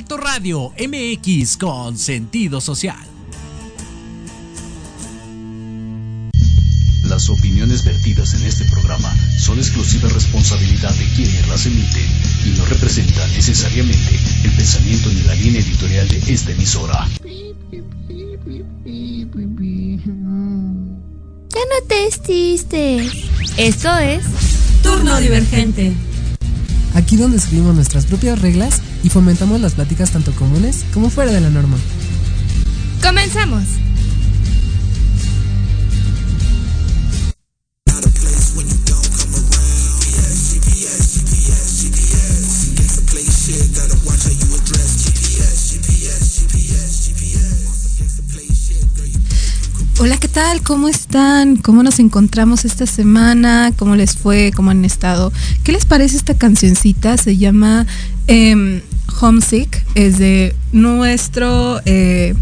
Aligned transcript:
Proyecto 0.00 0.16
Radio 0.16 0.72
MX 0.78 1.58
con 1.58 1.98
sentido 1.98 2.62
social. 2.62 2.96
Las 7.04 7.28
opiniones 7.28 7.84
vertidas 7.84 8.32
en 8.32 8.46
este 8.46 8.64
programa 8.64 9.14
son 9.38 9.58
exclusiva 9.58 10.08
responsabilidad 10.08 10.94
de 10.94 11.04
quienes 11.16 11.46
las 11.48 11.66
emiten 11.66 12.06
y 12.46 12.58
no 12.58 12.64
representan 12.64 13.30
necesariamente 13.32 14.18
el 14.44 14.50
pensamiento 14.52 15.10
ni 15.10 15.20
la 15.22 15.34
línea 15.34 15.60
editorial 15.60 16.08
de 16.08 16.32
esta 16.32 16.52
emisora. 16.52 17.06
Ya 21.50 21.60
no 21.68 21.86
te 21.88 22.06
estistes. 22.06 23.12
Esto 23.58 23.98
es 23.98 24.24
Turno 24.82 25.20
Divergente. 25.20 25.92
Aquí 26.94 27.16
donde 27.16 27.36
escribimos 27.36 27.74
nuestras 27.74 28.06
propias 28.06 28.40
reglas 28.40 28.80
y 29.02 29.08
fomentamos 29.08 29.60
las 29.60 29.74
pláticas 29.74 30.10
tanto 30.10 30.32
comunes 30.32 30.84
como 30.92 31.10
fuera 31.10 31.32
de 31.32 31.40
la 31.40 31.50
norma. 31.50 31.76
Comenzamos. 33.02 33.64
Hola, 50.02 50.16
¿qué 50.16 50.28
tal? 50.28 50.62
¿Cómo 50.62 50.88
están? 50.88 51.56
¿Cómo 51.56 51.82
nos 51.82 51.98
encontramos 51.98 52.64
esta 52.64 52.86
semana? 52.86 53.70
¿Cómo 53.76 53.96
les 53.96 54.16
fue? 54.16 54.50
¿Cómo 54.56 54.70
han 54.70 54.82
estado? 54.86 55.30
¿Qué 55.62 55.72
les 55.72 55.84
parece 55.84 56.16
esta 56.16 56.32
cancioncita? 56.32 57.18
Se 57.18 57.36
llama 57.36 57.86
em, 58.26 58.80
Homesick. 59.20 59.84
Es 59.94 60.18
de 60.18 60.54
nuestro 60.72 61.80
eh, 61.84 62.34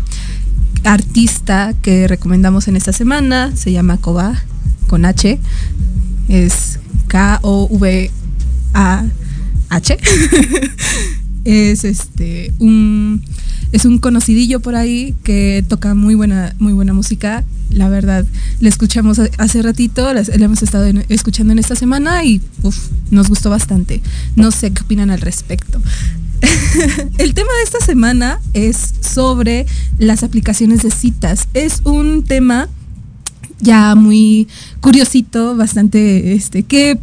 artista 0.84 1.74
que 1.82 2.08
recomendamos 2.08 2.68
en 2.68 2.76
esta 2.76 2.92
semana. 2.92 3.54
Se 3.56 3.72
llama 3.72 3.98
Koba 3.98 4.42
con 4.86 5.04
H. 5.04 5.38
Es 6.28 6.78
K-O-V-A-H. 7.08 8.10
es 11.44 11.84
este 11.84 12.52
un 12.58 13.22
es 13.72 13.84
un 13.84 13.98
conocidillo 13.98 14.60
por 14.60 14.76
ahí 14.76 15.14
que 15.24 15.64
toca 15.68 15.94
muy 15.94 16.14
buena, 16.14 16.54
muy 16.58 16.72
buena 16.72 16.94
música. 16.94 17.44
La 17.70 17.88
verdad, 17.90 18.24
le 18.60 18.68
escuchamos 18.68 19.20
hace 19.36 19.62
ratito, 19.62 20.12
le 20.14 20.44
hemos 20.44 20.62
estado 20.62 20.86
escuchando 21.10 21.52
en 21.52 21.58
esta 21.58 21.74
semana 21.74 22.24
y 22.24 22.40
nos 23.10 23.28
gustó 23.28 23.50
bastante. 23.50 24.00
No 24.36 24.50
sé 24.52 24.70
qué 24.72 24.82
opinan 24.82 25.10
al 25.10 25.20
respecto. 25.20 25.82
El 27.18 27.34
tema 27.34 27.50
de 27.58 27.62
esta 27.64 27.80
semana 27.84 28.40
es 28.54 28.94
sobre 29.00 29.66
las 29.98 30.22
aplicaciones 30.22 30.82
de 30.82 30.90
citas. 30.90 31.48
Es 31.54 31.80
un 31.84 32.24
tema 32.24 32.68
ya 33.60 33.94
muy 33.94 34.48
curiosito, 34.80 35.56
bastante, 35.56 36.34
este, 36.34 36.62
que 36.62 36.98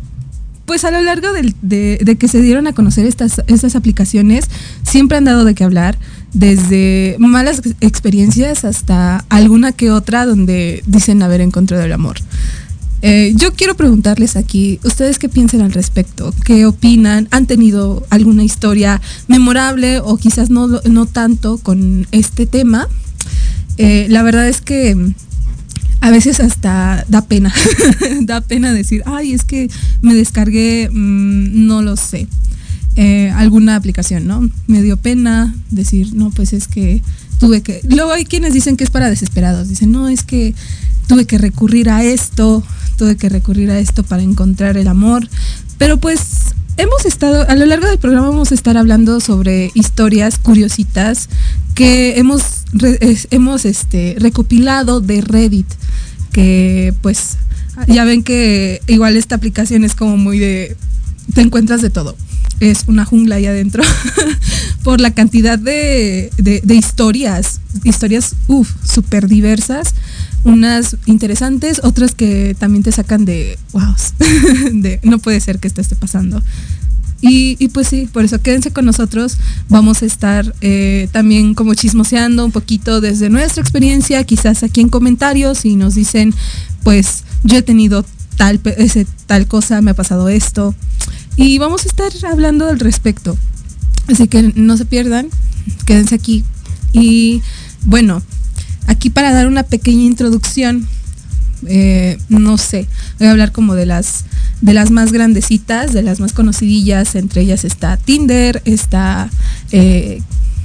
pues 0.66 0.84
a 0.84 0.92
lo 0.92 1.02
largo 1.02 1.28
de, 1.32 2.18
que 2.20 2.28
se 2.28 2.42
dieron 2.42 2.66
a 2.68 2.74
conocer 2.74 3.06
estas, 3.06 3.42
estas 3.48 3.76
aplicaciones, 3.76 4.46
siempre 4.84 5.18
han 5.18 5.26
dado 5.26 5.46
de 5.46 5.54
qué 5.54 5.64
hablar 5.64 5.98
desde 6.34 7.16
malas 7.20 7.62
experiencias 7.82 8.66
hasta 8.66 9.26
alguna 9.30 9.72
que 9.74 9.92
otra 9.92 10.26
donde 10.26 10.84
dicen 10.88 11.22
haber 11.22 11.42
encontrado 11.42 11.84
el 11.84 11.94
amor. 11.94 12.18
Eh, 13.08 13.34
yo 13.36 13.54
quiero 13.54 13.76
preguntarles 13.76 14.36
aquí, 14.36 14.80
¿ustedes 14.84 15.20
qué 15.20 15.30
piensan 15.30 15.62
al 15.62 15.72
respecto? 15.74 16.34
¿Qué 16.44 16.66
opinan? 16.66 17.28
¿Han 17.30 17.46
tenido 17.46 18.04
alguna 18.10 18.44
historia 18.44 19.00
memorable 19.28 20.00
o 20.00 20.18
quizás 20.18 20.50
no, 20.50 20.68
no 20.68 21.06
tanto 21.06 21.60
con 21.60 22.08
este 22.12 22.48
tema? 22.48 22.88
Eh, 23.78 24.08
la 24.10 24.24
verdad 24.24 24.48
es 24.48 24.60
que 24.60 24.98
a 26.02 26.10
veces 26.10 26.40
hasta 26.40 27.06
da 27.08 27.22
pena, 27.22 27.54
da 28.22 28.42
pena 28.42 28.74
decir, 28.74 29.04
ay, 29.06 29.34
es 29.34 29.44
que 29.44 29.70
me 30.02 30.16
descargué, 30.16 30.90
mm, 30.92 31.68
no 31.68 31.84
lo 31.84 31.98
sé. 31.98 32.28
Eh, 32.96 33.30
alguna 33.36 33.76
aplicación, 33.76 34.26
¿no? 34.26 34.50
Me 34.66 34.82
dio 34.82 34.98
pena 34.98 35.54
decir, 35.70 36.16
no, 36.16 36.32
pues 36.32 36.54
es 36.54 36.68
que 36.68 37.04
tuve 37.40 37.62
que... 37.62 37.82
Luego 37.90 38.12
hay 38.12 38.26
quienes 38.26 38.54
dicen 38.54 38.78
que 38.78 38.84
es 38.84 38.90
para 38.90 39.10
desesperados, 39.10 39.68
dicen, 39.68 39.92
no, 39.92 40.10
es 40.10 40.24
que 40.24 40.54
tuve 41.08 41.26
que 41.26 41.38
recurrir 41.38 41.90
a 41.90 42.04
esto, 42.04 42.64
tuve 42.98 43.16
que 43.16 43.30
recurrir 43.30 43.72
a 43.72 43.80
esto 43.80 44.04
para 44.04 44.24
encontrar 44.24 44.78
el 44.78 44.88
amor, 44.88 45.28
pero 45.78 45.98
pues 45.98 46.20
hemos 46.78 47.06
estado, 47.06 47.48
a 47.48 47.56
lo 47.56 47.66
largo 47.66 47.88
del 47.88 48.00
programa 48.00 48.30
vamos 48.30 48.52
a 48.52 48.56
estar 48.56 48.78
hablando 48.78 49.20
sobre 49.20 49.72
historias 49.74 50.38
curiositas 50.38 51.30
que 51.74 52.18
hemos, 52.18 52.42
hemos 53.32 53.66
este, 53.66 54.16
recopilado 54.20 55.02
de 55.02 55.22
Reddit, 55.22 55.68
que 56.32 56.94
pues 57.02 57.38
ya 57.88 58.06
ven 58.06 58.24
que 58.24 58.82
igual 58.88 59.18
esta 59.18 59.36
aplicación 59.36 59.84
es 59.84 59.96
como 59.96 60.18
muy 60.18 60.40
de, 60.40 60.76
te 61.34 61.42
encuentras 61.42 61.82
de 61.82 61.90
todo. 61.90 62.16
Es 62.62 62.84
una 62.88 63.04
jungla 63.04 63.36
ahí 63.36 63.46
adentro 63.48 63.84
por 64.86 65.02
la 65.02 65.10
cantidad 65.10 65.58
de, 65.58 66.30
historias, 66.68 67.60
historias, 67.84 68.36
uff, 68.46 68.70
súper 68.88 69.28
diversas, 69.28 69.96
unas 70.44 70.98
interesantes, 71.08 71.82
otras 71.84 72.14
que 72.14 72.56
también 72.60 72.84
te 72.84 72.92
sacan 72.92 73.26
de, 73.26 73.58
wow, 73.74 73.96
de 74.74 75.00
no 75.02 75.18
puede 75.18 75.40
ser 75.40 75.58
que 75.58 75.68
esto 75.68 75.82
esté 75.82 75.96
pasando. 75.96 76.40
Y, 77.20 77.70
pues 77.70 77.88
sí, 77.88 78.08
por 78.14 78.24
eso 78.26 78.40
quédense 78.40 78.70
con 78.70 78.86
nosotros. 78.86 79.40
Vamos 79.70 80.04
a 80.04 80.06
estar 80.06 80.54
eh, 80.62 81.10
también 81.12 81.56
como 81.56 81.74
chismoseando 81.74 82.46
un 82.46 82.52
poquito 82.52 83.02
desde 83.02 83.32
nuestra 83.32 83.62
experiencia, 83.64 84.24
quizás 84.24 84.62
aquí 84.62 84.82
en 84.82 84.90
comentarios 84.90 85.66
y 85.66 85.76
nos 85.76 85.96
dicen, 85.96 86.32
pues 86.84 87.24
yo 87.44 87.58
he 87.58 87.64
tenido 87.64 88.06
tal, 88.38 88.62
tal 89.26 89.48
cosa, 89.48 89.82
me 89.82 89.90
ha 89.90 89.96
pasado 89.96 90.30
esto. 90.30 90.76
Y 91.38 91.58
vamos 91.58 91.86
a 91.86 91.88
estar 91.88 92.12
hablando 92.32 92.70
al 92.70 92.80
respecto. 92.80 93.36
Así 94.08 94.28
que 94.28 94.54
no 94.56 94.78
se 94.78 94.86
pierdan, 94.86 95.28
quédense 95.86 96.16
aquí. 96.16 96.44
Y 96.94 97.42
bueno, 97.84 98.22
aquí 98.88 99.10
para 99.10 99.32
dar 99.32 99.48
una 99.48 99.64
pequeña 99.64 100.04
introducción, 100.04 100.88
eh, 101.68 102.18
no 102.30 102.58
sé, 102.58 102.88
voy 103.20 103.28
a 103.28 103.32
hablar 103.32 103.52
como 103.52 103.76
de 103.76 103.86
las 103.86 104.26
de 104.62 104.74
las 104.74 104.92
más 104.92 105.12
grandecitas, 105.12 105.94
de 105.94 106.02
las 106.02 106.20
más 106.20 106.34
conocidillas, 106.34 107.16
entre 107.16 107.42
ellas 107.42 107.66
está 107.66 107.98
Tinder, 107.98 108.62
está 108.66 109.30
eh, 109.72 110.22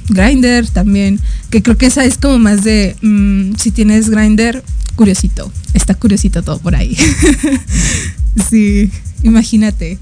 Grinder 0.09 0.67
también, 0.67 1.19
que 1.49 1.61
creo 1.61 1.77
que 1.77 1.87
esa 1.87 2.05
es 2.05 2.17
como 2.17 2.39
más 2.39 2.63
de, 2.63 2.95
mm, 3.01 3.55
si 3.57 3.71
tienes 3.71 4.09
Grinder, 4.09 4.63
curiosito, 4.95 5.51
está 5.73 5.93
curiosito 5.95 6.43
todo 6.43 6.59
por 6.59 6.75
ahí. 6.75 6.97
sí, 8.49 8.89
imagínate. 9.23 9.99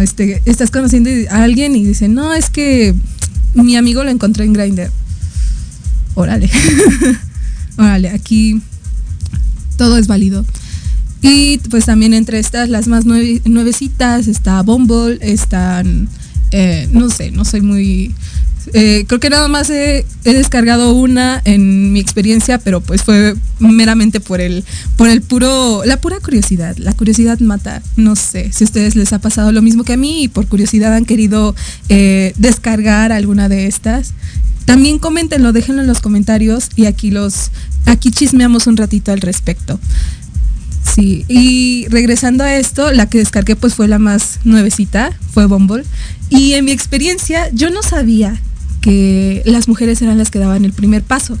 Este, 0.00 0.42
estás 0.44 0.70
conociendo 0.70 1.10
a 1.30 1.42
alguien 1.42 1.74
y 1.74 1.84
dice, 1.84 2.08
no, 2.08 2.34
es 2.34 2.50
que 2.50 2.94
mi 3.54 3.76
amigo 3.76 4.04
lo 4.04 4.10
encontré 4.10 4.44
en 4.44 4.52
Grindr. 4.52 4.90
Órale. 6.14 6.50
Órale, 7.78 8.10
aquí 8.10 8.60
todo 9.76 9.96
es 9.96 10.06
válido. 10.06 10.44
Y 11.22 11.58
pues 11.70 11.86
también 11.86 12.14
entre 12.14 12.38
estas, 12.38 12.68
las 12.68 12.86
más 12.86 13.04
nuevecitas, 13.04 14.28
está 14.28 14.62
Bumble, 14.62 15.18
están, 15.20 16.08
eh, 16.52 16.88
no 16.92 17.10
sé, 17.10 17.30
no 17.30 17.44
soy 17.44 17.60
muy 17.60 18.14
eh, 18.72 19.04
creo 19.06 19.20
que 19.20 19.30
nada 19.30 19.48
más 19.48 19.70
he, 19.70 20.04
descargado 20.24 20.92
una 20.92 21.40
en 21.44 21.92
mi 21.92 22.00
experiencia, 22.00 22.58
pero 22.58 22.80
pues 22.80 23.02
fue 23.02 23.34
meramente 23.58 24.20
por 24.20 24.40
el, 24.40 24.64
por 24.96 25.08
el 25.08 25.22
puro, 25.22 25.82
la 25.84 26.00
pura 26.00 26.20
curiosidad. 26.20 26.76
La 26.76 26.92
curiosidad 26.92 27.38
mata. 27.40 27.82
No 27.96 28.16
sé 28.16 28.50
si 28.52 28.64
a 28.64 28.66
ustedes 28.66 28.96
les 28.96 29.12
ha 29.12 29.18
pasado 29.18 29.52
lo 29.52 29.62
mismo 29.62 29.84
que 29.84 29.94
a 29.94 29.96
mí 29.96 30.24
y 30.24 30.28
por 30.28 30.46
curiosidad 30.46 30.94
han 30.94 31.04
querido 31.04 31.54
eh, 31.88 32.32
descargar 32.36 33.12
alguna 33.12 33.48
de 33.48 33.66
estas. 33.66 34.12
También 34.64 34.98
coméntenlo, 34.98 35.52
déjenlo 35.52 35.80
en 35.80 35.88
los 35.88 36.00
comentarios 36.00 36.68
y 36.76 36.86
aquí 36.86 37.10
los, 37.10 37.50
aquí 37.86 38.10
chismeamos 38.10 38.66
un 38.66 38.76
ratito 38.76 39.12
al 39.12 39.20
respecto. 39.20 39.80
Sí, 40.94 41.24
y 41.28 41.86
regresando 41.88 42.44
a 42.44 42.56
esto, 42.56 42.92
la 42.92 43.08
que 43.08 43.18
descargué 43.18 43.56
pues 43.56 43.74
fue 43.74 43.88
la 43.88 43.98
más 43.98 44.40
nuevecita, 44.44 45.10
fue 45.32 45.46
Bumble. 45.46 45.84
Y 46.30 46.54
en 46.54 46.64
mi 46.66 46.72
experiencia 46.72 47.48
yo 47.52 47.70
no 47.70 47.82
sabía 47.82 48.40
las 49.44 49.68
mujeres 49.68 50.00
eran 50.02 50.18
las 50.18 50.30
que 50.30 50.38
daban 50.38 50.64
el 50.64 50.72
primer 50.72 51.02
paso. 51.02 51.38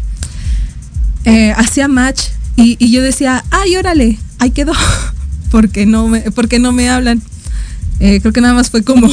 Eh, 1.24 1.52
hacía 1.56 1.88
match 1.88 2.22
y, 2.56 2.90
yo 2.90 3.02
decía, 3.02 3.44
ay, 3.50 3.76
órale, 3.76 4.18
ahí 4.38 4.50
quedó, 4.50 4.72
porque 5.50 5.86
no 5.86 6.08
me, 6.08 6.30
porque 6.30 6.58
no 6.58 6.72
me 6.72 6.88
hablan. 6.88 7.22
Eh, 8.00 8.20
creo 8.20 8.32
que 8.32 8.40
nada 8.40 8.54
más 8.54 8.70
fue 8.70 8.82
como 8.82 9.10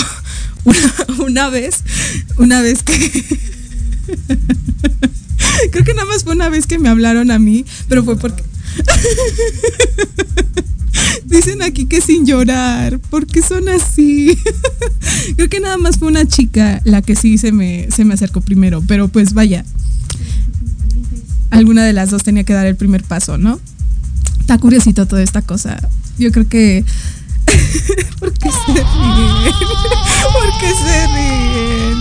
una, 1.20 1.50
vez, 1.50 1.84
una 2.38 2.62
vez 2.62 2.84
que... 2.84 2.96
creo 5.72 5.84
que 5.84 5.94
nada 5.94 6.08
más 6.08 6.24
fue 6.24 6.34
una 6.34 6.50
vez 6.50 6.68
que 6.68 6.80
me 6.80 6.90
hablaron 6.90 7.32
a 7.32 7.40
mí, 7.40 7.66
pero 7.88 8.04
fue 8.04 8.18
porque... 8.18 8.44
Dicen 11.36 11.62
aquí 11.62 11.86
que 11.86 12.00
sin 12.00 12.26
llorar, 12.26 12.98
porque 13.10 13.42
son 13.42 13.68
así. 13.68 14.40
Creo 15.36 15.50
que 15.50 15.60
nada 15.60 15.76
más 15.76 15.98
fue 15.98 16.08
una 16.08 16.26
chica 16.26 16.80
la 16.86 17.02
que 17.02 17.14
sí 17.18 17.38
se 17.38 17.52
me, 17.52 17.92
se 17.92 18.06
me 18.06 18.14
acercó 18.14 18.40
primero, 18.40 18.82
pero 18.88 19.10
pues 19.10 19.34
vaya. 19.34 19.66
Alguna 21.50 21.84
de 21.84 21.92
las 21.92 22.10
dos 22.10 22.24
tenía 22.24 22.46
que 22.46 22.54
dar 22.54 22.66
el 22.66 22.78
primer 22.78 23.04
paso, 23.04 23.38
¿no? 23.38 23.60
Está 24.40 24.58
curiosito 24.60 25.08
toda 25.08 25.22
esta 25.24 25.42
cosa. 25.42 25.78
Yo 26.18 26.32
creo 26.32 26.48
que. 26.48 26.86
¿Por 28.20 28.32
qué 28.32 28.50
se 28.50 28.72
ríen? 28.72 29.54
¿Por 30.32 30.60
qué 30.62 30.72
se 30.74 31.08
ríen? 31.08 31.98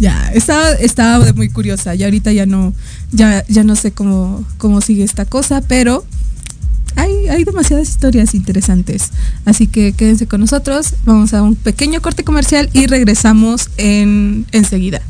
Ya, 0.00 0.32
estaba, 0.34 0.72
estaba 0.72 1.32
muy 1.34 1.50
curiosa. 1.50 1.94
Y 1.94 2.02
ahorita 2.02 2.32
ya 2.32 2.46
no, 2.46 2.74
ya, 3.12 3.44
ya 3.46 3.62
no 3.62 3.76
sé 3.76 3.92
cómo, 3.92 4.44
cómo 4.56 4.80
sigue 4.80 5.04
esta 5.04 5.24
cosa, 5.24 5.60
pero 5.60 6.04
hay, 6.98 7.28
hay 7.28 7.44
demasiadas 7.44 7.88
historias 7.88 8.34
interesantes. 8.34 9.12
Así 9.44 9.66
que 9.68 9.92
quédense 9.92 10.26
con 10.26 10.40
nosotros. 10.40 10.94
Vamos 11.04 11.32
a 11.32 11.42
un 11.42 11.54
pequeño 11.54 12.02
corte 12.02 12.24
comercial 12.24 12.68
y 12.72 12.86
regresamos 12.86 13.70
en, 13.76 14.46
enseguida. 14.52 15.00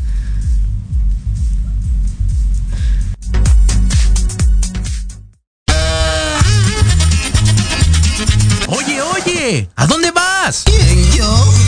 Oye, 8.67 9.01
oye, 9.01 9.69
¿a 9.75 9.87
dónde 9.87 10.11
vas? 10.11 10.65
¿Quién, 10.67 11.13
yo? 11.13 11.68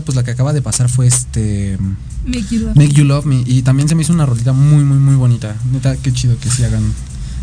Pues 0.00 0.14
la 0.14 0.22
que 0.22 0.30
acaba 0.30 0.52
de 0.52 0.62
pasar 0.62 0.88
fue 0.88 1.08
este. 1.08 1.76
Make 2.24 2.46
you 2.50 2.60
love. 2.60 2.76
Make 2.76 2.92
You 2.92 3.04
Love 3.04 3.26
Me. 3.26 3.42
Y 3.44 3.62
también 3.62 3.88
se 3.88 3.96
me 3.96 4.02
hizo 4.02 4.12
una 4.12 4.26
rolita 4.26 4.52
muy, 4.52 4.84
muy, 4.84 4.98
muy 4.98 5.16
bonita. 5.16 5.56
Neta, 5.72 5.96
qué 5.96 6.12
chido 6.12 6.38
que 6.38 6.48
sí 6.48 6.62
hagan. 6.62 6.92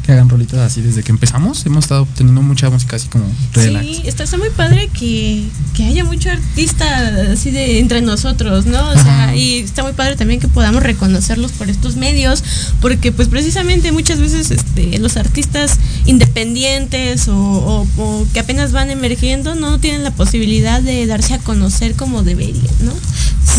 Que 0.08 0.14
hagan 0.14 0.30
rolitas 0.30 0.60
así 0.60 0.82
desde 0.82 1.04
que 1.04 1.12
empezamos. 1.12 1.66
Hemos 1.66 1.84
estado 1.84 2.08
teniendo 2.16 2.42
mucha 2.42 2.70
música 2.70 2.96
así 2.96 3.10
como 3.10 3.26
relax. 3.54 3.86
Sí, 3.86 4.02
está, 4.06 4.24
está 4.24 4.38
muy 4.38 4.50
padre 4.52 4.90
que, 4.98 5.44
que 5.76 5.84
haya 5.84 6.06
mucho 6.06 6.32
artista 6.32 6.86
así 7.34 7.52
de 7.52 7.80
entre 7.80 8.02
nosotros, 8.02 8.66
¿no? 8.66 8.90
O 8.90 8.94
sea, 8.94 9.36
y 9.36 9.58
está 9.60 9.84
muy 9.84 9.92
padre 9.92 10.16
también 10.16 10.40
que 10.40 10.48
podamos 10.48 10.82
reconocerlos 10.82 11.52
por 11.52 11.70
estos 11.70 11.98
medios, 11.98 12.42
porque 12.80 13.12
pues 13.12 13.28
precisamente 13.28 13.92
muchas 13.92 14.20
veces 14.22 14.50
este, 14.50 14.98
los 14.98 15.18
artistas 15.18 15.78
independientes 16.06 17.28
o, 17.28 17.36
o- 17.38 17.88
o 17.98 18.28
que 18.34 18.40
apenas 18.40 18.72
van 18.72 18.90
emergiendo 18.90 19.56
no 19.56 19.80
tienen 19.80 20.04
la 20.04 20.12
posibilidad 20.12 20.82
de 20.82 21.06
darse 21.06 21.34
a 21.34 21.40
conocer 21.40 21.96
como 21.96 22.24
deberían, 22.24 22.64
¿no? 22.82 22.94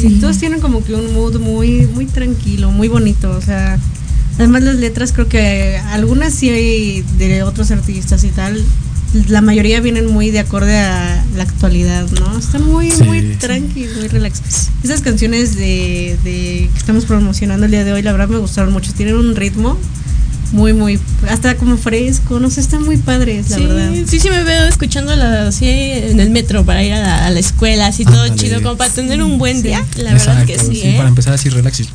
Sí, 0.00 0.18
todos 0.20 0.38
tienen 0.38 0.60
como 0.60 0.82
que 0.84 0.94
un 0.94 1.12
mood 1.12 1.40
muy, 1.40 1.86
muy 1.88 2.06
tranquilo, 2.06 2.70
muy 2.70 2.88
bonito. 2.88 3.30
O 3.30 3.40
sea, 3.42 3.78
además 4.38 4.62
las 4.62 4.76
letras 4.76 5.12
creo 5.12 5.28
que 5.28 5.78
algunas 5.90 6.32
sí 6.34 6.48
hay 6.50 7.04
de 7.18 7.42
otros 7.42 7.70
artistas 7.70 8.24
y 8.24 8.28
tal. 8.28 8.62
La 9.28 9.40
mayoría 9.40 9.80
vienen 9.80 10.06
muy 10.12 10.30
de 10.30 10.38
acorde 10.38 10.76
a 10.78 11.24
la 11.34 11.42
actualidad, 11.42 12.06
¿no? 12.20 12.38
Están 12.38 12.62
muy, 12.66 12.90
Sí. 12.90 13.04
muy 13.04 13.22
tranqui, 13.36 13.86
muy 13.98 14.06
relax. 14.08 14.42
Esas 14.84 15.00
canciones 15.00 15.56
de, 15.56 16.18
de 16.24 16.68
que 16.72 16.78
estamos 16.78 17.06
promocionando 17.06 17.64
el 17.64 17.70
día 17.72 17.84
de 17.84 17.92
hoy, 17.94 18.02
la 18.02 18.12
verdad 18.12 18.28
me 18.28 18.36
gustaron 18.36 18.70
mucho. 18.72 18.92
Tienen 18.92 19.14
un 19.16 19.34
ritmo 19.34 19.78
muy, 20.52 20.74
muy, 20.74 20.98
hasta 21.28 21.56
como 21.56 21.78
fresco, 21.78 22.38
no 22.38 22.50
sé, 22.50 22.60
están 22.60 22.82
muy 22.82 22.98
padres, 22.98 23.48
la 23.50 23.56
sí, 23.56 23.66
verdad. 23.66 23.92
sí, 24.06 24.18
sí 24.20 24.28
me 24.30 24.44
veo 24.44 24.66
escuchándola 24.66 25.48
así 25.48 25.66
en 25.66 26.20
el 26.20 26.28
metro 26.30 26.64
para 26.64 26.82
ir 26.84 26.92
a 26.92 27.00
la, 27.00 27.26
a 27.26 27.30
la 27.30 27.38
escuela, 27.40 27.86
así 27.86 28.04
todo 28.04 28.22
Ándale. 28.22 28.36
chido, 28.40 28.62
como 28.62 28.76
para 28.76 28.92
tener 28.92 29.22
un 29.22 29.38
buen 29.38 29.62
día. 29.62 29.84
La 29.96 30.12
verdad 30.12 30.44
que 30.46 30.58
sí, 30.58 30.80
¿eh? 30.84 30.94
Para 30.98 31.08
empezar 31.08 31.32
así 31.34 31.48
relax. 31.48 31.80
y- 31.80 31.88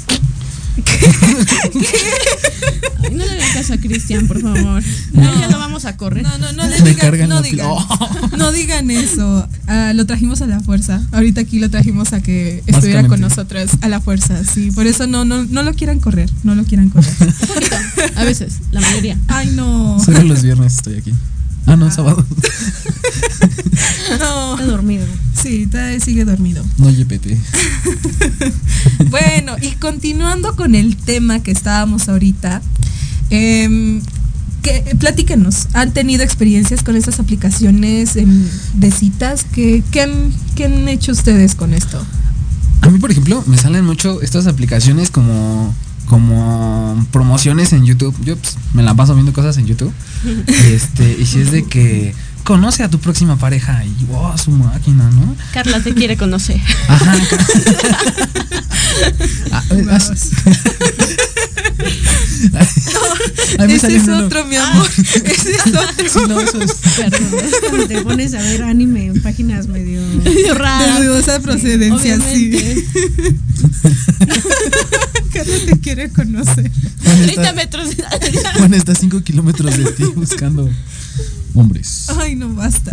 Ay, 3.03 3.11
no 3.11 3.25
le 3.25 3.31
hagan 3.31 3.53
caso 3.53 3.73
a 3.73 3.77
Cristian, 3.77 4.27
por 4.27 4.41
favor. 4.41 4.83
No, 5.13 5.39
ya 5.39 5.47
lo 5.49 5.59
vamos 5.59 5.85
a 5.85 5.97
correr. 5.97 6.23
No, 6.23 6.37
no, 6.37 6.51
no 6.53 6.67
le 6.67 6.81
digan, 6.81 7.29
no 7.29 7.41
digan. 7.41 7.67
Oh. 7.69 8.29
no 8.37 8.51
digan 8.51 8.89
eso. 8.91 9.47
Ah, 9.67 9.93
lo 9.93 10.05
trajimos 10.05 10.41
a 10.41 10.47
la 10.47 10.59
fuerza. 10.61 11.01
Ahorita 11.11 11.41
aquí 11.41 11.59
lo 11.59 11.69
trajimos 11.69 12.13
a 12.13 12.21
que 12.21 12.63
estuviera 12.65 13.07
con 13.07 13.21
nosotros 13.21 13.71
a 13.81 13.89
la 13.89 14.01
fuerza. 14.01 14.43
Sí, 14.43 14.71
por 14.71 14.87
eso 14.87 15.07
no, 15.07 15.25
no, 15.25 15.43
no 15.43 15.63
lo 15.63 15.73
quieran 15.73 15.99
correr, 15.99 16.29
no 16.43 16.55
lo 16.55 16.63
quieran 16.63 16.89
correr. 16.89 17.13
A 18.15 18.23
veces, 18.23 18.59
la 18.71 18.81
mayoría. 18.81 19.17
Ay 19.27 19.51
no, 19.55 19.99
Solo 20.03 20.21
los 20.23 20.41
viernes 20.41 20.75
estoy 20.75 20.95
aquí. 20.95 21.13
Ah, 21.65 21.75
no, 21.75 21.89
sábado. 21.91 22.25
no. 24.19 24.53
Está 24.53 24.65
dormido. 24.65 25.05
Sí, 25.43 25.67
todavía 25.67 26.00
sigue 26.00 26.23
dormido. 26.23 26.63
No, 26.77 26.89
YPT. 26.89 27.27
Bueno, 29.09 29.55
y 29.62 29.71
continuando 29.71 30.55
con 30.55 30.75
el 30.75 30.97
tema 30.97 31.41
que 31.41 31.51
estábamos 31.51 32.09
ahorita, 32.09 32.62
que, 33.29 34.95
platíquenos, 34.97 35.67
¿han 35.73 35.93
tenido 35.93 36.23
experiencias 36.23 36.83
con 36.83 36.95
estas 36.95 37.19
aplicaciones 37.19 38.13
de 38.15 38.91
citas? 38.91 39.45
¿Qué, 39.53 39.83
qué 39.91 40.01
han, 40.01 40.33
qué 40.55 40.65
han 40.65 40.88
hecho 40.88 41.12
ustedes 41.12 41.55
con 41.55 41.73
esto? 41.73 42.03
A 42.81 42.89
mí, 42.89 43.00
por 43.00 43.12
ejemplo, 43.12 43.43
me 43.47 43.57
salen 43.57 43.85
mucho 43.85 44.21
estas 44.21 44.47
aplicaciones 44.47 45.12
como 45.12 45.73
como 46.05 47.05
promociones 47.12 47.73
en 47.73 47.85
YouTube. 47.85 48.15
Yo 48.23 48.35
pues, 48.38 48.57
me 48.73 48.83
la 48.83 48.93
paso 48.93 49.13
viendo 49.13 49.33
cosas 49.33 49.57
en 49.57 49.65
YouTube. 49.65 49.93
Este, 50.47 51.17
y 51.19 51.25
si 51.25 51.39
es 51.39 51.51
de 51.51 51.65
que 51.65 52.13
conoce 52.43 52.83
a 52.83 52.89
tu 52.89 53.00
próxima 53.00 53.38
pareja 53.38 53.83
y 53.85 54.05
wow, 54.05 54.38
su 54.38 54.51
máquina, 54.51 55.09
¿no? 55.12 55.35
Carla 55.53 55.81
te 55.81 55.93
quiere 55.93 56.17
conocer. 56.17 56.59
Ajá. 56.88 57.15
Ah, 59.51 59.63
eh, 59.71 59.85
ah, 63.59 63.65
me 63.67 63.73
Ese 63.75 63.95
es 63.95 64.03
uno. 64.03 64.25
otro, 64.25 64.45
mi 64.45 64.55
amor. 64.55 64.88
Ese 64.97 65.51
es 65.51 65.65
otro. 65.67 66.09
Sí, 66.09 66.19
no, 66.27 66.39
eso 66.39 66.62
es- 66.62 66.73
Perdón. 66.95 67.39
Es 67.43 67.55
cuando 67.62 67.88
te 67.88 68.01
pones 68.01 68.33
a 68.33 68.41
ver 68.41 68.63
anime 68.63 69.05
en 69.07 69.21
páginas 69.21 69.67
medio. 69.67 70.01
Medio 70.23 70.53
rara. 70.53 71.00
De 71.00 71.07
dudosa 71.07 71.39
procedencia, 71.39 72.19
sí. 72.19 72.51
Carla 75.33 75.55
te 75.65 75.79
quiere 75.79 76.09
conocer. 76.09 76.71
Juan 77.03 77.17
30 77.23 77.41
está, 77.41 77.53
metros. 77.53 77.89
Juan 78.57 78.73
está 78.73 78.91
a 78.91 78.95
5 78.95 79.21
kilómetros 79.23 79.77
de 79.77 79.85
ti 79.91 80.03
buscando 80.15 80.69
hombres. 81.53 82.07
Ay, 82.17 82.36
no 82.36 82.53
basta. 82.53 82.91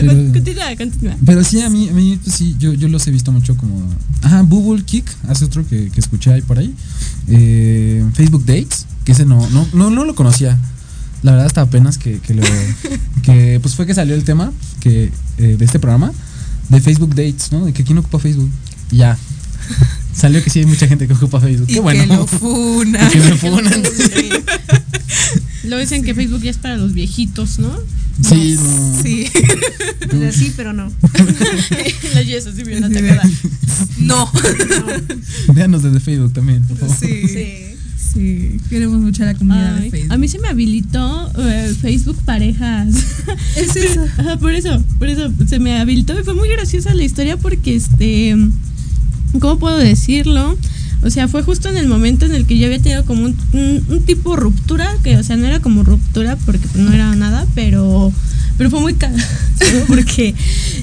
Pero- 0.00 0.12
Continúa, 0.32 0.76
continúa. 0.76 1.16
Pero 1.24 1.44
sí, 1.44 1.60
a 1.62 1.68
mí, 1.70 1.88
a 1.88 1.92
mí 1.92 2.18
pues 2.22 2.36
sí, 2.36 2.56
yo, 2.58 2.72
yo 2.74 2.88
los 2.88 3.06
he 3.06 3.10
visto 3.10 3.32
mucho 3.32 3.56
como. 3.56 3.82
Ajá, 4.22 4.42
Bubble 4.42 4.84
Kick, 4.84 5.10
hace 5.28 5.44
otro 5.44 5.66
que, 5.66 5.90
que 5.90 6.00
escuché 6.00 6.32
ahí 6.32 6.42
por 6.42 6.58
ahí. 6.58 6.74
Eh, 7.28 8.04
Facebook 8.14 8.44
Dates, 8.44 8.86
que 9.04 9.12
ese 9.12 9.24
no, 9.26 9.48
no, 9.50 9.66
no, 9.72 9.90
no 9.90 10.04
lo 10.04 10.14
conocía. 10.14 10.58
La 11.22 11.32
verdad, 11.32 11.46
hasta 11.46 11.60
apenas 11.62 11.98
que, 11.98 12.18
que 12.20 12.34
lo. 12.34 12.42
que 13.22 13.58
pues 13.60 13.74
fue 13.74 13.86
que 13.86 13.94
salió 13.94 14.14
el 14.14 14.24
tema 14.24 14.52
que, 14.80 15.12
eh, 15.38 15.56
de 15.58 15.64
este 15.64 15.78
programa 15.78 16.12
de 16.68 16.80
Facebook 16.80 17.10
Dates, 17.10 17.50
¿no? 17.52 17.64
De 17.66 17.72
que 17.72 17.84
quién 17.84 17.98
ocupa 17.98 18.18
Facebook. 18.18 18.50
Y 18.90 18.98
ya. 18.98 19.18
Salió 20.20 20.44
que 20.44 20.50
sí 20.50 20.58
hay 20.58 20.66
mucha 20.66 20.86
gente 20.86 21.06
que 21.06 21.14
ocupa 21.14 21.40
Facebook. 21.40 21.70
Y 21.70 21.74
Qué 21.74 21.80
bueno. 21.80 22.02
que 22.08 22.14
lo 22.14 22.26
funa. 22.26 23.08
Y 23.08 23.10
que 23.10 23.20
me 23.20 23.36
funan. 23.36 23.82
Lo 25.64 25.78
dicen 25.78 26.02
que 26.02 26.14
Facebook 26.14 26.42
ya 26.42 26.50
es 26.50 26.56
para 26.56 26.76
los 26.76 26.94
viejitos, 26.94 27.58
¿no? 27.58 27.70
Sí, 28.22 28.56
no. 28.58 29.02
Sí. 29.02 29.26
O 30.12 30.18
sea, 30.18 30.32
sí, 30.32 30.52
pero 30.56 30.72
no. 30.72 30.90
La 32.14 32.24
Jess 32.24 32.46
así 32.46 32.64
bien 32.64 32.82
atacada. 32.82 33.22
No. 33.98 34.30
Véanos 35.54 35.82
desde 35.82 36.00
Facebook 36.00 36.32
también, 36.32 36.62
por 36.64 36.78
favor. 36.78 36.96
Sí. 36.98 37.28
Sí. 37.28 37.56
Sí. 38.12 38.60
Queremos 38.68 39.00
mucho 39.00 39.22
a 39.22 39.26
la 39.26 39.34
comunidad 39.34 39.76
de 39.76 39.90
Facebook. 39.90 40.12
a 40.12 40.16
mí 40.16 40.28
se 40.28 40.38
me 40.38 40.48
habilitó 40.48 41.30
eh, 41.38 41.74
Facebook 41.80 42.16
parejas. 42.24 42.94
Es 43.56 43.76
eso. 43.76 44.04
Ajá, 44.18 44.38
por 44.38 44.52
eso, 44.52 44.82
por 44.98 45.08
eso 45.08 45.32
se 45.46 45.60
me 45.60 45.78
habilitó 45.78 46.18
y 46.18 46.24
fue 46.24 46.34
muy 46.34 46.48
graciosa 46.48 46.94
la 46.94 47.04
historia 47.04 47.36
porque 47.36 47.76
este, 47.76 48.36
¿cómo 49.38 49.58
puedo 49.58 49.76
decirlo? 49.78 50.56
O 51.02 51.08
sea, 51.08 51.28
fue 51.28 51.42
justo 51.42 51.68
en 51.70 51.78
el 51.78 51.88
momento 51.88 52.26
en 52.26 52.34
el 52.34 52.44
que 52.44 52.58
yo 52.58 52.66
había 52.66 52.78
tenido 52.78 53.04
como 53.06 53.24
un, 53.24 53.36
un- 53.54 53.84
un 53.88 54.02
tipo 54.04 54.36
ruptura, 54.36 54.94
que 55.02 55.16
o 55.16 55.22
sea, 55.22 55.36
no 55.36 55.46
era 55.46 55.60
como 55.60 55.82
ruptura 55.82 56.36
porque 56.44 56.66
no 56.74 56.92
era 56.92 57.14
nada, 57.16 57.46
pero 57.54 58.12
pero 58.58 58.68
fue 58.68 58.80
muy 58.80 58.92
cagado 58.92 59.22
porque 59.88 60.34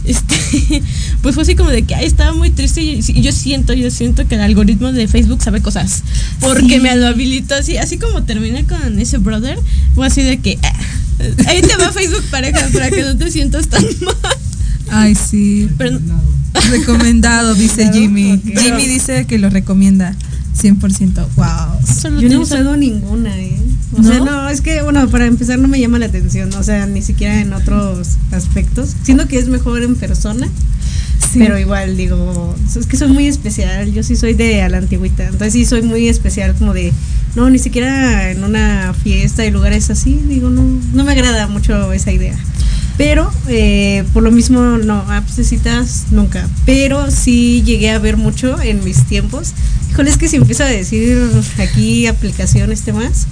este 0.05 0.81
pues 1.21 1.35
fue 1.35 1.43
así 1.43 1.53
como 1.53 1.69
de 1.69 1.83
que 1.83 1.93
ay, 1.93 2.05
estaba 2.05 2.33
muy 2.33 2.49
triste 2.49 2.81
y, 2.81 2.99
y 3.07 3.21
yo 3.21 3.31
siento, 3.31 3.73
yo 3.73 3.91
siento 3.91 4.27
que 4.27 4.33
el 4.33 4.41
algoritmo 4.41 4.91
de 4.91 5.07
Facebook 5.07 5.43
sabe 5.43 5.61
cosas 5.61 6.01
porque 6.39 6.77
Sí. 6.77 6.79
me 6.79 6.95
lo 6.95 7.05
habilitó 7.05 7.53
así, 7.53 7.77
así 7.77 7.99
como 7.99 8.23
terminé 8.23 8.65
con 8.65 8.97
ese 8.97 9.19
brother, 9.19 9.59
fue 9.93 10.07
así 10.07 10.23
de 10.23 10.39
que 10.39 10.57
ah, 10.63 10.73
ahí 11.47 11.61
te 11.61 11.75
va 11.77 11.91
Facebook 11.91 12.23
parejas 12.31 12.71
para 12.71 12.89
que 12.89 13.03
no 13.03 13.15
te 13.15 13.29
sientas 13.29 13.67
tan 13.67 13.83
mal. 14.01 14.15
Ay, 14.89 15.15
sí. 15.15 15.69
Pero 15.77 15.99
Recomendado, 16.69 17.53
dice 17.55 17.91
Jimmy. 17.93 18.41
Jimmy 18.43 18.87
dice 18.87 19.25
que 19.25 19.37
lo 19.37 19.49
recomienda 19.49 20.15
100%. 20.59 21.27
Wow. 21.35 21.45
solo 22.01 22.19
Yo 22.19 22.29
no 22.29 22.35
he 22.35 22.37
usado 22.39 22.75
ninguna, 22.77 23.37
¿eh? 23.37 23.57
O 23.97 24.03
sea, 24.03 24.19
no, 24.19 24.49
es 24.49 24.61
que, 24.61 24.81
bueno, 24.81 25.07
para 25.09 25.25
empezar 25.25 25.59
no 25.59 25.67
me 25.67 25.79
llama 25.79 25.99
la 25.99 26.07
atención, 26.07 26.53
o 26.53 26.63
sea, 26.63 26.85
ni 26.87 27.01
siquiera 27.01 27.39
en 27.39 27.53
otros 27.53 28.09
aspectos. 28.31 28.95
Siento 29.03 29.27
que 29.27 29.37
es 29.39 29.47
mejor 29.47 29.81
en 29.83 29.95
persona, 29.95 30.47
Sí. 31.31 31.39
pero 31.39 31.57
igual 31.57 31.97
digo, 31.97 32.55
es 32.75 32.85
que 32.85 32.95
soy 32.97 33.07
muy 33.09 33.27
especial, 33.27 33.91
yo 33.91 34.03
sí 34.03 34.15
soy 34.15 34.33
de 34.33 34.61
a 34.61 34.69
la 34.69 34.77
antigüita, 34.77 35.23
entonces 35.25 35.53
sí 35.53 35.65
soy 35.65 35.81
muy 35.81 36.07
especial 36.07 36.53
como 36.53 36.73
de, 36.73 36.93
no, 37.35 37.49
ni 37.49 37.59
siquiera 37.59 38.31
en 38.31 38.43
una 38.43 38.93
fiesta 38.93 39.45
y 39.45 39.51
lugares 39.51 39.89
así, 39.89 40.19
digo, 40.27 40.49
no, 40.49 40.63
no 40.93 41.03
me 41.03 41.11
agrada 41.11 41.47
mucho 41.47 41.91
esa 41.91 42.11
idea. 42.11 42.37
Pero 42.97 43.31
eh, 43.47 44.03
por 44.11 44.23
lo 44.23 44.31
mismo, 44.31 44.59
no, 44.59 44.99
apps 45.11 45.39
nunca. 46.11 46.47
Pero 46.65 47.11
sí 47.11 47.61
llegué 47.63 47.91
a 47.91 47.99
ver 47.99 48.17
mucho 48.17 48.59
en 48.61 48.83
mis 48.83 49.05
tiempos. 49.05 49.53
Híjole, 49.91 50.09
es 50.09 50.17
que 50.17 50.27
si 50.27 50.37
empiezo 50.37 50.63
a 50.63 50.67
decir 50.67 51.17
aquí 51.59 52.07
aplicaciones, 52.07 52.81
temas, 52.81 53.27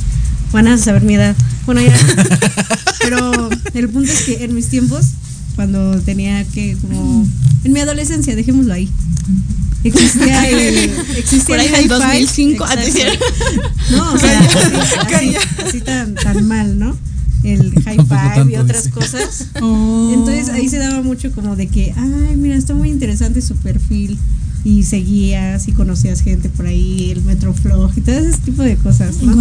van 0.52 0.68
a 0.68 0.78
saber 0.78 1.02
mi 1.02 1.16
edad. 1.16 1.36
Bueno, 1.66 1.82
ya. 1.82 1.94
Pero 3.00 3.50
el 3.74 3.90
punto 3.90 4.12
es 4.12 4.22
que 4.22 4.44
en 4.44 4.54
mis 4.54 4.70
tiempos, 4.70 5.08
cuando 5.56 6.00
tenía 6.02 6.44
que 6.46 6.78
como... 6.82 7.28
En 7.64 7.74
mi 7.74 7.80
adolescencia, 7.80 8.36
dejémoslo 8.36 8.74
ahí. 8.74 8.90
Existía 9.84 10.48
el... 10.50 10.92
Existía 11.18 11.56
Por 11.56 11.60
ahí 11.60 11.68
el 11.68 11.74
hi-fi. 11.74 11.88
2005, 11.88 12.66
ah, 12.68 12.76
te 12.76 12.88
Exacto. 12.88 13.26
No, 13.92 14.14
o 14.14 14.18
sea, 14.20 14.40
así, 15.08 15.16
así, 15.16 15.36
así 15.66 15.82
tan, 15.82 16.14
tan 16.14 16.48
mal, 16.48 16.78
¿no? 16.78 16.96
El 17.46 17.72
high 17.84 17.98
five 17.98 18.52
y 18.52 18.56
otras 18.58 18.86
dice. 18.86 18.92
cosas. 18.92 19.48
Oh. 19.62 20.12
Entonces 20.14 20.50
ahí 20.50 20.68
se 20.68 20.78
daba 20.78 21.02
mucho 21.02 21.32
como 21.32 21.56
de 21.56 21.68
que, 21.68 21.94
ay, 21.96 22.36
mira, 22.36 22.56
está 22.56 22.74
muy 22.74 22.90
interesante 22.90 23.42
su 23.42 23.56
perfil. 23.56 24.18
Y 24.64 24.84
seguías 24.84 25.68
y 25.68 25.74
conocías 25.74 26.22
gente 26.22 26.50
por 26.50 26.66
ahí, 26.66 27.12
el 27.12 27.24
Metroflog 27.24 27.92
y 27.96 28.02
todo 28.02 28.16
ese 28.16 28.40
tipo 28.40 28.64
de 28.64 28.76
cosas, 28.78 29.22
¿no? 29.22 29.36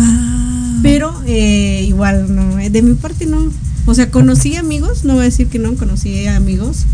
Pero 0.83 1.15
eh, 1.27 1.83
igual, 1.89 2.35
no, 2.35 2.59
eh, 2.59 2.69
de 2.69 2.83
mi 2.83 2.93
parte 2.93 3.25
no. 3.25 3.51
O 3.87 3.95
sea, 3.95 4.11
conocí 4.11 4.57
amigos, 4.57 5.05
no 5.05 5.15
voy 5.15 5.23
a 5.23 5.25
decir 5.25 5.47
que 5.47 5.59
no, 5.59 5.75
conocí 5.77 6.27
amigos, 6.27 6.85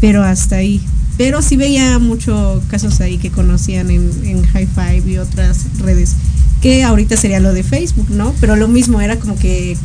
pero 0.00 0.22
hasta 0.22 0.56
ahí. 0.56 0.80
Pero 1.18 1.42
sí 1.42 1.56
veía 1.56 1.98
muchos 1.98 2.64
casos 2.64 3.00
ahí 3.00 3.18
que 3.18 3.30
conocían 3.30 3.90
en, 3.90 4.10
en 4.24 4.42
High 4.44 4.66
Five 4.66 5.02
y 5.06 5.18
otras 5.18 5.66
redes, 5.78 6.14
que 6.60 6.82
ahorita 6.84 7.16
sería 7.16 7.38
lo 7.38 7.52
de 7.52 7.62
Facebook, 7.62 8.08
¿no? 8.10 8.34
Pero 8.40 8.56
lo 8.56 8.66
mismo, 8.66 9.00
era 9.00 9.18
como 9.18 9.36
que 9.36 9.76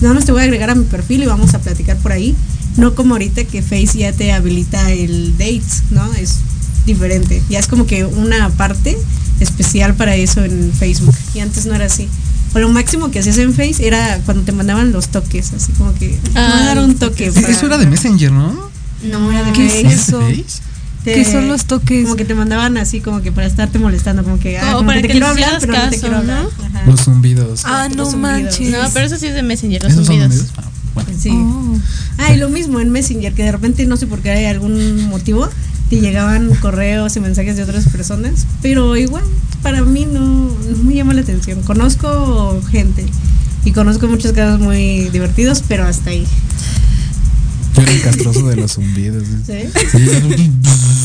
nada 0.00 0.14
más 0.14 0.24
te 0.24 0.32
voy 0.32 0.40
a 0.40 0.44
agregar 0.44 0.70
a 0.70 0.74
mi 0.74 0.84
perfil 0.84 1.22
y 1.22 1.26
vamos 1.26 1.54
a 1.54 1.58
platicar 1.60 1.96
por 1.98 2.12
ahí. 2.12 2.34
No 2.76 2.94
como 2.94 3.14
ahorita 3.14 3.44
que 3.44 3.62
Face 3.62 3.98
ya 3.98 4.12
te 4.12 4.32
habilita 4.32 4.90
el 4.90 5.32
dates, 5.36 5.82
¿no? 5.90 6.12
Es 6.14 6.38
diferente. 6.86 7.42
Ya 7.50 7.58
es 7.58 7.66
como 7.66 7.86
que 7.86 8.04
una 8.04 8.48
parte 8.50 8.96
especial 9.40 9.94
para 9.94 10.16
eso 10.16 10.44
en 10.44 10.72
Facebook. 10.72 11.14
Y 11.34 11.40
antes 11.40 11.66
no 11.66 11.74
era 11.74 11.86
así. 11.86 12.08
O 12.54 12.58
lo 12.58 12.68
máximo 12.70 13.10
que 13.10 13.18
hacías 13.18 13.38
en 13.38 13.52
Face 13.54 13.86
era 13.86 14.20
cuando 14.24 14.42
te 14.44 14.52
mandaban 14.52 14.92
los 14.92 15.08
toques, 15.08 15.52
así 15.54 15.72
como 15.72 15.92
que 15.94 16.08
te 16.08 16.30
voy 16.30 16.42
a 16.42 16.64
dar 16.64 16.78
un 16.80 16.94
toque. 16.96 17.30
Para- 17.32 17.48
Eso 17.48 17.66
era 17.66 17.78
de 17.78 17.86
Messenger, 17.86 18.30
¿no? 18.32 18.70
No, 19.10 19.30
era 19.32 19.42
de 19.44 19.52
¿Qué 19.52 19.66
es 19.66 19.72
Face. 19.82 19.94
eso? 19.94 20.18
¿De 20.20 20.34
Face? 20.42 20.62
Te- 21.04 21.14
¿Qué 21.14 21.24
son 21.24 21.48
los 21.48 21.64
toques? 21.64 22.04
Como 22.04 22.16
que 22.16 22.24
te 22.24 22.34
mandaban 22.34 22.76
así 22.76 23.00
como 23.00 23.22
que 23.22 23.32
para 23.32 23.46
estarte 23.46 23.78
molestando, 23.78 24.22
como 24.22 24.38
que, 24.38 24.58
ah, 24.58 24.74
Como 24.74 24.86
para 24.86 24.96
que 25.00 25.02
te 25.02 25.08
que 25.08 25.12
quiero 25.14 25.26
hablar, 25.26 25.58
pero 25.60 25.72
no 25.72 25.88
te 25.90 25.98
quiero 25.98 26.16
hablar. 26.16 26.46
Los 26.86 27.00
zumbidos. 27.00 27.62
Ah, 27.64 27.88
no 27.94 28.04
zumbidos. 28.06 28.42
manches. 28.44 28.70
No, 28.70 28.78
pero 28.94 29.06
eso 29.06 29.16
sí 29.16 29.26
es 29.26 29.34
de 29.34 29.42
Messenger, 29.42 29.82
los 29.82 29.92
¿Esos 29.92 30.06
son 30.06 30.20
zumbidos. 30.20 30.46
Ah, 30.56 30.62
bueno. 30.94 31.10
Sí. 31.18 31.30
Oh. 31.32 31.78
Ah, 32.18 32.32
y 32.32 32.36
lo 32.36 32.48
mismo 32.50 32.78
en 32.80 32.90
Messenger, 32.90 33.32
que 33.34 33.42
de 33.42 33.50
repente 33.52 33.84
no 33.86 33.96
sé 33.96 34.06
por 34.06 34.20
qué 34.20 34.30
hay 34.30 34.44
algún 34.44 35.06
motivo, 35.08 35.48
te 35.90 36.00
llegaban 36.00 36.54
correos 36.56 37.16
y 37.16 37.20
mensajes 37.20 37.56
de 37.56 37.64
otras 37.64 37.88
personas, 37.88 38.46
pero 38.62 38.96
igual 38.96 39.24
para 39.62 39.82
mí 39.82 40.06
no, 40.06 40.20
no 40.20 40.84
me 40.84 40.94
llama 40.94 41.14
la 41.14 41.22
atención. 41.22 41.62
Conozco 41.62 42.60
gente 42.70 43.04
y 43.64 43.72
conozco 43.72 44.06
muchos 44.08 44.32
casos 44.32 44.60
muy 44.60 45.08
divertidos, 45.10 45.62
pero 45.66 45.84
hasta 45.84 46.10
ahí. 46.10 46.26
Yo 47.76 47.82
era 47.82 47.92
el 47.92 48.02
castroso 48.02 48.46
de 48.48 48.56
los 48.56 48.72
zumbidos. 48.72 49.24
¿sí? 49.46 49.52
Sí, 49.90 50.50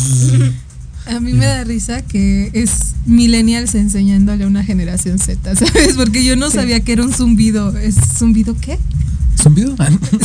A 1.08 1.22
mí 1.22 1.32
me 1.32 1.46
da 1.46 1.64
risa 1.64 2.02
que 2.02 2.50
es 2.54 2.70
millennials 3.06 3.76
enseñándole 3.76 4.44
a 4.44 4.48
una 4.48 4.64
generación 4.66 5.20
Z, 5.20 5.56
¿sabes? 5.56 5.96
Porque 5.96 6.26
yo 6.26 6.36
no 6.36 6.50
Sí. 6.50 6.58
sabía 6.58 6.82
que 6.82 6.92
era 6.94 7.04
un 7.04 7.14
zumbido. 7.14 7.78
¿Es 7.78 7.96
zumbido 8.18 8.58
qué? 8.60 8.78
¿Zumbido? 9.42 9.74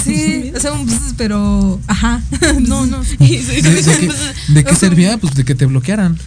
Sí, 0.05 0.51
o 0.57 0.59
sea, 0.59 0.73
un 0.73 0.85
bzz, 0.87 1.15
pero 1.17 1.79
ajá. 1.87 2.21
No, 2.67 2.87
no. 2.87 3.01
¿De, 3.01 3.17
de 3.19 3.63
qué, 3.63 4.11
de 4.55 4.65
qué 4.65 4.75
servía? 4.75 5.19
Pues 5.19 5.35
de 5.35 5.45
que 5.45 5.55
te 5.55 5.67
bloquearan. 5.67 6.19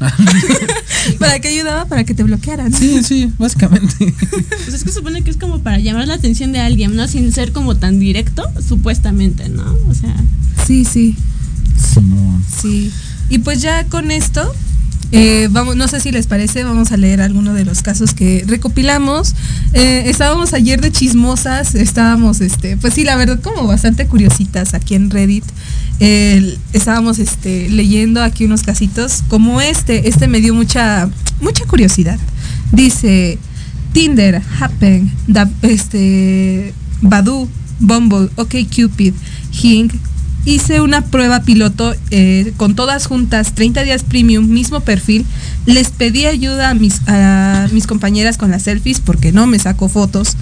¿Para 1.20 1.40
qué 1.40 1.50
ayudaba? 1.50 1.86
Para 1.86 2.04
que 2.06 2.14
te 2.14 2.24
bloquearan. 2.24 2.72
Sí, 2.74 3.04
sí, 3.04 3.34
básicamente. 3.38 4.14
Pues 4.30 4.74
es 4.74 4.84
que 4.86 4.92
supone 4.94 5.22
que 5.24 5.32
es 5.32 5.38
como 5.38 5.60
para 5.60 5.80
llamar 5.80 6.08
la 6.08 6.14
atención 6.14 6.52
de 6.54 6.60
alguien, 6.60 6.96
¿no? 6.96 7.08
Sin 7.10 7.32
ser 7.34 7.52
como 7.52 7.76
tan 7.76 8.00
directo, 8.00 8.44
supuestamente, 8.66 9.50
¿no? 9.50 9.76
O 9.90 9.94
sea, 9.94 10.16
Sí, 10.66 10.86
sí. 10.86 11.16
Simón. 11.94 12.42
Sí. 12.62 12.92
Y 13.30 13.40
pues 13.40 13.62
ya 13.62 13.86
con 13.86 14.12
esto, 14.12 14.54
eh, 15.12 15.48
vamos, 15.52 15.76
no 15.76 15.88
sé 15.88 16.00
si 16.00 16.12
les 16.12 16.28
parece, 16.28 16.64
vamos 16.64 16.92
a 16.92 16.98
leer 16.98 17.22
alguno 17.22 17.54
de 17.54 17.66
los 17.66 17.82
casos 17.82 18.14
que 18.14 18.44
recopilamos. 18.48 19.36
Eh, 19.74 20.04
estábamos 20.08 20.54
ayer 20.54 20.82
de 20.82 20.92
chismosas, 20.92 21.76
estábamos, 21.76 22.42
este, 22.42 22.78
pues 22.78 22.94
sí, 22.94 23.04
la 23.04 23.16
verdad, 23.16 23.40
como 23.42 23.66
bastante 23.68 24.06
curiositas 24.08 24.74
aquí 24.74 24.96
en 24.96 25.10
Reddit. 25.10 25.44
Estábamos 26.74 27.20
este, 27.20 27.70
leyendo 27.70 28.22
aquí 28.22 28.46
unos 28.46 28.64
casitos 28.64 29.24
como 29.30 29.62
este. 29.62 30.10
Este 30.10 30.28
me 30.28 30.42
dio 30.42 30.54
mucha, 30.54 31.10
mucha 31.42 31.66
curiosidad. 31.66 32.20
Dice 32.72 33.38
Tinder, 33.94 34.42
Happen, 34.60 35.12
Da- 35.28 35.50
este, 35.62 36.74
Badu, 37.02 37.48
Bumble, 37.80 38.30
OkCupid, 38.36 39.14
Hing. 39.52 39.90
Hice 40.46 40.80
una 40.80 41.02
prueba 41.02 41.42
piloto 41.42 41.96
eh, 42.12 42.54
con 42.58 42.76
todas 42.76 43.08
juntas, 43.08 43.54
30 43.56 43.84
días 43.84 44.04
premium, 44.04 44.48
mismo 44.48 44.80
perfil. 44.82 45.26
Les 45.66 45.90
pedí 45.90 46.26
ayuda 46.28 46.70
a 46.70 46.74
mis, 46.76 47.02
a 47.08 47.68
mis 47.72 47.88
compañeras 47.88 48.38
con 48.38 48.52
las 48.52 48.62
selfies 48.64 49.00
porque 49.00 49.32
no 49.32 49.48
me 49.48 49.58
saco 49.58 49.90
fotos. 49.90 50.38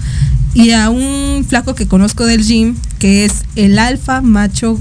Y 0.54 0.72
a 0.72 0.90
un 0.90 1.46
flaco 1.48 1.74
que 1.74 1.88
conozco 1.88 2.26
del 2.26 2.44
gym, 2.44 2.76
que 3.00 3.24
es 3.26 3.34
el 3.56 3.80
alfa 3.80 4.22
macho, 4.22 4.80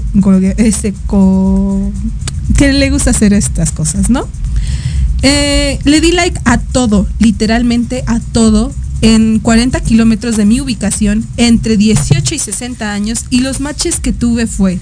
este, 0.57 0.93
co- 1.07 1.91
que 2.57 2.73
le 2.73 2.89
gusta 2.89 3.11
hacer 3.11 3.33
estas 3.33 3.71
cosas, 3.71 4.09
¿no? 4.09 4.27
Eh, 5.21 5.79
le 5.85 6.01
di 6.01 6.11
like 6.11 6.39
a 6.45 6.57
todo, 6.59 7.07
literalmente 7.19 8.03
a 8.07 8.19
todo, 8.19 8.73
en 9.01 9.39
40 9.39 9.79
kilómetros 9.79 10.35
de 10.37 10.45
mi 10.45 10.59
ubicación, 10.61 11.25
entre 11.37 11.77
18 11.77 12.35
y 12.35 12.39
60 12.39 12.91
años, 12.91 13.25
y 13.29 13.39
los 13.39 13.59
matches 13.61 13.99
que 13.99 14.11
tuve 14.13 14.47
fue 14.47 14.79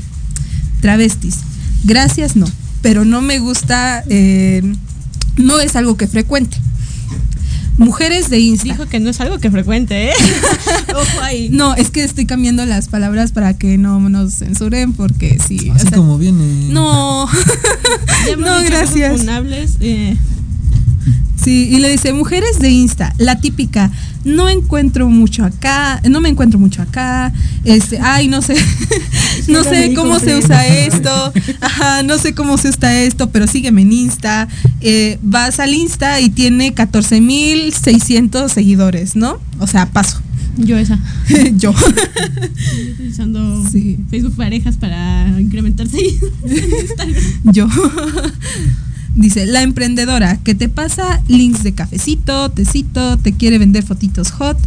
travestis. 0.82 1.38
Gracias, 1.84 2.36
no, 2.36 2.46
pero 2.82 3.06
no 3.06 3.22
me 3.22 3.40
gusta, 3.40 4.04
eh, 4.10 4.62
no 5.38 5.60
es 5.60 5.76
algo 5.76 5.96
que 5.98 6.08
frecuente. 6.08 6.58
Mujeres 7.78 8.30
de 8.30 8.40
Insta. 8.40 8.66
dijo 8.66 8.86
que 8.88 9.00
no 9.00 9.10
es 9.10 9.20
algo 9.22 9.40
que 9.40 9.50
frecuente, 9.50 10.10
¿eh? 10.10 10.14
Ojo 10.94 11.22
ahí. 11.24 11.50
No, 11.50 11.74
es 11.74 11.90
que 11.90 12.04
estoy 12.04 12.26
cambiando 12.28 12.64
las 12.66 12.90
palabras 12.90 13.32
para 13.32 13.58
que 13.58 13.78
no 13.80 14.00
nos 14.10 14.36
censuren, 14.36 14.94
porque 14.94 15.40
sí. 15.48 15.70
o 15.70 15.74
Así 15.74 15.88
sea, 15.88 15.98
como 15.98 16.18
viene. 16.20 16.68
No, 16.72 17.28
Ya 18.28 18.34
hemos 18.34 18.46
no, 18.46 18.64
gracias. 18.64 19.22
eh, 19.80 20.16
Sí, 21.44 21.70
y 21.72 21.80
le 21.80 21.90
dice, 21.90 22.14
mujeres 22.14 22.60
de 22.60 22.70
Insta, 22.70 23.16
la 23.18 23.40
típica, 23.40 23.90
no 24.24 24.48
encuentro 24.48 25.10
mucho 25.10 25.44
acá, 25.44 26.00
no 26.08 26.22
me 26.22 26.30
encuentro 26.30 26.60
mucho 26.60 26.84
acá, 26.84 27.34
este, 27.64 28.00
ay, 28.00 28.28
no 28.28 28.44
sé, 28.44 28.56
no 29.48 29.64
sé 29.64 29.94
cómo 29.96 30.20
se 30.20 30.36
usa 30.36 30.68
esto, 30.68 31.34
ajá, 31.62 32.04
no 32.04 32.20
sé 32.20 32.36
cómo 32.36 32.58
se 32.58 32.70
usa 32.70 33.02
esto, 33.02 33.32
pero 33.32 33.48
sígueme 33.48 33.82
en 33.82 33.92
Insta, 33.92 34.48
eh, 34.82 35.18
vas 35.24 35.60
al 35.60 35.74
Insta 35.74 36.20
y 36.20 36.30
tiene 36.30 36.76
14.600 36.76 38.48
seguidores, 38.50 39.16
¿no? 39.16 39.40
O 39.60 39.66
sea, 39.66 39.88
paso, 39.88 40.22
yo 40.58 40.78
esa. 40.78 41.00
yo. 41.56 41.72
Estoy 41.76 42.92
utilizando 42.94 43.68
Sí. 43.70 43.98
Facebook 44.10 44.36
parejas 44.36 44.76
para 44.78 45.28
incrementarse. 45.40 45.98
Yo. 47.46 47.68
Dice, 49.16 49.46
la 49.46 49.62
emprendedora 49.62 50.38
que 50.38 50.56
te 50.56 50.70
pasa 50.70 51.22
links 51.28 51.64
de 51.64 51.74
cafecito, 51.74 52.50
tecito, 52.50 53.18
te 53.18 53.34
quiere 53.34 53.58
vender 53.58 53.84
fotitos 53.84 54.32
hot. 54.32 54.58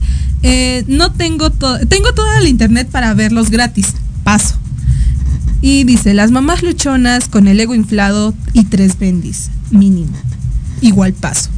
Eh, 0.43 0.85
no 0.87 1.13
tengo 1.13 1.51
todo, 1.51 1.79
tengo 1.87 2.13
toda 2.13 2.41
la 2.41 2.49
internet 2.49 2.89
para 2.91 3.15
verlos 3.15 3.51
gratis. 3.51 3.95
Paso. 4.23 4.57
Y 5.63 5.85
dice, 5.85 6.13
las 6.13 6.31
mamás 6.31 6.63
luchonas 6.63 7.29
con 7.29 7.49
el 7.49 7.59
ego 7.59 7.75
inflado 7.75 8.35
y 8.53 8.65
tres 8.65 8.99
bendis, 8.99 9.49
mínimo. 9.71 10.13
Igual 10.83 11.15
paso. 11.15 11.49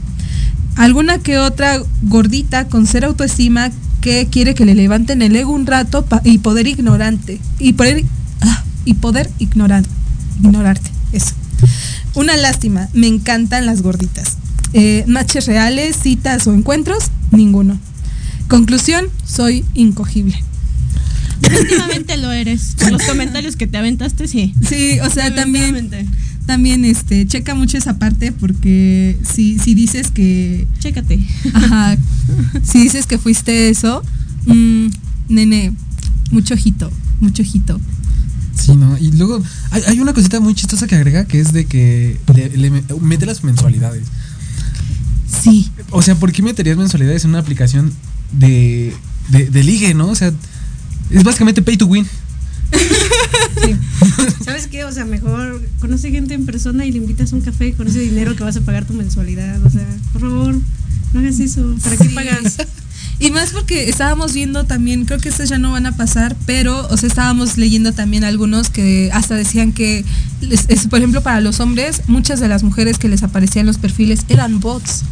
Alguna 0.77 1.19
que 1.19 1.39
otra 1.39 1.81
gordita 2.03 2.69
con 2.69 2.87
cero 2.87 3.09
autoestima 3.09 3.73
que 4.01 4.29
quiere 4.31 4.55
que 4.55 4.65
le 4.65 4.77
levanten 4.77 5.23
el 5.23 5.35
ego 5.35 5.51
un 5.51 5.67
rato 5.67 6.07
y 6.23 6.39
poder 6.39 6.69
ignorante. 6.69 7.41
Y 7.59 7.73
poder, 7.73 8.05
ah, 8.43 8.63
y 8.85 8.95
poder 8.95 9.29
ignorar, 9.41 9.85
ignorarte. 10.41 10.91
Eso. 11.11 11.33
Una 12.15 12.37
lástima, 12.37 12.89
me 12.93 13.07
encantan 13.07 13.67
las 13.67 13.83
gorditas. 13.83 14.37
Eh, 14.73 15.05
matches 15.07 15.47
reales, 15.47 15.97
citas 16.03 16.47
o 16.47 16.55
encuentros, 16.55 17.11
ninguno. 17.31 17.79
Conclusión, 18.49 19.07
soy 19.25 19.65
incogible. 19.75 20.43
Últimamente 21.61 22.17
lo 22.17 22.33
eres. 22.33 22.77
Los 22.91 23.03
comentarios 23.03 23.57
que 23.57 23.67
te 23.67 23.77
aventaste, 23.77 24.27
sí. 24.29 24.55
Sí, 24.67 24.99
o 25.01 25.11
sea, 25.11 25.35
también, 25.35 25.91
también 26.47 26.85
este, 26.85 27.27
checa 27.27 27.55
mucho 27.55 27.77
esa 27.77 27.99
parte 27.99 28.33
porque 28.33 29.19
si, 29.23 29.59
si 29.59 29.75
dices 29.75 30.11
que, 30.11 30.67
Chécate. 30.79 31.19
ajá, 31.53 31.97
si 32.63 32.81
dices 32.83 33.07
que 33.07 33.19
fuiste 33.19 33.69
eso, 33.69 34.03
mm, 34.47 34.87
nene, 35.29 35.73
mucho 36.31 36.55
ojito, 36.55 36.91
mucho 37.21 37.43
ojito. 37.43 37.81
Sí, 38.59 38.75
¿no? 38.75 38.97
Y 38.99 39.13
luego 39.13 39.43
hay, 39.71 39.83
hay 39.87 40.01
una 40.01 40.13
cosita 40.15 40.41
muy 40.41 40.55
chistosa 40.55 40.87
que 40.87 40.95
agrega 40.97 41.27
que 41.27 41.41
es 41.41 41.53
de 41.53 41.67
que 41.67 42.19
le, 42.35 42.49
le 42.57 42.71
me- 42.71 42.83
mete 43.01 43.27
las 43.27 43.45
mensualidades. 43.45 44.05
Sí, 45.43 45.71
O 45.91 46.03
sea, 46.03 46.15
¿por 46.15 46.33
qué 46.33 46.43
meterías 46.43 46.77
mensualidades 46.77 47.25
en 47.25 47.31
una 47.31 47.41
aplicación 47.41 47.93
de, 48.33 48.95
de, 49.29 49.51
de 49.51 49.63
ligue, 49.65 49.93
no? 49.95 50.09
O 50.09 50.15
sea, 50.15 50.33
es 51.11 51.23
básicamente 51.25 51.63
pay 51.63 51.77
to 51.77 51.87
win. 51.87 52.07
¿Sabes 54.45 54.67
qué? 54.69 54.85
O 54.85 54.93
sea, 54.93 55.05
mejor 55.05 55.63
conoce 55.81 56.11
gente 56.11 56.35
en 56.35 56.47
persona 56.47 56.85
y 56.87 56.93
le 56.93 56.99
invitas 56.99 57.33
un 57.33 57.41
café 57.41 57.73
con 57.75 57.87
ese 57.89 58.01
dinero 58.01 58.35
que 58.37 58.45
vas 58.45 58.57
a 58.57 58.61
pagar 58.63 58.85
tu 58.87 58.93
mensualidad. 58.95 59.65
O 59.65 59.71
sea, 59.71 59.87
por 60.13 60.23
favor, 60.23 60.55
no 61.13 61.21
hagas 61.21 61.41
eso. 61.41 61.75
¿Para 61.83 61.97
qué 61.97 62.09
Sí. 62.09 62.15
pagas? 62.15 62.57
Y 63.19 63.31
más 63.31 63.51
porque 63.53 63.89
estábamos 63.89 64.35
viendo 64.35 64.65
también, 64.65 65.07
creo 65.07 65.19
que 65.19 65.31
estos 65.31 65.49
ya 65.49 65.59
no 65.59 65.73
van 65.73 65.87
a 65.87 65.97
pasar, 65.97 66.37
pero, 66.45 66.87
o 66.89 66.97
sea, 66.99 67.09
estábamos 67.09 67.57
leyendo 67.57 67.93
también 67.93 68.25
algunos 68.25 68.69
que 68.69 69.11
hasta 69.13 69.35
decían 69.35 69.73
que, 69.73 70.05
por 70.91 70.99
ejemplo, 70.99 71.23
para 71.23 71.41
los 71.41 71.61
hombres, 71.61 72.03
muchas 72.09 72.41
de 72.41 72.49
las 72.49 72.63
mujeres 72.63 72.99
que 72.99 73.09
les 73.09 73.23
aparecían 73.23 73.65
los 73.65 73.79
perfiles 73.79 74.21
eran 74.29 74.61
bots. 74.61 75.03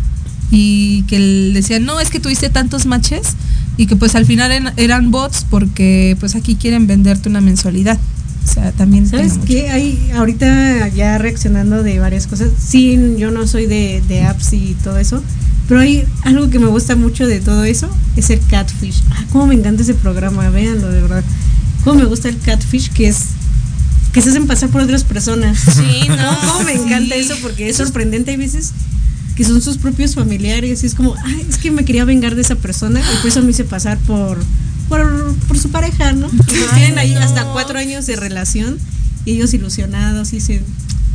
Y 0.50 1.02
que 1.08 1.18
decían, 1.52 1.84
no, 1.84 1.98
es 1.98 2.10
que 2.10 2.20
tuviste 2.20 2.50
tantos 2.50 2.86
matches 2.86 3.28
y 3.76 3.86
que 3.86 3.96
pues 3.96 4.14
al 4.14 4.24
final 4.26 4.72
eran 4.76 5.10
bots 5.10 5.46
porque 5.48 6.16
pues 6.20 6.36
aquí 6.36 6.54
quieren 6.54 6.86
venderte 6.86 7.28
una 7.28 7.40
mensualidad. 7.40 7.98
O 8.44 8.52
sea, 8.52 8.72
también... 8.72 9.06
¿Sabes 9.06 9.38
qué? 9.46 9.70
Hay 9.70 10.10
ahorita 10.14 10.88
ya 10.88 11.18
reaccionando 11.18 11.82
de 11.82 11.98
varias 11.98 12.26
cosas. 12.26 12.50
Sí, 12.58 12.98
yo 13.16 13.30
no 13.30 13.46
soy 13.46 13.66
de, 13.66 14.02
de 14.06 14.22
apps 14.22 14.52
y 14.52 14.76
todo 14.84 14.98
eso. 14.98 15.22
Pero 15.68 15.80
hay 15.80 16.04
algo 16.22 16.50
que 16.50 16.58
me 16.58 16.66
gusta 16.66 16.94
mucho 16.94 17.26
de 17.26 17.40
todo 17.40 17.64
eso, 17.64 17.88
es 18.16 18.28
el 18.30 18.40
catfish. 18.50 19.02
Ah, 19.10 19.24
cómo 19.32 19.46
me 19.46 19.54
encanta 19.54 19.82
ese 19.82 19.94
programa, 19.94 20.50
véanlo 20.50 20.88
de 20.88 21.00
verdad. 21.00 21.24
Cómo 21.84 22.00
me 22.00 22.04
gusta 22.04 22.28
el 22.28 22.38
catfish, 22.38 22.90
que 22.90 23.08
es 23.08 23.28
que 24.12 24.22
se 24.22 24.30
hacen 24.30 24.46
pasar 24.46 24.68
por 24.68 24.80
otras 24.80 25.02
personas. 25.04 25.58
Sí, 25.58 26.08
no. 26.08 26.38
Cómo 26.52 26.64
me 26.64 26.74
encanta 26.74 27.16
eso 27.16 27.34
porque 27.42 27.68
es 27.68 27.76
sorprendente. 27.76 28.30
Hay 28.30 28.36
veces 28.36 28.70
que 29.34 29.42
son 29.42 29.60
sus 29.60 29.76
propios 29.76 30.14
familiares 30.14 30.84
y 30.84 30.86
es 30.86 30.94
como, 30.94 31.16
ay, 31.24 31.44
es 31.48 31.58
que 31.58 31.72
me 31.72 31.84
quería 31.84 32.04
vengar 32.04 32.36
de 32.36 32.42
esa 32.42 32.54
persona 32.54 33.00
y 33.00 33.16
por 33.16 33.26
eso 33.26 33.42
me 33.42 33.50
hice 33.50 33.64
pasar 33.64 33.98
por, 33.98 34.38
por, 34.88 35.34
por 35.48 35.58
su 35.58 35.70
pareja, 35.70 36.12
¿no? 36.12 36.26
Y 36.28 36.36
pues 36.36 36.74
tienen 36.74 36.98
ahí 36.98 37.14
hasta 37.14 37.44
cuatro 37.52 37.78
años 37.78 38.06
de 38.06 38.16
relación 38.16 38.78
y 39.24 39.32
ellos 39.32 39.54
ilusionados 39.54 40.32
y 40.32 40.36
dicen, 40.36 40.62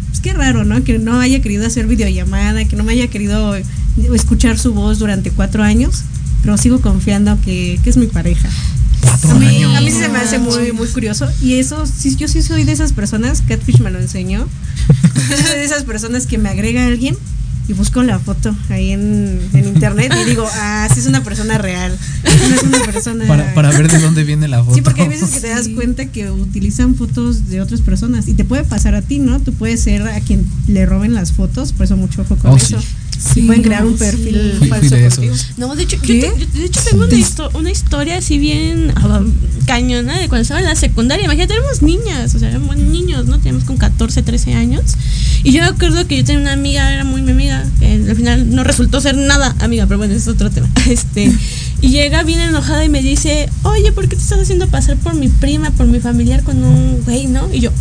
pues 0.09 0.19
qué 0.21 0.33
raro, 0.33 0.65
¿no? 0.65 0.83
Que 0.83 0.99
no 0.99 1.19
haya 1.19 1.41
querido 1.41 1.65
hacer 1.65 1.87
videollamada, 1.87 2.65
que 2.65 2.75
no 2.75 2.83
me 2.83 2.93
haya 2.93 3.07
querido 3.07 3.55
escuchar 4.13 4.57
su 4.57 4.73
voz 4.73 4.99
durante 4.99 5.31
cuatro 5.31 5.63
años, 5.63 6.03
pero 6.41 6.57
sigo 6.57 6.81
confiando 6.81 7.37
que, 7.41 7.79
que 7.83 7.89
es 7.89 7.97
mi 7.97 8.07
pareja. 8.07 8.49
A 9.29 9.33
mí, 9.35 9.63
a 9.63 9.81
mí 9.81 9.91
se 9.91 10.09
me 10.09 10.19
hace 10.19 10.39
muy, 10.39 10.71
muy 10.71 10.87
curioso. 10.87 11.27
Y 11.41 11.55
eso, 11.55 11.85
sí, 11.85 12.15
yo 12.15 12.27
sí 12.27 12.41
soy 12.41 12.63
de 12.63 12.71
esas 12.71 12.93
personas, 12.93 13.41
Catfish 13.47 13.79
me 13.79 13.91
lo 13.91 13.99
enseñó. 13.99 14.47
Yo 15.29 15.37
soy 15.47 15.57
de 15.57 15.63
esas 15.63 15.83
personas 15.83 16.25
que 16.25 16.37
me 16.37 16.49
agrega 16.49 16.83
a 16.83 16.87
alguien 16.87 17.15
y 17.69 17.73
busco 17.73 18.01
la 18.01 18.17
foto 18.17 18.55
ahí 18.69 18.91
en, 18.91 19.39
en 19.53 19.65
internet 19.65 20.11
y 20.21 20.29
digo, 20.29 20.43
ah, 20.51 20.87
sí 20.91 20.99
es 20.99 21.05
una 21.05 21.23
persona 21.23 21.59
real. 21.59 21.95
No 22.23 22.55
es 22.55 22.63
una 22.63 22.79
persona. 22.79 23.27
Para, 23.27 23.53
para 23.53 23.69
ver 23.69 23.91
de 23.91 23.99
dónde 23.99 24.23
viene 24.23 24.47
la 24.47 24.63
foto. 24.63 24.73
Sí, 24.75 24.81
porque 24.81 25.03
hay 25.03 25.07
veces 25.07 25.29
que 25.29 25.39
te 25.39 25.49
das 25.49 25.67
cuenta 25.69 26.05
que 26.07 26.31
utilizan 26.31 26.95
fotos 26.95 27.47
de 27.49 27.61
otras 27.61 27.81
personas 27.81 28.27
y 28.27 28.33
te 28.33 28.43
puede 28.43 28.63
pasar 28.63 28.95
a 28.95 29.03
ti, 29.03 29.19
¿no? 29.19 29.39
Tú 29.39 29.53
puedes 29.53 29.81
ser 29.81 30.01
a 30.01 30.19
quien 30.19 30.45
le 30.67 30.85
roben 30.87 31.13
las 31.13 31.31
fotos, 31.33 31.71
por 31.73 31.85
eso 31.85 31.95
mucho 31.95 32.23
ojo 32.23 32.35
con 32.37 32.51
Oh, 32.51 32.57
eso. 32.57 32.79
Sí, 32.79 32.87
pueden 33.45 33.61
crear 33.63 33.85
un 33.85 33.97
perfil 33.97 34.53
Fui- 34.59 34.67
fui 34.69 34.89
falso 34.89 34.95
esos. 34.95 35.47
No, 35.57 35.75
de 35.75 35.83
hecho, 35.83 35.97
yo, 35.97 36.01
¿Qué? 36.03 36.19
te- 36.21 36.39
yo- 36.39 36.47
de 36.59 36.65
hecho 36.65 36.81
tengo 36.89 37.03
una, 37.05 37.13
histo- 37.15 37.51
una 37.53 37.71
historia 37.71 38.17
así 38.17 38.37
bien 38.37 38.91
ah, 38.95 39.21
cañona 39.65 40.17
de 40.19 40.27
cuando 40.29 40.43
estaba 40.43 40.59
en 40.59 40.65
la 40.67 40.75
secundaria. 40.75 41.25
Imagínate, 41.25 41.53
éramos 41.53 41.81
niñas, 41.81 42.33
o 42.35 42.39
sea, 42.39 42.49
éramos 42.49 42.77
niños, 42.77 43.25
¿no? 43.25 43.37
Teníamos 43.37 43.63
con 43.65 43.77
14, 43.77 44.21
13 44.23 44.53
años. 44.53 44.83
Y 45.43 45.51
yo 45.51 45.61
me 45.61 45.67
acuerdo 45.67 46.05
que 46.07 46.17
yo 46.17 46.23
tenía 46.25 46.41
una 46.41 46.53
amiga, 46.53 46.93
era 46.93 47.03
muy 47.03 47.21
mi 47.21 47.31
amiga, 47.31 47.65
que 47.79 47.93
al 48.09 48.15
final 48.15 48.53
no 48.53 48.63
resultó 48.63 48.99
ser 49.01 49.15
nada 49.15 49.55
amiga, 49.59 49.85
pero 49.85 49.97
bueno, 49.97 50.13
ese 50.13 50.23
es 50.23 50.27
otro 50.27 50.49
tema. 50.49 50.69
Este, 50.89 51.31
y 51.81 51.89
llega 51.89 52.23
bien 52.23 52.39
enojada 52.41 52.83
y 52.83 52.89
me 52.89 53.01
dice, 53.01 53.47
oye, 53.63 53.91
¿por 53.91 54.07
qué 54.09 54.15
te 54.15 54.21
estás 54.21 54.39
haciendo 54.39 54.67
pasar 54.67 54.97
por 54.97 55.13
mi 55.13 55.29
prima, 55.29 55.71
por 55.71 55.85
mi 55.87 55.99
familiar 55.99 56.43
con 56.43 56.63
un 56.63 57.01
güey, 57.05 57.27
no? 57.27 57.53
Y 57.53 57.59
yo, 57.61 57.71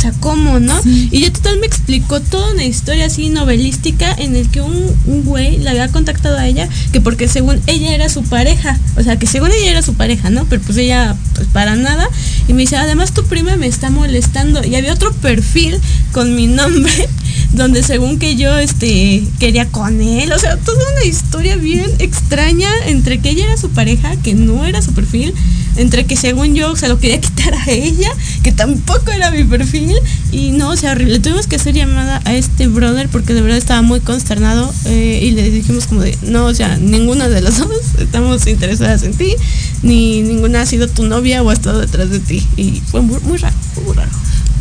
o 0.00 0.02
sea, 0.02 0.12
¿cómo, 0.18 0.58
no? 0.60 0.80
Y 0.86 1.20
ya 1.20 1.30
total 1.30 1.58
me 1.58 1.66
explicó 1.66 2.22
toda 2.22 2.54
una 2.54 2.64
historia 2.64 3.04
así 3.04 3.28
novelística 3.28 4.10
en 4.16 4.34
el 4.34 4.48
que 4.48 4.62
un, 4.62 4.96
un 5.04 5.24
güey 5.24 5.58
le 5.58 5.68
había 5.68 5.88
contactado 5.88 6.38
a 6.38 6.46
ella 6.46 6.70
que 6.90 7.02
porque 7.02 7.28
según 7.28 7.60
ella 7.66 7.94
era 7.94 8.08
su 8.08 8.22
pareja, 8.22 8.78
o 8.96 9.02
sea, 9.02 9.18
que 9.18 9.26
según 9.26 9.50
ella 9.52 9.72
era 9.72 9.82
su 9.82 9.92
pareja, 9.92 10.30
¿no? 10.30 10.46
Pero 10.46 10.62
pues 10.62 10.78
ella, 10.78 11.14
pues 11.34 11.48
para 11.48 11.76
nada. 11.76 12.08
Y 12.48 12.54
me 12.54 12.62
dice, 12.62 12.78
además 12.78 13.12
tu 13.12 13.24
prima 13.24 13.56
me 13.56 13.66
está 13.66 13.90
molestando. 13.90 14.64
Y 14.64 14.74
había 14.74 14.94
otro 14.94 15.12
perfil 15.12 15.78
con 16.12 16.34
mi 16.34 16.46
nombre 16.46 16.90
donde 17.52 17.82
según 17.82 18.18
que 18.18 18.36
yo, 18.36 18.56
este, 18.56 19.22
quería 19.38 19.66
con 19.66 20.00
él. 20.00 20.32
O 20.32 20.38
sea, 20.38 20.56
toda 20.56 20.82
una 20.92 21.04
historia 21.04 21.56
bien 21.56 21.90
extraña 21.98 22.70
entre 22.86 23.18
que 23.18 23.28
ella 23.28 23.44
era 23.44 23.58
su 23.58 23.68
pareja, 23.68 24.16
que 24.22 24.32
no 24.32 24.64
era 24.64 24.80
su 24.80 24.94
perfil, 24.94 25.34
entre 25.76 26.04
que 26.04 26.16
según 26.16 26.54
yo 26.54 26.76
se 26.76 26.88
lo 26.88 26.98
quería 26.98 27.20
quitar 27.20 27.54
a 27.54 27.70
ella, 27.70 28.10
que 28.42 28.52
tampoco 28.52 29.10
era 29.10 29.30
mi 29.30 29.44
perfil, 29.44 29.96
y 30.32 30.52
no, 30.52 30.70
o 30.70 30.76
sea, 30.76 30.92
horrible. 30.92 31.20
Tuvimos 31.20 31.46
que 31.46 31.56
hacer 31.56 31.74
llamada 31.74 32.20
a 32.24 32.34
este 32.34 32.68
brother 32.68 33.08
porque 33.08 33.34
de 33.34 33.42
verdad 33.42 33.58
estaba 33.58 33.82
muy 33.82 34.00
consternado 34.00 34.72
eh, 34.86 35.20
y 35.22 35.30
le 35.32 35.50
dijimos 35.50 35.86
como 35.86 36.02
de, 36.02 36.16
no, 36.22 36.46
o 36.46 36.54
sea, 36.54 36.76
ninguna 36.76 37.28
de 37.28 37.40
las 37.40 37.58
dos 37.68 37.70
estamos 37.98 38.46
interesadas 38.46 39.02
en 39.02 39.14
ti, 39.14 39.34
ni 39.82 40.22
ninguna 40.22 40.62
ha 40.62 40.66
sido 40.66 40.88
tu 40.88 41.04
novia 41.04 41.42
o 41.42 41.50
ha 41.50 41.52
estado 41.52 41.80
detrás 41.80 42.10
de 42.10 42.20
ti. 42.20 42.46
Y 42.56 42.82
fue 42.86 43.02
muy, 43.02 43.20
muy 43.20 43.38
raro, 43.38 43.56
fue 43.74 43.84
muy 43.84 43.94
raro. 43.94 44.10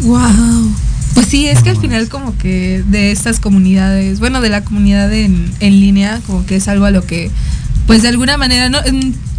Wow. 0.01 0.73
Pues 1.13 1.27
sí, 1.27 1.47
es 1.47 1.63
que 1.63 1.71
al 1.71 1.77
final 1.77 2.07
como 2.07 2.37
que 2.37 2.83
de 2.87 3.11
estas 3.11 3.39
comunidades, 3.39 4.19
bueno, 4.19 4.41
de 4.41 4.49
la 4.49 4.63
comunidad 4.63 5.11
en, 5.11 5.51
en 5.59 5.79
línea, 5.79 6.21
como 6.25 6.45
que 6.45 6.57
es 6.57 6.67
algo 6.67 6.85
a 6.85 6.91
lo 6.91 7.05
que, 7.05 7.31
pues 7.89 8.03
de 8.03 8.09
alguna 8.09 8.37
manera, 8.37 8.69
no, 8.69 8.77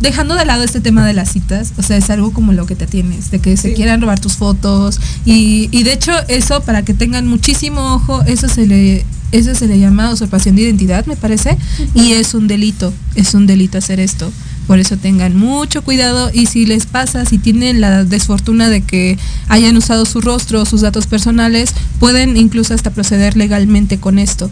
dejando 0.01 0.35
de 0.35 0.45
lado 0.45 0.65
este 0.65 0.81
tema 0.81 1.07
de 1.07 1.13
las 1.13 1.31
citas, 1.31 1.73
o 1.79 1.85
sea, 1.85 1.97
es 1.97 2.11
algo 2.11 2.33
como 2.33 2.53
lo 2.53 2.67
que 2.67 2.75
te 2.75 2.89
tienes, 2.89 3.31
de 3.31 3.39
que 3.39 3.57
se 3.57 3.75
quieran 3.75 4.01
robar 4.01 4.19
tus 4.19 4.33
fotos 4.33 4.99
y, 5.25 5.69
y 5.71 5.85
de 5.85 5.93
hecho 5.93 6.11
eso, 6.27 6.61
para 6.63 6.83
que 6.83 6.93
tengan 6.93 7.29
muchísimo 7.29 7.95
ojo, 7.95 8.23
eso 8.23 8.49
se 8.49 8.67
le... 8.67 9.07
Eso 9.33 9.55
se 9.55 9.69
le 9.69 9.79
llama 9.79 10.11
usurpación 10.11 10.57
de 10.57 10.63
identidad, 10.63 11.07
me 11.07 11.15
parece, 11.15 11.57
y 11.95 12.15
es 12.15 12.35
un 12.35 12.49
delito, 12.49 12.93
es 13.15 13.33
un 13.33 13.47
delito 13.47 13.79
hacer 13.79 14.01
esto. 14.01 14.33
Por 14.67 14.81
eso 14.81 14.97
tengan 14.97 15.37
mucho 15.37 15.83
cuidado 15.83 16.33
y 16.35 16.47
si 16.47 16.67
les 16.67 16.87
pasa, 16.87 17.25
si 17.25 17.39
tienen 17.39 17.81
la 17.81 18.03
desfortuna 18.03 18.69
de 18.69 18.81
que 18.81 19.19
hayan 19.47 19.77
usado 19.77 20.05
su 20.05 20.21
rostro 20.21 20.63
o 20.63 20.65
sus 20.65 20.81
datos 20.81 21.07
personales, 21.07 21.75
pueden 22.01 22.37
incluso 22.37 22.75
hasta 22.75 22.91
proceder 22.91 23.37
legalmente 23.37 24.01
con 24.01 24.19
esto. 24.19 24.51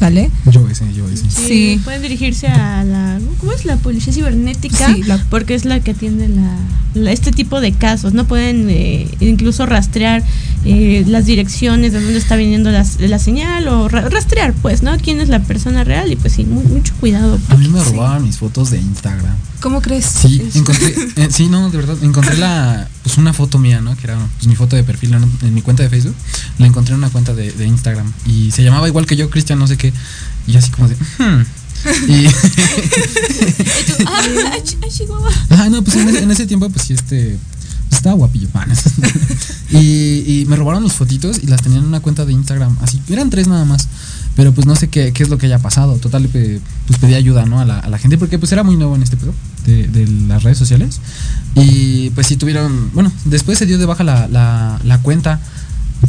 ¿Sale? 0.00 0.30
Yo 0.50 0.66
ese, 0.66 0.90
yo 0.94 1.06
ese. 1.10 1.24
Sí, 1.30 1.46
Sí. 1.46 1.80
Pueden 1.84 2.00
dirigirse 2.00 2.46
a 2.48 2.82
la. 2.84 3.20
¿Cómo 3.38 3.52
es 3.52 3.66
la 3.66 3.76
policía 3.76 4.14
cibernética? 4.14 4.94
Sí, 4.94 5.02
la- 5.02 5.22
Porque 5.28 5.54
es 5.54 5.66
la 5.66 5.80
que 5.80 5.90
atiende 5.90 6.26
la, 6.28 6.56
la- 6.94 7.12
este 7.12 7.32
tipo 7.32 7.60
de 7.60 7.72
casos. 7.72 8.14
No 8.14 8.24
pueden 8.24 8.68
eh, 8.70 9.06
incluso 9.20 9.66
rastrear 9.66 10.22
eh, 10.64 11.04
las 11.06 11.26
direcciones 11.26 11.92
de 11.92 12.00
dónde 12.00 12.16
está 12.18 12.36
viniendo 12.36 12.70
las- 12.70 12.98
la, 12.98 13.18
señal 13.18 13.68
o 13.68 13.88
ra- 13.88 14.08
rastrear, 14.08 14.54
pues, 14.62 14.82
¿no? 14.82 14.96
¿Quién 14.96 15.20
es 15.20 15.28
la 15.28 15.40
persona 15.40 15.84
real? 15.84 16.10
Y 16.10 16.16
pues 16.16 16.32
sí, 16.32 16.44
mu- 16.46 16.62
mucho 16.62 16.94
cuidado. 16.98 17.38
A 17.50 17.56
mí 17.56 17.68
me 17.68 17.84
robaban 17.84 18.22
mis 18.22 18.38
fotos 18.38 18.70
de 18.70 18.78
Instagram. 18.78 19.36
¿Cómo 19.60 19.82
crees? 19.82 20.06
Sí, 20.06 20.42
encontré, 20.54 20.94
eh, 21.16 21.28
sí, 21.30 21.48
no, 21.48 21.70
de 21.70 21.76
verdad, 21.76 21.96
encontré 22.02 22.36
la, 22.36 22.88
pues 23.02 23.18
una 23.18 23.32
foto 23.32 23.58
mía, 23.58 23.80
¿no? 23.80 23.96
Que 23.96 24.04
era 24.04 24.18
pues, 24.36 24.46
mi 24.46 24.56
foto 24.56 24.76
de 24.76 24.84
perfil 24.84 25.14
en, 25.14 25.30
en 25.42 25.54
mi 25.54 25.62
cuenta 25.62 25.82
de 25.82 25.90
Facebook. 25.90 26.14
La 26.58 26.66
encontré 26.66 26.94
en 26.94 26.98
una 26.98 27.10
cuenta 27.10 27.34
de, 27.34 27.52
de 27.52 27.66
Instagram 27.66 28.10
y 28.26 28.50
se 28.50 28.62
llamaba 28.62 28.88
igual 28.88 29.06
que 29.06 29.16
yo, 29.16 29.28
Cristian, 29.28 29.58
no 29.58 29.66
sé 29.66 29.76
qué. 29.76 29.92
Y 30.46 30.56
así 30.56 30.70
como 30.70 30.88
de, 30.88 30.94
hmm. 30.94 31.46
Y, 32.08 32.26
ah, 35.50 35.68
no, 35.70 35.82
pues 35.82 35.96
en 35.96 36.08
ese, 36.08 36.22
en 36.22 36.30
ese 36.30 36.46
tiempo, 36.46 36.68
pues 36.68 36.86
sí, 36.86 36.94
este, 36.94 37.38
estaba 37.90 38.16
guapillo. 38.16 38.48
Y, 39.72 40.24
y 40.26 40.46
me 40.48 40.56
robaron 40.56 40.82
mis 40.82 40.94
fotitos 40.94 41.38
y 41.40 41.46
las 41.46 41.62
tenían 41.62 41.82
en 41.82 41.88
una 41.88 42.00
cuenta 42.00 42.24
de 42.24 42.32
Instagram. 42.32 42.76
Así, 42.82 43.00
eran 43.08 43.30
tres 43.30 43.46
nada 43.46 43.64
más. 43.64 43.86
Pero 44.34 44.52
pues 44.52 44.66
no 44.66 44.74
sé 44.74 44.88
qué, 44.88 45.12
qué 45.12 45.22
es 45.22 45.28
lo 45.28 45.38
que 45.38 45.46
haya 45.46 45.60
pasado. 45.60 45.94
Total, 45.98 46.28
pues 46.28 46.60
pedí 47.00 47.14
ayuda, 47.14 47.46
¿no? 47.46 47.60
A 47.60 47.64
la, 47.64 47.78
a 47.78 47.88
la 47.88 47.98
gente 47.98 48.18
porque 48.18 48.36
pues 48.36 48.50
era 48.50 48.64
muy 48.64 48.76
nuevo 48.76 48.96
en 48.96 49.04
este 49.04 49.16
pedo 49.16 49.32
de, 49.66 50.08
las 50.26 50.42
redes 50.42 50.58
sociales. 50.58 51.00
Y 51.54 52.10
pues 52.10 52.26
sí 52.26 52.36
tuvieron, 52.36 52.90
bueno, 52.94 53.12
después 53.26 53.58
se 53.58 53.66
dio 53.66 53.78
de 53.78 53.86
baja 53.86 54.02
la, 54.02 54.26
la, 54.28 54.80
la 54.84 54.98
cuenta. 55.02 55.40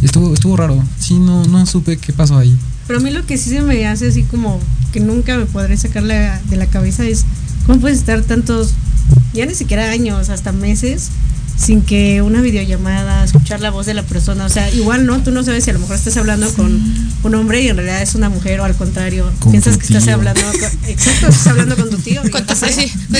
Estuvo, 0.01 0.33
estuvo 0.33 0.57
raro. 0.57 0.83
Sí, 0.99 1.19
no, 1.19 1.45
no 1.45 1.65
supe 1.67 1.97
qué 1.97 2.13
pasó 2.13 2.37
ahí. 2.37 2.57
Pero 2.87 2.99
a 2.99 3.03
mí 3.03 3.11
lo 3.11 3.25
que 3.25 3.37
sí 3.37 3.49
se 3.49 3.61
me 3.61 3.85
hace 3.85 4.07
así 4.07 4.23
como 4.23 4.59
que 4.91 4.99
nunca 4.99 5.37
me 5.37 5.45
podré 5.45 5.77
sacar 5.77 6.03
de 6.03 6.57
la 6.57 6.65
cabeza 6.65 7.05
es 7.05 7.25
cómo 7.65 7.79
puedes 7.79 7.99
estar 7.99 8.21
tantos, 8.23 8.73
ya 9.33 9.45
ni 9.45 9.55
siquiera 9.55 9.91
años, 9.91 10.29
hasta 10.29 10.51
meses, 10.51 11.09
sin 11.61 11.81
que 11.83 12.21
una 12.21 12.41
videollamada, 12.41 13.23
escuchar 13.23 13.61
la 13.61 13.69
voz 13.69 13.85
de 13.85 13.93
la 13.93 14.03
persona, 14.03 14.45
o 14.45 14.49
sea, 14.49 14.69
igual 14.73 15.05
no, 15.05 15.21
tú 15.21 15.31
no 15.31 15.43
sabes 15.43 15.63
si 15.63 15.69
a 15.69 15.73
lo 15.73 15.79
mejor 15.79 15.95
estás 15.95 16.17
hablando 16.17 16.51
con 16.55 16.81
un 17.23 17.35
hombre 17.35 17.61
y 17.61 17.67
en 17.67 17.75
realidad 17.77 18.01
es 18.01 18.15
una 18.15 18.29
mujer 18.29 18.59
o 18.61 18.63
al 18.63 18.75
contrario, 18.75 19.31
Con 19.39 19.51
piensas 19.51 19.77
que 19.77 19.85
estás 19.85 20.07
hablando, 20.07 20.41
con- 20.41 20.89
exacto, 20.89 21.27
estás 21.27 21.47
hablando 21.47 21.75
con 21.75 21.89
tu 21.89 21.97
tío. 21.97 22.21
Con 22.31 22.45
tu 22.45 22.53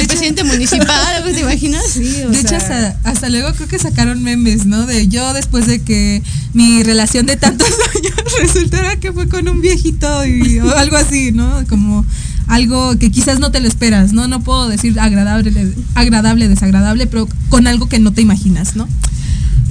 presidente 0.08 0.44
municipal, 0.44 1.24
¿te 1.24 1.40
imaginas? 1.40 1.84
Sí, 1.88 2.24
o 2.26 2.30
De 2.32 2.40
hecho, 2.40 2.56
hasta, 2.56 2.98
hasta 3.04 3.30
luego 3.30 3.54
creo 3.54 3.68
que 3.68 3.78
sacaron 3.78 4.24
memes, 4.24 4.66
¿no? 4.66 4.86
De 4.88 5.08
yo 5.08 5.34
después 5.34 5.68
de 5.68 5.82
que 5.84 6.24
mi 6.54 6.84
relación 6.84 7.26
de 7.28 7.38
tantos 7.38 7.68
años 7.96 8.14
resultara 8.42 8.96
que 9.00 9.12
fue 9.14 9.30
con 9.30 9.48
un 9.48 9.62
viejito 9.62 10.26
y 10.26 10.60
o 10.60 10.76
algo 10.76 10.98
así, 10.98 11.32
¿no? 11.32 11.64
Como 11.70 12.06
algo 12.52 12.98
que 13.00 13.10
quizás 13.12 13.40
no 13.40 13.50
te 13.50 13.62
lo 13.62 13.68
esperas, 13.68 14.12
¿no? 14.12 14.28
No 14.28 14.42
puedo 14.44 14.68
decir 14.68 15.00
agradable, 15.00 15.74
agradable, 15.96 16.50
desagradable, 16.50 17.08
pero 17.08 17.28
con 17.50 17.66
algo 17.66 17.88
que 17.88 17.98
no 18.00 18.12
te 18.12 18.22
imaginas, 18.22 18.76
¿no? 18.76 18.88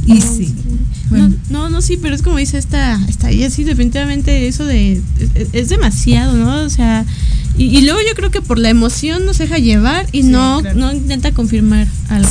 Y 0.07 0.21
sí. 0.23 0.55
Bueno, 1.11 1.29
No, 1.51 1.65
no, 1.65 1.71
no, 1.71 1.83
sí, 1.83 1.99
pero 2.01 2.15
es 2.15 2.23
como 2.23 2.39
dice 2.39 2.57
esta, 2.57 2.99
esta 3.07 3.31
ella, 3.31 3.51
sí, 3.51 3.65
definitivamente 3.65 4.49
eso 4.49 4.65
de, 4.65 5.03
es, 5.35 5.49
es 5.53 5.69
demasiado, 5.69 6.35
¿no? 6.35 6.63
O 6.65 6.71
sea, 6.71 7.05
y, 7.59 7.65
y 7.65 7.83
luego 7.83 8.01
yo 8.01 8.15
creo 8.15 8.31
que 8.31 8.41
por 8.41 8.59
la 8.59 8.71
emoción 8.71 9.27
nos 9.27 9.37
deja 9.39 9.59
llevar 9.59 10.07
y 10.13 10.23
Sí, 10.23 10.29
no, 10.29 10.61
claro. 10.63 10.79
no 10.79 10.93
intenta 10.93 11.33
confirmar 11.33 11.87
algo. 12.09 12.31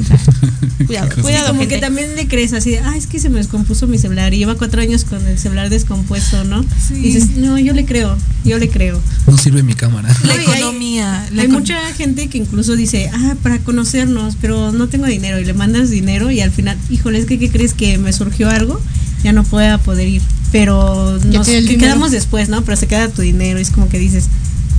O 0.00 0.04
sea, 0.86 0.86
cuidado, 0.86 1.22
cuidado, 1.22 1.46
como 1.48 1.60
gente. 1.60 1.74
que 1.76 1.80
también 1.80 2.16
le 2.16 2.26
crees 2.28 2.52
así, 2.52 2.70
de, 2.70 2.78
ah, 2.80 2.96
es 2.96 3.06
que 3.06 3.18
se 3.20 3.28
me 3.28 3.38
descompuso 3.38 3.86
mi 3.86 3.98
celular 3.98 4.32
y 4.34 4.38
lleva 4.38 4.54
cuatro 4.56 4.80
años 4.80 5.04
con 5.04 5.26
el 5.26 5.38
celular 5.38 5.70
descompuesto, 5.70 6.44
¿no? 6.44 6.62
Sí. 6.62 6.94
Y 6.94 7.00
dices, 7.12 7.36
no, 7.36 7.58
yo 7.58 7.72
le 7.72 7.84
creo, 7.84 8.16
yo 8.44 8.58
le 8.58 8.68
creo. 8.68 9.00
No 9.26 9.36
sirve 9.38 9.62
mi 9.62 9.74
cámara. 9.74 10.08
la 10.24 10.34
No, 10.36 10.40
y 10.42 10.44
hay- 10.46 10.58
economía. 10.60 11.28
la 11.32 11.42
Hay 11.42 11.48
econ- 11.48 11.52
mucha 11.52 11.78
gente 11.94 12.28
que 12.28 12.38
incluso 12.38 12.76
dice, 12.76 13.10
ah, 13.12 13.34
para 13.42 13.58
conocernos, 13.58 14.36
pero 14.40 14.72
no 14.72 14.88
tengo 14.88 15.06
dinero 15.06 15.38
y 15.40 15.44
le 15.44 15.52
mandas 15.54 15.90
dinero 15.90 16.30
y 16.30 16.40
al 16.40 16.50
final, 16.50 16.76
híjole, 16.90 17.18
es 17.18 17.26
que 17.26 17.38
¿qué 17.38 17.50
crees 17.50 17.74
que 17.74 17.98
me 17.98 18.12
surgió 18.12 18.48
algo? 18.50 18.80
Ya 19.22 19.32
no 19.32 19.44
pueda 19.44 19.76
poder 19.78 20.08
ir, 20.08 20.22
pero 20.50 21.18
nos 21.26 21.46
quedamos 21.46 22.10
después, 22.10 22.48
¿no? 22.48 22.62
Pero 22.62 22.76
se 22.76 22.86
queda 22.86 23.08
tu 23.08 23.20
dinero 23.22 23.58
y 23.58 23.62
es 23.62 23.70
como 23.70 23.88
que 23.90 23.98
dices, 23.98 24.24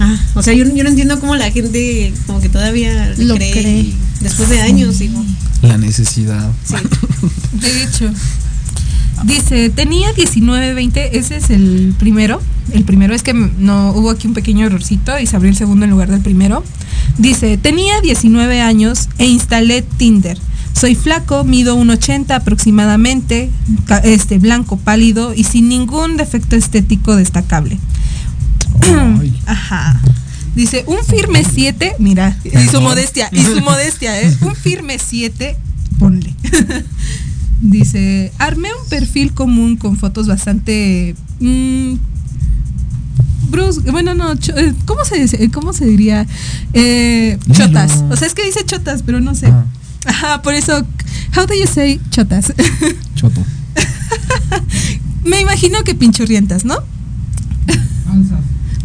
ah, 0.02 0.20
o 0.36 0.44
sea, 0.44 0.54
yo, 0.54 0.66
yo 0.66 0.84
no 0.84 0.90
entiendo 0.90 1.20
cómo 1.20 1.36
la 1.36 1.50
gente 1.52 2.14
como 2.28 2.42
que 2.42 2.50
todavía 2.50 3.14
Lo 3.18 3.36
cree, 3.36 3.52
cree. 3.52 3.80
y 3.80 3.96
después 4.20 4.50
de 4.50 4.62
años, 4.62 5.00
digo, 5.00 5.24
La 5.62 5.78
necesidad. 5.78 6.52
sí. 6.66 6.76
De 7.54 7.84
hecho. 7.84 8.12
Dice, 9.24 9.70
tenía 9.70 10.12
19, 10.14 10.74
20, 10.74 11.18
ese 11.20 11.36
es 11.38 11.52
el 11.52 11.94
primero. 12.00 12.42
El 12.74 12.84
primero 12.86 13.14
es 13.14 13.22
que 13.22 13.34
no 13.34 13.92
hubo 13.92 14.10
aquí 14.10 14.26
un 14.28 14.34
pequeño 14.34 14.66
errorcito 14.66 15.20
y 15.20 15.28
se 15.28 15.36
abrió 15.36 15.52
el 15.52 15.58
segundo 15.58 15.86
en 15.86 15.92
lugar 15.92 16.10
del 16.10 16.22
primero. 16.22 16.64
Dice, 17.20 17.58
tenía 17.58 18.02
19 18.02 18.62
años 18.62 19.10
e 19.20 19.28
instalé 19.28 19.84
Tinder. 19.84 20.40
Soy 20.74 20.96
flaco, 20.96 21.44
mido 21.44 21.78
1,80 21.78 22.32
aproximadamente, 22.34 23.52
este 24.04 24.40
blanco 24.40 24.78
pálido 24.78 25.34
y 25.36 25.44
sin 25.44 25.70
ningún 25.70 26.18
defecto 26.18 26.56
estético 26.56 27.16
destacable. 27.16 27.78
Ajá. 29.46 30.02
Dice, 30.56 30.84
un 30.88 31.04
firme 31.06 31.44
7, 31.50 31.96
mira, 32.00 32.38
y 32.44 32.68
su 32.68 32.82
modestia, 32.82 33.30
y 33.32 33.42
su 33.42 33.62
modestia, 33.62 34.22
¿eh? 34.22 34.36
Un 34.42 34.56
firme 34.56 34.98
7, 35.00 35.56
ponle. 35.98 36.36
Dice, 37.62 38.32
armé 38.38 38.70
un 38.82 38.90
perfil 38.90 39.34
común 39.34 39.78
con 39.78 39.96
fotos 39.96 40.28
bastante 40.28 41.16
mm, 41.40 41.94
Bruce, 43.52 43.82
bueno, 43.92 44.16
no, 44.16 44.32
eh, 44.34 44.74
¿cómo 44.86 45.06
se 45.06 45.20
dice? 45.20 45.52
¿Cómo 45.52 45.74
se 45.74 45.86
diría? 45.86 46.26
Eh, 46.74 47.38
chotas. 47.52 48.04
O 48.10 48.16
sea, 48.16 48.28
es 48.28 48.34
que 48.34 48.44
dice 48.46 48.66
chotas, 48.66 49.04
pero 49.04 49.20
no 49.20 49.36
sé. 49.36 49.48
Ah. 49.48 49.66
Ajá, 50.06 50.42
por 50.42 50.54
eso, 50.54 50.86
how 51.36 51.46
do 51.46 51.54
you 51.54 51.68
say 51.68 52.00
chotas? 52.10 52.54
Choto. 53.16 53.44
Me 55.24 55.40
imagino 55.42 55.84
que 55.84 55.94
pinchurrientas, 55.94 56.66
¿no? 56.66 56.78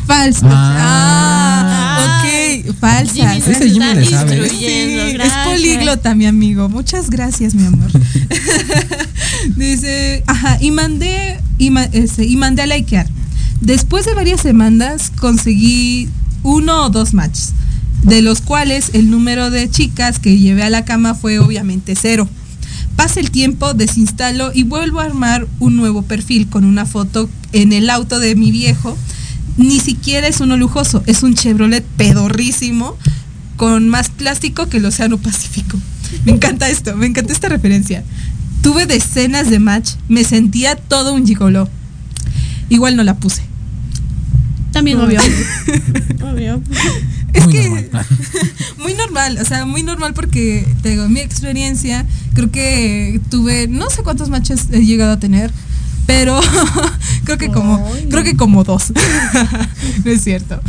Falsas. 0.06 0.42
Ah. 0.44 1.96
Ah, 1.98 2.20
ok, 2.22 2.74
falsas. 2.78 3.12
Jimmy 3.14 3.38
nos 3.38 3.48
Ese 3.48 3.70
Jimmy 3.70 3.84
está 3.86 3.94
le 3.94 4.04
sabe. 4.06 4.36
instruyendo, 4.36 5.02
Sí, 5.04 5.08
es 5.08 5.14
gracias. 5.14 5.46
políglota, 5.48 6.14
mi 6.14 6.26
amigo. 6.26 6.68
Muchas 6.68 7.10
gracias, 7.10 7.54
mi 7.54 7.66
amor. 7.66 7.90
Dice, 9.56 10.22
ajá, 10.26 10.58
y 10.60 10.70
mandé, 10.70 11.40
y, 11.58 11.70
ma- 11.70 11.84
este, 11.92 12.24
y 12.24 12.36
mandé 12.36 12.62
a 12.62 12.66
likear. 12.66 13.06
Después 13.60 14.04
de 14.04 14.14
varias 14.14 14.40
semanas 14.40 15.10
conseguí 15.18 16.08
uno 16.42 16.84
o 16.84 16.90
dos 16.90 17.14
matches, 17.14 17.52
de 18.02 18.22
los 18.22 18.40
cuales 18.40 18.90
el 18.92 19.10
número 19.10 19.50
de 19.50 19.68
chicas 19.70 20.18
que 20.18 20.38
llevé 20.38 20.62
a 20.62 20.70
la 20.70 20.84
cama 20.84 21.14
fue 21.14 21.38
obviamente 21.38 21.94
cero. 22.00 22.28
Pasa 22.96 23.20
el 23.20 23.30
tiempo, 23.30 23.74
desinstalo 23.74 24.52
y 24.54 24.62
vuelvo 24.62 25.00
a 25.00 25.04
armar 25.04 25.46
un 25.58 25.76
nuevo 25.76 26.02
perfil 26.02 26.48
con 26.48 26.64
una 26.64 26.86
foto 26.86 27.28
en 27.52 27.72
el 27.72 27.90
auto 27.90 28.18
de 28.18 28.34
mi 28.36 28.50
viejo. 28.50 28.96
Ni 29.56 29.80
siquiera 29.80 30.26
es 30.28 30.40
uno 30.40 30.56
lujoso, 30.56 31.02
es 31.06 31.22
un 31.22 31.34
Chevrolet 31.34 31.84
pedorrísimo 31.96 32.96
con 33.56 33.88
más 33.88 34.10
plástico 34.10 34.68
que 34.68 34.76
el 34.78 34.84
Océano 34.84 35.18
Pacífico. 35.18 35.78
Me 36.24 36.32
encanta 36.32 36.68
esto, 36.68 36.94
me 36.96 37.06
encanta 37.06 37.32
esta 37.32 37.48
referencia. 37.48 38.04
Tuve 38.62 38.86
decenas 38.86 39.50
de 39.50 39.58
match, 39.58 39.92
me 40.08 40.24
sentía 40.24 40.76
todo 40.76 41.14
un 41.14 41.26
gigoló. 41.26 41.68
Igual 42.68 42.96
no 42.96 43.04
la 43.04 43.16
puse. 43.16 43.42
También 44.72 45.00
obvio. 45.00 45.20
obvio. 46.22 46.62
Es 47.32 47.44
Muy 47.44 47.52
que 47.52 47.68
normal. 47.68 48.06
muy 48.78 48.94
normal, 48.94 49.38
o 49.40 49.44
sea, 49.44 49.64
muy 49.66 49.82
normal 49.82 50.14
porque 50.14 50.66
te 50.82 50.90
digo, 50.90 51.08
mi 51.08 51.20
experiencia, 51.20 52.06
creo 52.34 52.50
que 52.50 53.20
tuve 53.30 53.68
no 53.68 53.88
sé 53.90 54.02
cuántos 54.02 54.30
matches 54.30 54.66
he 54.72 54.84
llegado 54.84 55.12
a 55.12 55.18
tener, 55.18 55.50
pero 56.06 56.40
creo 57.24 57.38
que 57.38 57.48
como 57.50 57.90
Ay. 57.94 58.06
creo 58.10 58.24
que 58.24 58.36
como 58.36 58.64
dos. 58.64 58.92
no 60.04 60.10
es 60.10 60.22
cierto. 60.22 60.60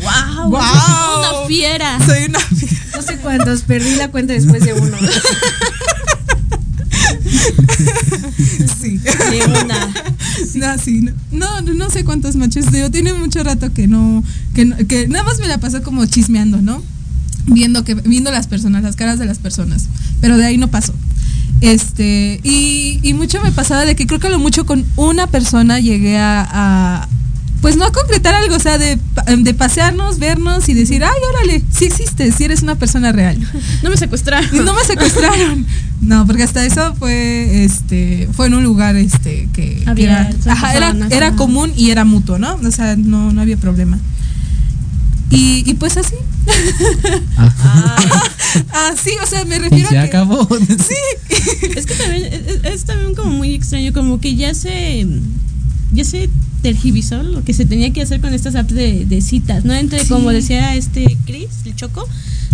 Wow, 0.00 0.50
Wow. 0.50 0.60
una 0.60 1.46
fiera. 1.48 1.98
Soy 2.06 2.24
una 2.28 2.38
No 2.94 3.02
sé 3.02 3.16
cuántos, 3.18 3.62
perdí 3.62 3.94
la 3.96 4.08
cuenta 4.10 4.32
después 4.32 4.62
de 4.64 4.72
uno. 4.74 4.96
sí. 8.80 8.98
De 8.98 9.46
una. 9.46 9.92
No, 10.54 10.78
sí, 10.78 11.00
no, 11.32 11.60
no, 11.62 11.74
no, 11.74 11.90
sé 11.90 12.04
cuántos 12.04 12.36
matches. 12.36 12.70
Digo, 12.72 12.90
tiene 12.90 13.12
mucho 13.14 13.42
rato 13.42 13.72
que 13.72 13.86
no, 13.86 14.22
que 14.54 14.64
no- 14.64 14.76
que 14.86 15.08
nada 15.08 15.24
más 15.24 15.38
me 15.38 15.48
la 15.48 15.58
paso 15.58 15.82
como 15.82 16.04
chismeando, 16.06 16.60
¿no? 16.62 16.82
Viendo 17.46 17.84
que, 17.84 17.94
viendo 17.94 18.30
las 18.30 18.46
personas, 18.46 18.82
las 18.82 18.96
caras 18.96 19.18
de 19.18 19.26
las 19.26 19.38
personas. 19.38 19.86
Pero 20.20 20.36
de 20.36 20.44
ahí 20.46 20.58
no 20.58 20.68
pasó. 20.68 20.94
Este, 21.60 22.40
y, 22.44 23.00
y 23.02 23.14
mucho 23.14 23.40
me 23.42 23.50
pasaba 23.50 23.84
de 23.84 23.96
que 23.96 24.06
creo 24.06 24.20
que 24.20 24.28
a 24.28 24.30
lo 24.30 24.38
mucho 24.38 24.64
con 24.64 24.84
una 24.96 25.26
persona 25.26 25.80
llegué 25.80 26.16
a, 26.16 26.46
a, 26.50 27.08
pues 27.60 27.76
no 27.76 27.84
a 27.84 27.92
concretar 27.92 28.34
algo, 28.34 28.54
o 28.54 28.60
sea, 28.60 28.78
de, 28.78 28.98
de 29.38 29.54
pasearnos, 29.54 30.18
vernos 30.18 30.68
y 30.68 30.74
decir, 30.74 31.02
ay, 31.02 31.20
órale, 31.30 31.62
sí 31.70 31.86
existes, 31.86 32.36
sí 32.36 32.44
eres 32.44 32.62
una 32.62 32.76
persona 32.76 33.12
real. 33.12 33.38
No 33.82 33.90
me 33.90 33.96
secuestraron. 33.96 34.48
Y 34.54 34.60
no 34.60 34.72
me 34.74 34.84
secuestraron. 34.84 35.66
No, 36.00 36.26
porque 36.26 36.44
hasta 36.44 36.64
eso 36.64 36.94
fue 36.94 37.64
este 37.64 38.28
fue 38.32 38.46
en 38.46 38.54
un 38.54 38.62
lugar 38.62 38.94
este 38.96 39.48
que, 39.52 39.82
que 39.96 40.04
era, 40.04 40.30
ajá, 40.46 40.76
era, 40.76 40.94
era 41.10 41.32
común 41.34 41.72
y 41.76 41.90
era 41.90 42.04
mutuo, 42.04 42.38
¿no? 42.38 42.54
O 42.54 42.70
sea, 42.70 42.94
no, 42.96 43.32
no 43.32 43.40
había 43.40 43.56
problema. 43.56 43.98
Y, 45.30 45.62
y 45.70 45.74
pues 45.74 45.96
así. 45.96 46.14
así, 48.72 49.10
o 49.22 49.26
sea, 49.26 49.44
me 49.44 49.56
Y 49.56 49.58
refiero 49.58 49.88
se 49.88 49.98
a 49.98 50.02
que 50.02 50.08
acabó. 50.08 50.48
Es 51.76 51.86
que 51.86 51.94
también 51.94 52.60
es, 52.64 52.84
también 52.84 53.14
como 53.14 53.30
muy 53.32 53.54
extraño, 53.54 53.92
como 53.92 54.20
que 54.20 54.34
ya 54.36 54.54
se 54.54 55.06
ya 55.92 56.04
se 56.04 56.28
tergivisó 56.62 57.22
lo 57.22 57.44
que 57.44 57.54
se 57.54 57.64
tenía 57.64 57.92
que 57.92 58.02
hacer 58.02 58.20
con 58.20 58.34
estas 58.34 58.54
apps 58.56 58.74
de, 58.74 59.06
de 59.06 59.20
citas, 59.20 59.64
¿no? 59.64 59.72
Entre, 59.74 60.00
Sí. 60.00 60.08
como 60.08 60.30
decía 60.30 60.74
este 60.74 61.16
Chris, 61.24 61.48
el 61.64 61.74
Choco, 61.76 62.06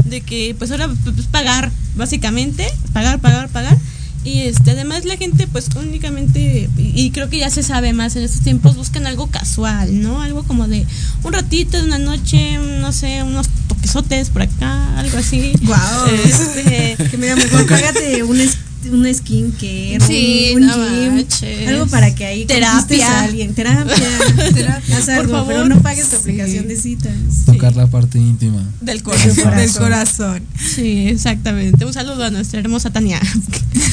de 0.04 0.20
que 0.20 0.54
pues 0.58 0.70
ahora 0.70 0.88
pues, 1.04 1.26
pagar, 1.26 1.70
básicamente, 1.96 2.66
pagar, 2.92 3.20
pagar, 3.20 3.48
pagar. 3.48 3.76
Y 4.24 4.40
este, 4.42 4.70
además 4.70 5.04
la 5.04 5.18
gente 5.18 5.46
pues 5.46 5.68
únicamente, 5.76 6.70
y, 6.78 7.10
creo 7.10 7.28
que 7.28 7.38
ya 7.38 7.50
se 7.50 7.62
sabe 7.62 7.92
más 7.92 8.16
en 8.16 8.22
estos 8.22 8.40
tiempos, 8.40 8.74
buscan 8.74 9.06
algo 9.06 9.26
casual, 9.26 10.02
¿no? 10.02 10.22
Algo 10.22 10.44
como 10.44 10.66
de 10.66 10.86
un 11.22 11.32
ratito, 11.34 11.76
de 11.76 11.84
una 11.84 11.98
noche, 11.98 12.58
no 12.80 12.90
sé, 12.92 13.22
unos 13.22 13.48
toquesotes 13.68 14.30
por 14.30 14.42
acá, 14.42 14.98
algo 14.98 15.18
así. 15.18 15.52
Guau. 15.62 16.06
Este, 16.24 16.96
Que 17.10 17.18
mira, 17.18 17.36
mejor 17.36 17.66
págate 17.68 18.22
un, 18.22 18.40
un 18.90 19.12
skin 19.14 19.52
que 19.52 19.98
Sí, 20.06 20.52
un, 20.54 20.62
un 20.62 20.68
no 20.68 20.74
gym, 20.88 21.14
manches. 21.16 21.68
algo 21.68 21.86
para 21.86 22.14
que 22.14 22.24
ahí 22.26 22.44
Terapia. 22.46 23.08
a 23.20 23.24
alguien, 23.24 23.54
terapia, 23.54 23.94
Terapia, 24.54 24.96
haz 24.98 25.04
por 25.04 25.14
algo, 25.14 25.32
favor. 25.32 25.46
pero 25.54 25.68
no 25.68 25.80
pagues 25.82 26.04
tu 26.08 26.16
Sí. 26.16 26.22
aplicación 26.22 26.68
de 26.68 26.76
citas. 26.76 27.12
Tocar 27.46 27.74
la 27.76 27.86
parte 27.86 28.18
íntima. 28.18 28.62
del 28.80 29.02
corazón. 29.02 29.56
del 29.56 29.70
corazón. 29.72 30.42
Sí, 30.74 31.08
exactamente. 31.08 31.84
Un 31.84 31.92
saludo 31.92 32.24
a 32.24 32.30
nuestra 32.30 32.60
hermosa 32.60 32.90
Tania. 32.90 33.20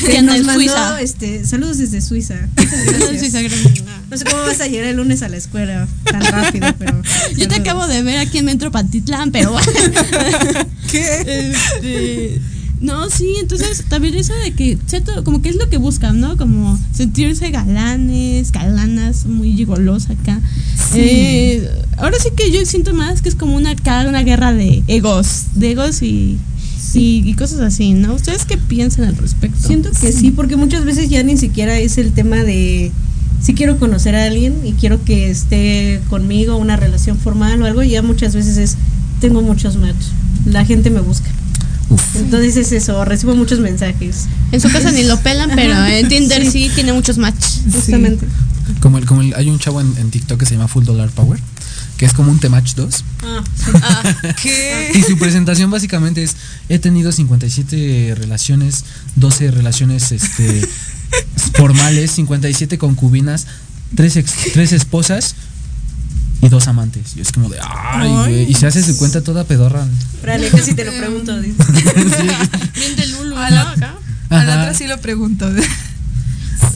Que 0.06 0.22
nos 0.24 0.38
mandó, 0.42 0.54
Suiza. 0.54 1.02
este, 1.02 1.46
saludos 1.46 1.78
desde 1.78 2.02
Suiza. 2.02 2.36
Muchas 2.58 2.86
gracias. 2.88 3.20
Suiza, 3.20 3.42
gracias. 3.42 3.84
No 4.10 4.18
sé 4.18 4.24
cómo 4.26 4.42
vas 4.44 4.60
a 4.62 4.68
llegar 4.68 4.88
el 4.88 4.98
lunes 4.98 5.22
a 5.22 5.30
la 5.30 5.38
escuela 5.38 5.88
tan 6.06 6.22
rápido, 6.22 6.68
pero. 6.80 7.02
Yo 7.38 7.48
te 7.48 7.56
acabo 7.56 7.88
de 7.88 8.02
ver 8.04 8.18
aquí 8.18 8.40
en 8.40 8.46
Metro 8.46 8.72
Patitlán, 8.72 9.32
pero 9.32 9.52
bueno. 9.52 9.72
¿Qué? 10.92 11.52
Este, 11.52 12.42
no, 12.82 13.10
sí, 13.12 13.36
entonces 13.40 13.86
también 13.90 14.16
eso 14.16 14.34
de 14.44 14.54
que, 14.54 14.78
cierto, 14.88 15.24
como 15.24 15.42
que 15.42 15.50
es 15.50 15.56
lo 15.56 15.70
que 15.70 15.78
buscan, 15.78 16.20
¿no? 16.20 16.36
Como 16.36 16.80
sentirse 16.92 17.52
galanes, 17.52 18.52
galanas, 18.52 19.28
muy 19.28 19.54
gigolos 19.54 20.10
acá. 20.10 20.40
Eh, 20.96 21.70
ahora 21.98 22.18
sí 22.20 22.30
que 22.36 22.52
yo 22.52 22.66
siento 22.66 22.94
más 22.94 23.22
que 23.22 23.30
es 23.30 23.36
como 23.36 23.56
una, 23.56 23.76
una 24.08 24.24
guerra 24.24 24.52
de 24.52 24.84
egos, 24.88 25.46
de 25.54 25.72
egos 25.72 26.02
y, 26.02 26.40
y, 26.96 27.24
y 27.24 27.34
cosas 27.36 27.60
así, 27.60 27.94
¿no? 27.94 28.16
¿Ustedes 28.16 28.46
qué 28.46 28.58
piensan 28.58 29.06
al 29.06 29.18
respecto? 29.18 29.60
Siento 29.62 29.92
que 29.92 30.12
sí, 30.12 30.32
porque 30.32 30.56
muchas 30.56 30.84
veces 30.84 31.08
ya 31.10 31.22
ni 31.22 31.38
siquiera 31.38 31.78
es 31.78 32.00
el 32.00 32.14
tema 32.14 32.38
de 32.38 32.92
si 33.42 33.54
quiero 33.54 33.78
conocer 33.78 34.16
a 34.16 34.26
alguien 34.26 34.56
y 34.66 34.74
quiero 34.74 35.04
que 35.04 35.30
esté 35.30 36.02
conmigo, 36.10 36.58
una 36.58 36.78
relación 36.78 37.18
formal 37.18 37.62
o 37.62 37.66
algo, 37.66 37.84
ya 37.84 38.02
muchas 38.02 38.36
veces 38.36 38.58
es 38.58 38.78
tengo 39.20 39.44
muchos 39.44 39.78
match. 39.78 40.04
La 40.46 40.66
gente 40.66 40.90
me 40.90 41.00
busca. 41.00 41.30
Entonces 42.16 42.56
es 42.58 42.72
eso, 42.72 43.04
recibo 43.06 43.36
muchos 43.36 43.60
mensajes. 43.60 44.26
En 44.52 44.62
su 44.62 44.70
casa 44.72 44.92
ni 44.92 45.04
lo 45.04 45.20
pelan, 45.20 45.52
pero 45.56 45.86
en 45.86 46.08
Tinder 46.08 46.44
sí. 46.46 46.52
sí, 46.52 46.72
tiene 46.74 46.94
muchos 46.94 47.18
matches. 47.18 47.62
Justamente. 47.72 48.26
Como 48.80 48.98
el, 48.98 49.06
como 49.06 49.22
el- 49.22 49.34
hay 49.36 49.50
un 49.50 49.60
chavo 49.60 49.82
en, 49.82 49.94
en 49.98 50.12
TikTok 50.12 50.40
que 50.40 50.46
se 50.46 50.54
llama 50.56 50.68
Full 50.68 50.86
Dollar 50.86 51.10
Power, 51.10 51.40
que 51.98 52.06
es 52.06 52.14
como 52.14 52.32
un 52.32 52.40
Temach 52.40 52.74
2. 52.76 53.04
Ah, 53.24 53.44
sí. 53.56 54.28
¿Qué? 54.44 54.92
Y 54.96 55.02
su 55.04 55.18
presentación 55.18 55.70
básicamente 55.72 56.24
es, 56.24 56.36
he 56.70 56.80
tenido 56.80 57.12
57 57.12 58.16
relaciones, 58.16 58.86
12 59.16 59.52
relaciones 59.52 60.12
este, 60.12 60.68
formales, 61.54 62.12
57 62.12 62.78
concubinas, 62.78 63.48
3, 63.96 64.20
tres 64.54 64.72
esposas 64.72 65.36
y 66.42 66.50
dos 66.50 66.68
amantes. 66.68 67.16
Y 67.16 67.22
es 67.22 67.32
como 67.32 67.50
de, 67.50 67.58
ay, 67.62 68.10
güey. 68.10 68.52
Y 68.52 68.54
se 68.56 68.68
hace 68.68 68.82
su 68.84 68.98
cuenta 68.98 69.22
toda 69.22 69.44
pedorra. 69.44 69.86
Órale, 70.24 70.50
casi 70.50 70.74
te 70.74 70.86
lo 70.86 70.92
pregunto. 70.94 71.40
dice. 71.42 71.56
Bien 72.76 72.96
de 72.96 73.08
Lulu, 73.08 73.36
A 73.38 73.50
¿no? 73.50 73.56
la, 73.56 73.72
Acá. 73.72 73.94
a 74.30 74.44
la 74.44 74.60
otra 74.62 74.74
sí 74.74 74.88
lo 74.88 75.00
pregunto. 75.00 75.50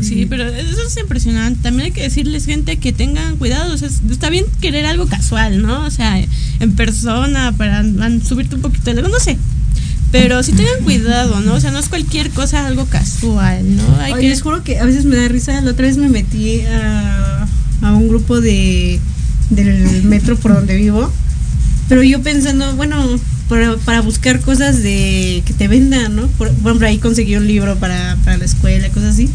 Sí, 0.02 0.26
pero 0.26 0.44
eso 0.50 0.82
es 0.88 0.98
impresionante. 0.98 1.62
También 1.64 1.86
hay 1.86 1.92
que 1.92 2.02
decirles, 2.02 2.46
gente, 2.46 2.78
que 2.78 2.92
tengan 2.92 3.38
cuidado. 3.38 3.74
O 3.74 3.78
sea, 3.78 3.88
es- 3.88 4.02
está 4.12 4.30
bien 4.30 4.46
querer 4.60 4.86
algo 4.86 5.06
casual, 5.08 5.62
¿no? 5.62 5.86
O 5.86 5.92
sea, 5.92 6.20
en 6.60 6.76
persona, 6.76 7.54
para 7.56 7.84
subirte 8.28 8.56
un 8.56 8.62
poquito 8.62 8.94
de 8.94 9.02
no 9.02 9.20
sé. 9.20 9.38
Pero 10.12 10.42
sí 10.44 10.52
tengan 10.54 10.82
cuidado, 10.84 11.40
¿no? 11.42 11.54
O 11.54 11.60
sea, 11.62 11.72
no 11.72 11.80
es 11.80 11.88
cualquier 11.88 12.30
cosa 12.32 12.66
algo 12.68 12.86
casual, 12.88 13.76
¿no? 13.78 13.84
Hay 14.02 14.14
Ay, 14.14 14.22
que. 14.22 14.30
les 14.30 14.42
juro 14.42 14.64
que 14.64 14.80
a 14.80 14.86
veces 14.86 15.06
me 15.06 15.16
da 15.16 15.28
risa. 15.28 15.62
La 15.62 15.72
otra 15.72 15.86
vez 15.86 15.98
me 15.98 16.10
metí 16.10 16.62
a, 16.62 17.48
a 17.82 17.94
un 17.94 18.08
grupo 18.10 18.42
de 18.42 19.00
del 19.50 20.04
metro 20.04 20.36
por 20.38 20.54
donde 20.54 20.76
vivo. 20.76 21.12
Pero 21.88 22.02
yo 22.04 22.22
pensando, 22.22 22.76
bueno, 22.76 23.20
para, 23.48 23.78
para 23.78 24.02
buscar 24.02 24.40
cosas 24.42 24.82
de 24.82 25.44
que 25.46 25.54
te 25.54 25.68
vendan, 25.68 26.16
¿no? 26.16 26.28
Por, 26.28 26.50
por 26.52 26.72
ejemplo, 26.72 26.88
ahí 26.88 26.98
conseguí 26.98 27.36
un 27.36 27.48
libro 27.48 27.76
para, 27.78 28.18
para 28.24 28.38
la 28.38 28.46
escuela, 28.46 28.90
cosas 28.90 29.14
así. 29.14 29.30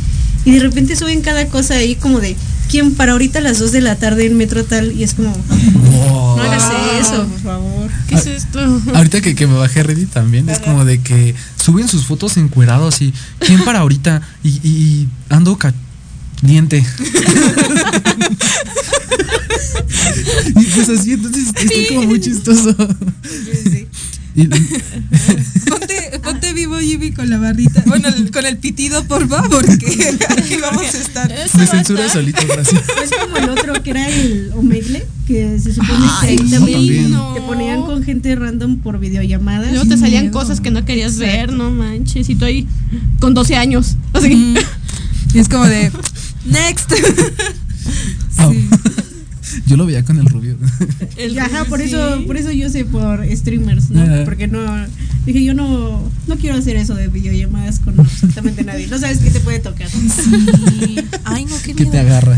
Y 0.44 0.52
de 0.52 0.60
repente 0.60 0.96
suben 0.96 1.20
cada 1.20 1.46
cosa 1.46 1.74
ahí 1.74 1.94
como 1.94 2.18
de, 2.18 2.34
¿quién 2.70 2.94
para 2.94 3.12
ahorita 3.12 3.38
a 3.38 3.42
las 3.42 3.58
2 3.58 3.72
de 3.72 3.80
la 3.82 3.96
tarde 3.96 4.26
en 4.26 4.36
metro 4.36 4.64
tal? 4.64 4.90
Y 4.92 5.04
es 5.04 5.14
como, 5.14 5.30
Wow. 5.32 6.36
no 6.38 6.42
hagas 6.42 6.64
eso, 7.00 7.26
por 7.26 7.40
favor. 7.40 7.90
¿Qué 8.08 8.14
es 8.16 8.26
esto? 8.26 8.58
Ahorita 8.94 9.20
que, 9.20 9.34
que 9.36 9.46
me 9.46 9.54
bajé 9.56 9.82
Reddit 9.84 10.10
también, 10.10 10.48
es 10.48 10.58
como 10.58 10.84
de 10.84 11.00
que 11.00 11.34
suben 11.62 11.86
sus 11.88 12.04
fotos 12.06 12.36
encuerados 12.36 13.00
y 13.02 13.12
¿quién 13.38 13.62
para 13.64 13.80
ahorita? 13.80 14.22
Y, 14.42 14.48
y 14.66 15.08
ando 15.28 15.56
caliente. 15.58 16.84
y 20.48 20.52
pues 20.66 20.88
así, 20.88 21.12
entonces 21.12 21.46
está 21.48 21.60
como 21.88 22.02
muy 22.06 22.20
chistoso. 22.20 22.74
Y- 24.34 24.46
Ponte, 25.68 26.20
ponte 26.22 26.52
vivo 26.52 26.78
Jimmy 26.78 27.10
con 27.12 27.28
la 27.30 27.38
barrita. 27.38 27.82
Bueno, 27.86 28.08
el- 28.08 28.30
con 28.30 28.46
el 28.46 28.58
pitido, 28.58 29.04
por 29.04 29.28
favor, 29.28 29.50
porque 29.66 30.16
aquí 30.28 30.56
vamos 30.60 30.82
a 30.94 30.98
estar. 30.98 31.34
me 31.56 31.66
censura 31.66 32.08
solito, 32.08 32.40
gracias. 32.48 32.80
Es 33.02 33.10
como 33.20 33.36
el 33.36 33.50
otro 33.50 33.82
que 33.82 33.90
era 33.90 34.08
el 34.08 34.52
Omegle, 34.54 35.04
que 35.26 35.58
se 35.58 35.74
supone 35.74 36.06
que 36.20 36.26
ahí 36.28 36.36
Ay, 36.40 36.50
también 36.50 36.78
también. 36.78 37.10
no. 37.12 37.34
te 37.34 37.40
ponían 37.40 37.82
con 37.82 38.02
gente 38.04 38.34
random 38.36 38.78
por 38.78 38.98
videollamadas. 39.00 39.72
Luego 39.72 39.86
te 39.88 39.96
salían 39.98 40.24
miedo. 40.26 40.38
cosas 40.38 40.60
que 40.60 40.70
no 40.70 40.84
querías 40.84 41.16
ver, 41.18 41.52
no 41.52 41.70
manches. 41.72 42.28
Y 42.28 42.36
tú 42.36 42.44
ahí 42.44 42.68
con 43.18 43.34
12 43.34 43.56
años. 43.56 43.96
Así 44.12 44.28
que, 44.28 44.36
Mm. 44.36 44.54
Y 45.34 45.38
es 45.40 45.48
como 45.48 45.64
de. 45.66 45.90
Next. 46.46 46.92
Oh. 48.38 48.52
Sí. 48.52 48.68
Yo 49.70 49.76
lo 49.76 49.86
veía 49.86 50.04
con 50.04 50.18
el 50.18 50.26
rubio. 50.26 50.56
el 51.16 51.38
Ajá, 51.38 51.64
por 51.66 51.78
sí. 51.78 51.84
eso, 51.84 52.24
por 52.26 52.36
eso 52.36 52.50
yo 52.50 52.68
sé 52.68 52.84
por 52.84 53.24
streamers, 53.36 53.88
¿no? 53.90 54.24
Porque 54.24 54.48
no, 54.48 54.60
dije 55.24 55.44
yo 55.44 55.54
no, 55.54 56.02
no 56.26 56.36
quiero 56.36 56.56
hacer 56.56 56.74
eso 56.74 56.96
de 56.96 57.06
videollamadas 57.06 57.78
con 57.78 58.00
absolutamente 58.00 58.64
nadie. 58.64 58.88
No 58.88 58.98
sabes 58.98 59.18
qué 59.18 59.30
te 59.30 59.38
puede 59.38 59.60
tocar. 59.60 59.88
Sí. 59.88 60.96
Ay, 61.22 61.44
no, 61.44 61.54
qué 61.62 61.74
que 61.74 61.84
miedo. 61.84 61.92
te 61.92 61.98
agarra. 62.00 62.36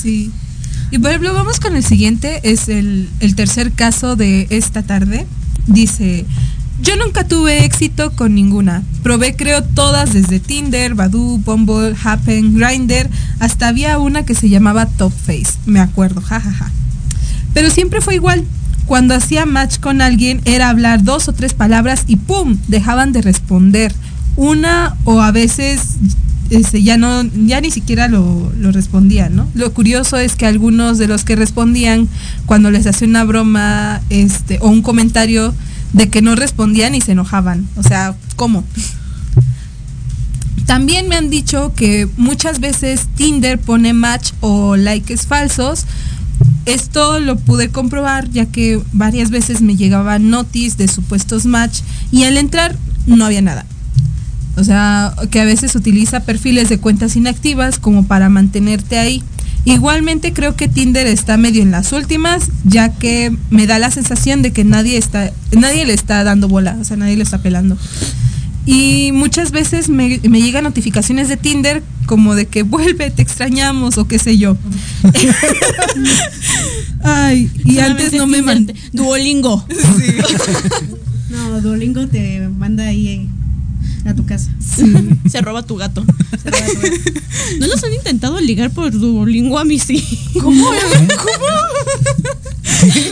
Sí. 0.00 0.30
Y 0.92 0.98
por 0.98 1.10
ejemplo, 1.10 1.34
vamos 1.34 1.58
con 1.58 1.74
el 1.74 1.82
siguiente, 1.82 2.38
es 2.44 2.68
el, 2.68 3.08
el 3.18 3.34
tercer 3.34 3.72
caso 3.72 4.14
de 4.14 4.46
esta 4.50 4.84
tarde. 4.84 5.26
Dice, 5.66 6.24
yo 6.84 6.96
nunca 6.96 7.26
tuve 7.26 7.64
éxito 7.64 8.12
con 8.12 8.34
ninguna. 8.34 8.82
Probé 9.02 9.34
creo 9.34 9.64
todas 9.64 10.12
desde 10.12 10.38
Tinder, 10.38 10.94
Badoo, 10.94 11.38
Bumble, 11.38 11.96
Happen, 12.04 12.54
Grindr, 12.54 13.08
hasta 13.40 13.68
había 13.68 13.98
una 13.98 14.24
que 14.24 14.34
se 14.34 14.50
llamaba 14.50 14.86
Top 14.86 15.12
Face, 15.12 15.54
me 15.64 15.80
acuerdo, 15.80 16.20
jajaja. 16.20 16.70
Pero 17.54 17.70
siempre 17.70 18.00
fue 18.00 18.16
igual. 18.16 18.44
Cuando 18.86 19.14
hacía 19.14 19.46
match 19.46 19.78
con 19.80 20.02
alguien 20.02 20.42
era 20.44 20.68
hablar 20.68 21.02
dos 21.04 21.28
o 21.28 21.32
tres 21.32 21.54
palabras 21.54 22.04
y 22.06 22.16
¡pum! 22.16 22.58
dejaban 22.68 23.12
de 23.12 23.22
responder. 23.22 23.94
Una 24.36 24.94
o 25.04 25.22
a 25.22 25.30
veces 25.30 25.80
este, 26.50 26.82
ya 26.82 26.98
no, 26.98 27.22
ya 27.22 27.62
ni 27.62 27.70
siquiera 27.70 28.08
lo, 28.08 28.52
lo 28.58 28.72
respondían, 28.72 29.34
¿no? 29.34 29.48
Lo 29.54 29.72
curioso 29.72 30.18
es 30.18 30.36
que 30.36 30.44
algunos 30.44 30.98
de 30.98 31.08
los 31.08 31.24
que 31.24 31.34
respondían 31.34 32.08
cuando 32.44 32.70
les 32.70 32.86
hacía 32.86 33.08
una 33.08 33.24
broma 33.24 34.02
este, 34.10 34.58
o 34.60 34.68
un 34.68 34.82
comentario 34.82 35.54
de 35.94 36.10
que 36.10 36.20
no 36.20 36.34
respondían 36.34 36.94
y 36.94 37.00
se 37.00 37.12
enojaban. 37.12 37.66
O 37.76 37.82
sea, 37.82 38.14
¿cómo? 38.36 38.64
También 40.66 41.08
me 41.08 41.16
han 41.16 41.30
dicho 41.30 41.72
que 41.74 42.08
muchas 42.16 42.60
veces 42.60 43.06
Tinder 43.14 43.58
pone 43.58 43.92
match 43.92 44.32
o 44.40 44.76
likes 44.76 45.18
falsos. 45.18 45.84
Esto 46.66 47.20
lo 47.20 47.36
pude 47.36 47.68
comprobar 47.68 48.28
ya 48.30 48.46
que 48.46 48.82
varias 48.92 49.30
veces 49.30 49.60
me 49.60 49.76
llegaban 49.76 50.30
notis 50.30 50.76
de 50.76 50.88
supuestos 50.88 51.46
match 51.46 51.80
y 52.10 52.24
al 52.24 52.36
entrar 52.38 52.76
no 53.06 53.24
había 53.24 53.42
nada. 53.42 53.66
O 54.56 54.64
sea, 54.64 55.14
que 55.30 55.40
a 55.40 55.44
veces 55.44 55.74
utiliza 55.74 56.20
perfiles 56.20 56.68
de 56.68 56.78
cuentas 56.78 57.16
inactivas 57.16 57.78
como 57.78 58.06
para 58.06 58.28
mantenerte 58.28 58.98
ahí. 58.98 59.22
Igualmente 59.66 60.32
creo 60.32 60.56
que 60.56 60.68
Tinder 60.68 61.06
está 61.06 61.36
medio 61.36 61.62
en 61.62 61.70
las 61.70 61.92
últimas, 61.92 62.50
ya 62.64 62.90
que 62.90 63.34
me 63.50 63.66
da 63.66 63.78
la 63.78 63.90
sensación 63.90 64.42
de 64.42 64.52
que 64.52 64.64
nadie 64.64 64.96
está, 64.98 65.30
nadie 65.52 65.86
le 65.86 65.94
está 65.94 66.22
dando 66.24 66.48
bola, 66.48 66.76
o 66.80 66.84
sea, 66.84 66.96
nadie 66.98 67.16
le 67.16 67.22
está 67.22 67.40
pelando. 67.42 67.76
Y 68.66 69.10
muchas 69.12 69.50
veces 69.52 69.88
me, 69.88 70.20
me 70.28 70.40
llegan 70.40 70.64
notificaciones 70.64 71.28
de 71.28 71.36
Tinder 71.36 71.82
como 72.06 72.34
de 72.34 72.46
que 72.46 72.62
vuelve, 72.62 73.10
te 73.10 73.22
extrañamos 73.22 73.96
o 73.98 74.06
qué 74.08 74.18
sé 74.18 74.36
yo. 74.38 74.56
Ay, 77.02 77.50
y 77.64 77.78
antes 77.78 78.12
no 78.12 78.26
me 78.26 78.38
Tinder, 78.38 78.54
man- 78.56 78.66
te- 78.66 78.74
Duolingo. 78.92 79.64
No, 81.30 81.60
Duolingo 81.60 82.06
te 82.06 82.48
manda 82.48 82.84
ahí 82.86 83.08
eh, 83.08 83.26
a 84.04 84.14
tu 84.14 84.26
casa. 84.26 84.50
Se 85.28 85.40
roba 85.40 85.62
tu 85.62 85.76
gato. 85.76 86.04
¿No 87.58 87.66
los 87.66 87.82
han 87.82 87.92
intentado 87.92 88.40
ligar 88.40 88.70
por 88.70 88.92
Duolingo 88.92 89.58
a 89.58 89.64
mí 89.64 89.78
sí? 89.78 90.04
¿Cómo? 90.40 90.70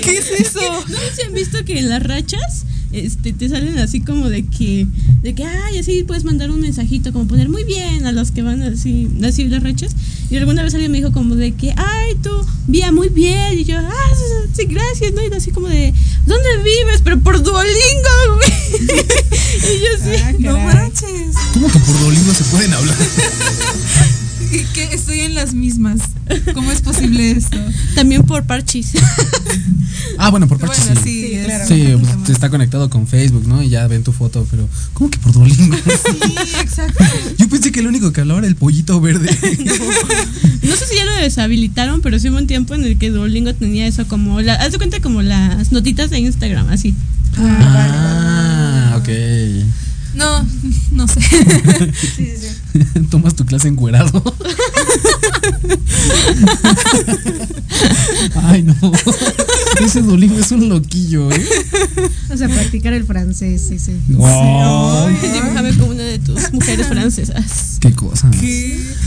¿Qué 0.03 0.18
es 0.18 0.30
eso? 0.30 0.61
¿No 0.88 0.99
se 1.14 1.26
han 1.26 1.34
visto 1.34 1.64
que 1.64 1.78
en 1.78 1.88
las 1.88 2.03
rachas 2.03 2.64
este, 2.93 3.32
te 3.32 3.49
salen 3.49 3.78
así 3.78 4.01
como 4.01 4.28
de 4.28 4.45
que, 4.45 4.86
de 5.22 5.34
que, 5.34 5.44
ay, 5.44 5.78
así 5.78 6.02
puedes 6.02 6.24
mandar 6.24 6.50
un 6.50 6.60
mensajito, 6.60 7.12
como 7.12 7.26
poner 7.26 7.48
muy 7.48 7.62
bien 7.64 8.06
a 8.06 8.12
los 8.12 8.32
que 8.32 8.42
van 8.42 8.62
así, 8.62 9.08
así 9.24 9.44
las 9.44 9.62
rachas? 9.62 9.94
Y 10.30 10.36
alguna 10.36 10.62
vez 10.62 10.74
alguien 10.74 10.90
me 10.90 10.98
dijo 10.98 11.12
como 11.12 11.36
de 11.36 11.52
que, 11.52 11.72
ay, 11.76 12.16
tú, 12.22 12.30
vía 12.66 12.90
muy 12.90 13.08
bien. 13.08 13.58
Y 13.58 13.64
yo, 13.64 13.78
ah, 13.78 14.10
sí, 14.52 14.64
gracias, 14.64 15.12
¿no? 15.12 15.22
Y 15.22 15.32
así 15.32 15.50
como 15.52 15.68
de, 15.68 15.94
¿dónde 16.26 16.48
vives? 16.58 17.02
Pero 17.04 17.20
por 17.20 17.42
Duolingo, 17.42 18.36
güey. 18.36 18.52
y 18.82 19.80
yo 19.80 20.04
sí. 20.04 20.22
Ah, 20.24 20.32
No 20.38 20.58
manches. 20.58 21.36
¿Cómo 21.54 21.70
que 21.70 21.78
por 21.78 22.00
Duolingo 22.00 22.34
se 22.34 22.44
pueden 22.44 22.72
hablar? 22.72 22.96
Que 24.74 24.84
estoy 24.92 25.20
en 25.20 25.34
las 25.34 25.55
mismas. 25.55 26.00
¿Cómo 26.53 26.70
es 26.72 26.82
posible 26.82 27.30
esto? 27.30 27.57
También 27.94 28.22
por 28.24 28.44
parchis. 28.44 28.92
Ah, 30.18 30.30
bueno, 30.30 30.46
por 30.46 30.59
parte 30.59 30.76
Bueno, 30.84 31.00
sí. 31.03 31.11
sí, 31.11 31.32
es- 31.34 31.68
Sí, 31.68 31.94
pues, 32.18 32.30
está 32.30 32.50
conectado 32.50 32.90
con 32.90 33.07
Facebook, 33.07 33.46
¿no? 33.46 33.62
Y 33.62 33.70
ya 33.70 33.86
ven 33.86 34.03
tu 34.05 34.12
foto, 34.12 34.46
pero 34.50 34.68
¿cómo 34.92 35.11
que 35.11 35.18
por 35.18 35.32
Duolingo? 35.32 35.74
Sí, 35.76 36.34
exacto. 36.61 37.03
Yo 37.38 37.48
pensé 37.48 37.72
que 37.72 37.80
el 37.80 37.86
único 37.86 38.12
que 38.12 38.20
hablaba 38.20 38.40
era 38.40 38.48
el 38.48 38.57
pollito 38.57 39.00
verde. 39.00 39.28
No 40.62 40.76
sé 40.76 40.86
si 40.86 40.96
ya 40.96 41.05
lo 41.05 41.14
deshabilitaron, 41.16 42.00
pero 42.03 42.18
sí 42.18 42.28
hubo 42.28 42.38
un 42.38 42.46
tiempo 42.46 42.74
en 42.74 42.84
el 42.84 42.96
que 42.98 43.11
Duolingo 43.11 43.53
tenía 43.55 43.86
eso 43.86 44.07
como, 44.07 44.40
la, 44.40 44.55
haz 44.55 44.72
de 44.72 44.78
cuenta 44.78 45.00
como 45.00 45.20
las 45.22 45.72
notitas 45.72 46.11
de 46.11 46.20
Instagram, 46.20 46.68
así. 46.68 46.94
Ah, 47.36 48.94
ok. 48.98 49.09
No, 50.14 50.46
no 50.92 51.08
sé. 51.08 51.20
Sí, 51.92 52.08
sí, 52.16 52.36
sí. 52.36 52.48
Tomas 53.10 53.34
tu 53.34 53.44
clase 53.44 53.68
encuerado. 53.68 54.22
Ay, 58.34 58.62
no. 58.62 58.74
Ese 59.80 60.02
Duolingo 60.02 60.38
es 60.38 60.50
un 60.52 60.68
loquillo, 60.68 61.30
¿eh? 61.32 61.46
O 62.32 62.36
sea, 62.36 62.48
practicar 62.48 62.92
el 62.92 63.04
francés, 63.04 63.62
sí, 63.68 63.78
sí. 63.78 63.92
Ay, 64.22 65.16
Dibújame 65.32 65.76
como 65.76 65.92
una 65.92 66.02
de 66.04 66.18
tus 66.18 66.52
mujeres 66.52 66.86
francesas. 66.86 67.78
qué 67.80 67.92
cosa. 67.92 68.30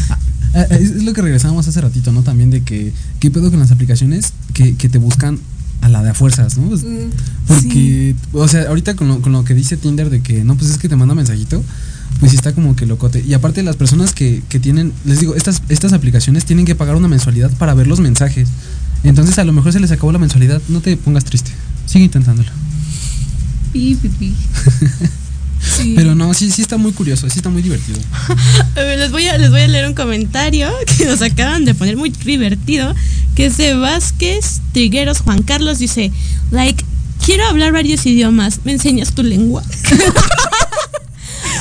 Ah, 0.10 0.18
ah, 0.54 0.66
Es 0.72 1.04
lo 1.04 1.14
que 1.14 1.22
regresábamos 1.22 1.68
hace 1.68 1.82
ratito, 1.82 2.12
¿no? 2.12 2.22
También 2.24 2.50
de 2.52 2.62
que, 2.64 2.94
¿qué 3.20 3.32
pedo 3.32 3.50
con 3.52 3.60
las 3.60 3.72
aplicaciones 3.72 4.34
que, 4.54 4.76
que 4.76 4.90
te 4.90 4.98
buscan 4.98 5.40
a 5.86 5.90
la 5.90 6.02
de 6.02 6.10
a 6.10 6.14
fuerzas, 6.14 6.58
¿no? 6.58 6.68
Pues, 6.68 6.84
porque, 7.48 8.16
o 8.34 8.48
sea, 8.48 8.64
ahorita 8.64 8.96
con 8.96 9.08
lo, 9.08 9.22
con 9.22 9.32
lo 9.32 9.44
que 9.44 9.54
dice 9.54 9.78
Tinder 9.78 10.10
de 10.10 10.22
que, 10.22 10.44
no, 10.44 10.56
pues 10.56 10.72
es 10.72 10.78
que 10.80 10.90
te 10.90 10.96
manda 10.96 11.14
mensajito, 11.14 11.64
pues 12.20 12.32
sí 12.32 12.38
está 12.38 12.54
como 12.54 12.76
que 12.76 12.88
locote. 12.88 13.24
Y 13.26 13.34
aparte 13.34 13.62
las 13.62 13.76
personas 13.76 14.14
que, 14.14 14.42
que 14.50 14.60
tienen, 14.60 14.94
les 15.06 15.20
digo, 15.20 15.36
estas, 15.36 15.62
estas 15.70 15.94
aplicaciones 15.94 16.46
tienen 16.46 16.66
que 16.66 16.74
pagar 16.74 16.96
una 16.96 17.08
mensualidad 17.08 17.52
para 17.52 17.76
ver 17.76 17.86
los 17.86 18.00
mensajes. 18.00 18.50
Entonces 19.04 19.38
a 19.38 19.44
lo 19.44 19.54
mejor 19.54 19.74
se 19.74 19.80
les 19.80 19.92
acabó 19.92 20.12
la 20.12 20.18
mensualidad, 20.18 20.60
no 20.70 20.82
te 20.82 20.98
pongas 20.98 21.24
triste, 21.24 21.52
sigue 21.86 22.06
intentándolo. 22.06 22.50
Sí. 25.66 25.94
Pero 25.96 26.16
no, 26.16 26.34
sí, 26.34 26.52
sí 26.52 26.62
está 26.62 26.78
muy 26.78 26.92
curioso, 26.92 27.30
sí 27.30 27.40
está 27.40 27.50
muy 27.50 27.62
divertido. 27.62 28.00
Les 28.76 29.12
voy 29.12 29.28
a, 29.28 29.38
les 29.38 29.50
voy 29.50 29.62
a 29.62 29.68
leer 29.68 29.88
un 29.88 29.94
comentario 29.94 30.72
que 30.98 31.06
nos 31.06 31.22
acaban 31.22 31.66
de 31.66 31.74
poner 31.74 31.98
muy 31.98 32.10
divertido, 32.10 32.94
que 33.36 33.48
es 33.48 33.58
de 33.58 33.74
Vázquez 33.74 34.62
Trigueros 34.72 35.20
Juan 35.20 35.42
Carlos, 35.42 35.80
dice, 35.80 36.12
like, 36.52 36.84
quiero 37.24 37.46
hablar 37.46 37.72
varios 37.74 38.06
idiomas, 38.06 38.60
¿me 38.64 38.74
enseñas 38.74 39.14
tu 39.14 39.24
lengua? 39.24 39.64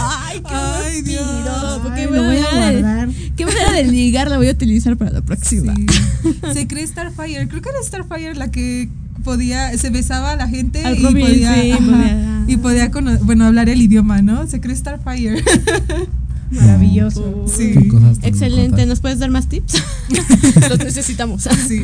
Ay, 0.01 0.41
qué 0.41 0.55
Ay, 0.55 1.03
Dios. 1.03 1.44
Lo 2.15 2.25
voy 2.25 2.37
a 2.37 2.51
guardar. 2.51 3.09
Qué 3.37 3.45
manera 3.47 3.73
de 3.73 3.85
ligar 3.85 4.29
la 4.31 4.37
voy 4.39 4.49
a 4.49 4.53
utilizar 4.53 4.97
para 4.97 5.11
la 5.11 5.23
próxima. 5.23 5.75
Sí. 5.75 5.87
Se 6.55 6.67
cree 6.67 6.87
Starfire. 6.87 7.49
Creo 7.49 7.63
que 7.63 7.69
era 7.69 7.79
Starfire 7.83 8.35
la 8.35 8.51
que 8.51 8.89
podía, 9.25 9.77
se 9.79 9.89
besaba 9.91 10.33
a 10.33 10.37
la 10.37 10.49
gente 10.49 10.85
Al 10.85 10.99
y 10.99 11.03
Robin, 11.03 11.27
podía, 11.27 11.55
sí, 11.63 11.71
ajá, 11.73 11.81
podía- 11.81 12.45
y 12.47 12.57
podía 12.59 12.91
cono- 12.91 13.19
bueno, 13.23 13.47
hablar 13.47 13.69
el 13.71 13.81
idioma, 13.81 14.21
¿no? 14.21 14.47
Se 14.47 14.61
cree 14.61 14.77
Starfire. 14.77 15.43
Maravilloso. 16.51 17.47
Sí. 17.49 17.75
Cosas 17.89 18.19
tan 18.19 18.29
Excelente. 18.29 18.87
¿nos 18.87 19.01
puedes 19.01 19.19
dar 19.19 19.31
más 19.31 19.49
tips? 19.49 19.83
Los 20.69 20.79
necesitamos. 20.79 21.49
Sí. 21.67 21.83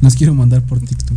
Los 0.00 0.14
quiero 0.14 0.32
mandar 0.34 0.62
por 0.62 0.80
TikTok. 0.80 1.16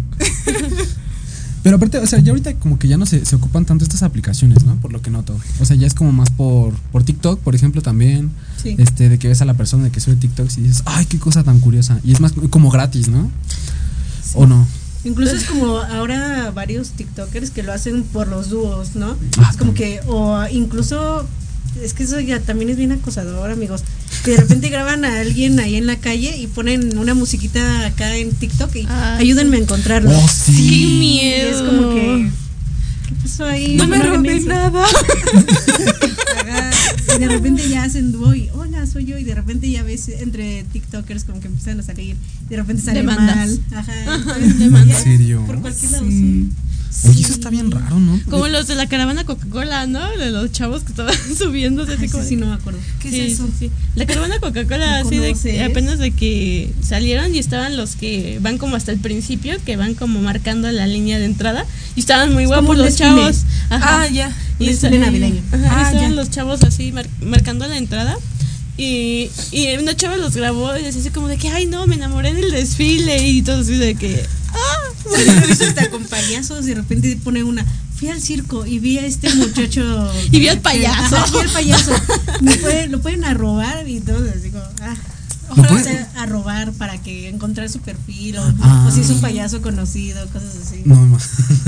Pero 1.68 1.76
aparte, 1.76 1.98
o 1.98 2.08
sea, 2.08 2.20
ya 2.20 2.32
ahorita 2.32 2.54
como 2.56 2.80
que 2.80 2.88
ya 2.88 2.96
no 2.96 3.06
se, 3.06 3.26
se 3.26 3.36
ocupan 3.36 3.66
tanto 3.66 3.84
estas 3.84 4.02
aplicaciones, 4.02 4.64
¿no? 4.64 4.78
Por 4.78 4.94
lo 4.94 5.02
que 5.02 5.10
noto. 5.10 5.38
O 5.60 5.66
sea, 5.66 5.76
ya 5.76 5.86
es 5.86 5.94
como 5.94 6.14
más 6.14 6.30
por, 6.30 6.74
por 6.94 7.04
TikTok, 7.04 7.42
por 7.42 7.56
ejemplo, 7.56 7.82
también. 7.82 8.32
Sí. 8.56 8.78
Este, 8.78 9.10
de 9.10 9.20
que 9.20 9.28
ves 9.28 9.42
a 9.42 9.46
la 9.46 9.54
persona 9.56 9.84
de 9.84 9.92
que 9.92 10.00
sube 10.00 10.16
TikToks 10.16 10.60
y 10.60 10.62
dices, 10.62 10.84
ay, 10.86 11.06
qué 11.08 11.20
cosa 11.20 11.44
tan 11.44 11.60
curiosa. 11.60 12.00
Y 12.06 12.14
es 12.14 12.22
más 12.22 12.32
como 12.50 12.72
gratis, 12.72 13.10
¿no? 13.10 13.30
¿O 14.34 14.46
no? 14.46 14.66
Incluso 15.04 15.36
es 15.36 15.44
como 15.44 15.80
ahora 15.80 16.52
varios 16.52 16.92
TikTokers 16.92 17.50
que 17.50 17.64
lo 17.64 17.74
hacen 17.74 18.04
por 18.04 18.30
los 18.30 18.50
dúos, 18.50 18.96
¿no? 18.96 19.18
Ah, 19.38 19.50
es 19.52 19.58
como 19.58 19.74
que, 19.74 20.00
o 20.08 20.48
incluso, 20.50 21.28
es 21.84 21.94
que 21.94 22.04
eso 22.04 22.20
ya 22.20 22.40
también 22.40 22.70
es 22.70 22.78
bien 22.78 22.92
acosador, 22.92 23.50
amigos. 23.52 23.84
que 24.24 24.32
de 24.32 24.38
repente 24.38 24.70
graban 24.70 25.06
a 25.06 25.20
alguien 25.22 25.60
ahí 25.60 25.76
en 25.76 25.86
la 25.86 25.96
calle 25.98 26.38
y 26.38 26.48
ponen 26.48 26.98
una 26.98 27.14
musiquita 27.14 27.86
acá 27.86 28.16
en 28.18 28.32
TikTok 28.32 28.76
y 28.76 28.86
Ah, 28.90 29.18
ayúdenme 29.20 29.58
a 29.58 29.60
encontrarlo. 29.62 30.10
Oh, 30.12 30.28
sí. 30.28 30.54
Qué 30.56 30.62
Y 30.64 31.00
miedo. 31.00 31.50
es 31.50 31.62
como 31.62 31.94
que. 31.94 32.30
¿Qué 33.08 33.14
pasó 33.24 33.46
ahí? 33.46 33.76
No 33.78 33.88
me 33.88 34.00
robé 34.00 34.40
nada. 34.42 34.86
Y 37.16 37.20
de 37.20 37.28
repente 37.28 37.68
ya 37.70 37.84
hacen 37.84 38.12
dúo 38.12 38.34
y 38.36 38.50
hola, 38.54 38.86
soy 38.86 39.06
yo. 39.06 39.18
Y 39.18 39.24
de 39.24 39.34
repente 39.36 39.70
ya 39.70 39.84
ves 39.84 40.10
entre 40.10 40.64
TikTokers 40.72 41.24
como 41.24 41.40
que 41.40 41.48
empiezan 41.48 41.80
a 41.80 41.84
salir. 41.84 42.16
De 42.50 42.58
repente 42.58 42.82
sale 42.84 43.00
Demandas. 43.00 43.36
mal. 43.38 43.60
Ajá. 43.76 44.38
¿En 44.40 44.94
serio? 45.04 45.44
Por 45.46 45.62
cualquier 45.62 45.92
lado. 45.92 46.06
Sí. 46.10 46.50
Oye, 47.10 47.22
eso 47.22 47.34
está 47.34 47.50
bien 47.50 47.70
raro, 47.70 48.00
¿no? 48.00 48.20
Como 48.30 48.48
los 48.48 48.68
de 48.68 48.76
la 48.76 48.88
caravana 48.88 49.24
Coca-Cola, 49.24 49.86
¿no? 49.88 50.06
De 50.18 50.32
los 50.32 50.52
chavos 50.52 50.84
que 50.84 50.90
estaban 50.90 51.14
subiéndose 51.38 51.94
así 51.94 52.04
Ay, 52.04 52.10
como. 52.10 52.24
sí, 52.24 52.30
sí, 52.30 52.36
no 52.38 52.48
me 52.48 52.54
acuerdo. 52.56 52.80
¿Qué 53.02 53.10
Sí, 53.12 53.20
es 53.22 53.34
eso? 53.34 53.46
sí, 53.48 53.68
sí. 53.68 53.72
La 53.96 54.06
caravana 54.06 54.40
Coca-Cola, 54.42 55.04
¿No 55.04 55.08
así 55.08 55.18
de 55.18 55.64
apenas 55.64 56.00
de 56.00 56.12
que 56.12 56.72
salieron 56.82 57.36
y 57.36 57.40
estaban 57.40 57.78
los 57.78 57.96
que 57.96 58.40
van 58.42 58.58
como 58.58 58.76
hasta 58.76 58.92
el 58.92 59.00
principio, 59.00 59.58
que 59.66 59.76
van 59.78 59.94
como 59.94 60.22
marcando 60.22 60.72
la 60.72 60.88
línea 60.88 61.20
de 61.20 61.26
entrada 61.26 61.66
y 61.96 62.00
estaban 62.00 62.34
muy 62.34 62.44
Es 62.44 62.50
como 62.50 62.62
guapos 62.62 62.76
un 62.78 62.82
los 62.86 62.98
desfile. 62.98 63.10
chavos. 63.22 63.38
Ajá. 63.70 64.02
Ah, 64.04 64.08
ya. 64.08 64.36
Y 64.60 64.66
desfile 64.68 64.96
esta- 64.98 65.06
navideño. 65.06 65.42
Ajá, 65.52 65.58
y 65.58 65.66
Ah, 65.70 65.82
estaban 65.92 66.10
ya. 66.10 66.16
los 66.16 66.30
chavos 66.32 66.64
así 66.64 66.92
mar- 66.92 67.08
marcando 67.22 67.68
la 67.68 67.78
entrada. 67.78 68.18
Y, 68.80 69.30
y 69.52 69.76
una 69.78 69.96
chava 69.96 70.18
los 70.18 70.36
grabó 70.36 70.76
y 70.78 70.84
decía 70.84 71.02
así 71.02 71.10
como 71.10 71.28
de 71.28 71.38
que, 71.38 71.50
ay 71.50 71.66
no, 71.66 71.88
me 71.88 71.96
enamoré 71.96 72.30
en 72.30 72.38
el 72.38 72.52
desfile 72.52 73.28
y 73.28 73.42
todo 73.42 73.62
así 73.62 73.74
de 73.76 73.96
que, 73.96 74.24
visto 75.48 75.66
hasta 75.66 75.90
con 75.90 76.04
payasos, 76.06 76.66
de 76.66 76.76
repente 76.76 77.18
pone 77.24 77.44
una, 77.44 77.66
fui 77.98 78.10
al 78.10 78.22
circo 78.22 78.66
y 78.66 78.80
vi 78.80 78.98
a 79.00 79.06
este 79.06 79.34
muchacho. 79.36 80.12
Y 80.32 80.40
vi 80.40 80.48
al 80.48 80.60
payaso. 80.60 81.16
Vi 81.34 81.40
al 81.40 81.50
payaso. 81.50 81.92
Me 82.42 82.56
puede- 82.58 82.88
lo 82.88 83.02
pueden 83.02 83.24
arrobar 83.26 83.88
y 83.88 84.00
todo, 84.00 84.20
como, 84.52 84.64
ah. 84.82 84.96
¿Lo 85.56 85.64
O 85.64 85.66
pueden- 85.66 85.84
sea, 85.84 86.12
a 86.18 86.26
robar 86.26 86.74
para 86.74 87.02
que 87.02 87.30
encontrar 87.30 87.70
su 87.70 87.80
perfil 87.80 88.38
o, 88.38 88.54
Ah. 88.62 88.86
o 88.88 88.92
si 88.94 89.00
es 89.02 89.10
un 89.10 89.22
payaso 89.22 89.62
conocido, 89.62 90.26
cosas 90.28 90.56
así. 90.62 90.82
No, 90.84 90.96
no. 91.06 91.18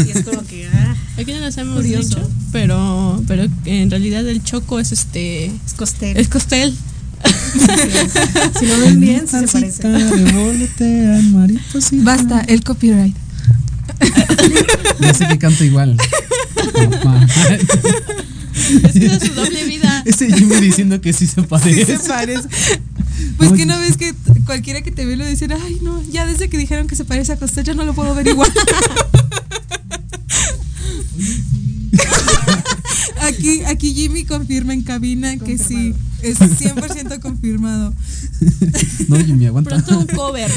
Y 0.06 0.10
es 0.12 0.24
como 0.26 0.44
que, 0.46 0.68
ah, 0.68 0.96
aquí 1.18 1.32
no 1.32 1.40
nos 1.40 1.56
hemos 1.58 1.78
Curioso. 1.78 2.10
dicho, 2.18 2.30
pero, 2.52 3.24
pero 3.26 3.48
en 3.66 3.90
realidad 3.90 4.28
el 4.28 4.44
choco 4.44 4.80
es 4.80 4.92
este, 4.92 5.46
es 5.46 5.74
costel. 5.78 6.18
es 6.18 6.28
costel. 6.28 6.76
si 8.60 8.66
lo 8.66 8.80
ven 8.80 9.00
bien, 9.00 9.28
sí 9.28 9.38
se 9.40 9.48
parece. 9.48 9.84
Basta, 12.04 12.42
el 12.42 12.64
copyright. 12.64 13.16
Ya 15.00 15.14
sé 15.14 15.28
que 15.28 15.38
canto 15.38 15.64
igual. 15.64 15.98
Es 18.84 18.94
que 18.94 19.06
es 19.06 19.24
su 19.24 19.34
doble 19.34 19.64
vida. 19.66 20.04
Ese 20.06 20.32
Jimmy 20.32 20.56
diciendo 20.58 21.02
que 21.02 21.14
sí 21.14 21.28
se 21.28 21.44
parece. 21.44 21.98
Se 21.98 22.08
parece. 22.08 22.48
Pues 23.38 23.52
No, 23.52 23.56
que 23.56 23.66
no 23.66 23.80
ves 23.80 23.98
que 23.98 24.14
cualquiera 24.46 24.82
que 24.82 24.92
te 24.92 25.06
ve 25.06 25.16
lo 25.16 25.26
dicen, 25.26 25.52
ay 25.52 25.80
no, 25.82 26.02
ya 26.10 26.26
desde 26.26 26.50
que 26.50 26.58
dijeron 26.58 26.88
que 26.88 26.96
se 26.96 27.06
parece 27.06 27.34
a 27.34 27.38
Costel 27.38 27.64
ya 27.66 27.74
no 27.74 27.86
lo 27.86 27.94
puedo 27.94 28.16
ver 28.16 28.28
igual. 28.28 28.52
aquí, 33.22 33.64
aquí 33.66 33.94
Jimmy 33.94 34.26
confirma 34.26 34.74
en 34.74 34.84
cabina 34.84 35.38
que 35.38 35.58
sí, 35.58 35.94
es 36.22 36.40
100% 36.40 37.20
confirmado. 37.20 37.94
No, 39.08 39.18
Jimmy, 39.24 39.48
aguanta. 39.48 39.70
Pronto 39.72 40.00
un 40.00 40.08
cover. 40.08 40.52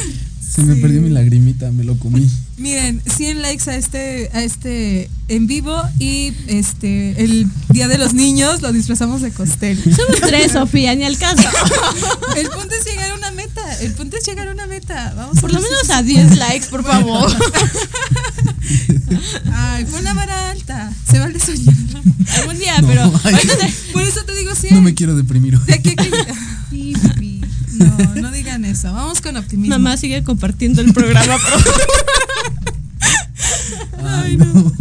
Se 0.54 0.62
me 0.62 0.76
perdió 0.76 1.00
mi 1.00 1.08
lagrimita, 1.08 1.70
me 1.70 1.82
lo 1.82 1.98
comí. 1.98 2.28
Miren, 2.58 3.00
100 3.06 3.40
likes 3.40 3.70
a 3.70 3.76
este, 3.76 4.30
a 4.34 4.42
este 4.42 5.08
en 5.28 5.46
vivo 5.46 5.82
y 5.98 6.34
este 6.46 7.24
el 7.24 7.48
Día 7.70 7.88
de 7.88 7.96
los 7.96 8.12
Niños 8.12 8.60
lo 8.60 8.70
disfrazamos 8.70 9.22
de 9.22 9.30
Costel. 9.32 9.78
Somos 9.96 10.20
tres, 10.20 10.52
Sofía, 10.52 10.94
ni 10.94 11.04
al 11.04 11.16
caso. 11.16 11.48
El 12.36 12.48
punto 12.50 12.74
es 12.74 12.84
llegar 12.84 13.10
a 13.10 13.14
una 13.14 13.30
meta, 13.30 13.80
el 13.80 13.92
punto 13.92 14.16
es 14.16 14.26
llegar 14.26 14.48
a 14.48 14.52
una 14.52 14.66
meta. 14.66 15.14
Vamos 15.16 15.40
Por 15.40 15.52
lo 15.52 15.60
menos 15.60 15.90
a 15.90 16.02
puede. 16.02 16.24
10 16.26 16.36
likes, 16.38 16.66
por 16.68 16.82
favor. 16.82 17.30
Ay, 19.52 19.84
fue 19.86 20.00
una 20.00 20.14
vara 20.14 20.50
alta. 20.50 20.92
Se 21.10 21.18
vale 21.18 21.38
soñar. 21.38 21.74
Algún 22.36 22.58
día, 22.58 22.80
No, 22.80 22.88
pero 22.88 23.12
ay. 23.24 23.34
Por 23.92 24.02
eso 24.02 24.24
te 24.24 24.34
digo 24.34 24.54
100. 24.54 24.74
No 24.74 24.82
me 24.82 24.94
quiero 24.94 25.14
deprimir 25.14 25.56
hoy. 25.56 25.62
De 25.66 25.74
aquí. 25.74 25.94
No, 27.98 28.14
no 28.22 28.30
digan 28.32 28.64
eso. 28.64 28.92
Vamos 28.92 29.20
con 29.20 29.36
optimismo. 29.36 29.74
mamá 29.78 29.96
sigue 29.96 30.22
compartiendo 30.22 30.80
el 30.82 30.92
programa. 30.92 31.36
pero- 31.44 31.62
Ay, 34.08 34.36
no. 34.36 34.72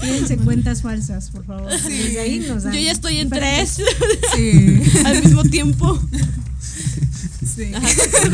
Fíjense 0.00 0.36
cuentas 0.38 0.82
falsas, 0.82 1.30
por 1.30 1.44
favor. 1.44 1.70
Sí. 1.86 1.92
Desde 1.92 2.20
ahí 2.20 2.38
nos 2.40 2.62
dan 2.64 2.72
Yo 2.72 2.80
ya 2.80 2.92
estoy 2.92 3.18
en 3.18 3.30
tres 3.30 3.78
Sí. 4.36 4.82
al 5.04 5.22
mismo 5.22 5.42
tiempo. 5.44 6.00
sí. 7.56 7.72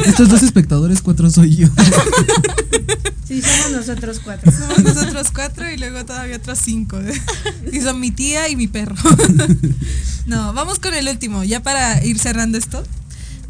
Estos 0.05 0.28
dos 0.28 0.42
espectadores, 0.42 1.00
cuatro 1.03 1.30
soy 1.30 1.57
yo. 1.57 1.68
Sí, 3.26 3.40
somos 3.40 3.70
nosotros 3.72 4.20
cuatro. 4.22 4.53
Somos 4.53 4.82
nosotros 4.82 5.28
cuatro 5.34 5.70
y 5.70 5.78
luego 5.78 6.05
todavía 6.05 6.36
otros 6.36 6.59
cinco. 6.62 6.98
Y 7.72 7.80
son 7.80 8.00
mi 8.00 8.11
tía 8.11 8.48
y 8.48 8.57
mi 8.57 8.66
perro. 8.66 8.94
No, 10.26 10.53
vamos 10.53 10.78
con 10.78 10.94
el 10.94 11.09
último, 11.09 11.42
ya 11.44 11.62
para 11.62 12.05
ir 12.05 12.18
cerrando 12.18 12.59
esto. 12.59 12.82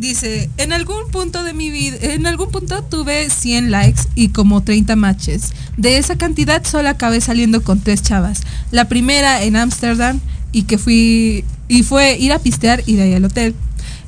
Dice, 0.02 0.50
en 0.56 0.72
algún 0.72 1.12
punto 1.12 1.44
de 1.44 1.52
mi 1.52 1.70
vida, 1.70 1.96
en 2.00 2.26
algún 2.26 2.50
punto 2.50 2.82
tuve 2.82 3.30
100 3.30 3.70
likes 3.70 4.02
y 4.16 4.30
como 4.30 4.60
30 4.60 4.96
matches. 4.96 5.52
De 5.76 5.96
esa 5.96 6.18
cantidad 6.18 6.64
solo 6.64 6.88
acabé 6.88 7.20
saliendo 7.20 7.62
con 7.62 7.78
tres 7.78 8.02
chavas. 8.02 8.40
La 8.72 8.88
primera 8.88 9.44
en 9.44 9.54
Ámsterdam 9.54 10.18
y 10.50 10.64
que 10.64 10.76
fui 10.76 11.44
y 11.68 11.84
fue 11.84 12.18
ir 12.18 12.32
a 12.32 12.40
pistear 12.40 12.82
y 12.84 12.96
de 12.96 13.02
ahí 13.02 13.14
al 13.14 13.24
hotel. 13.24 13.54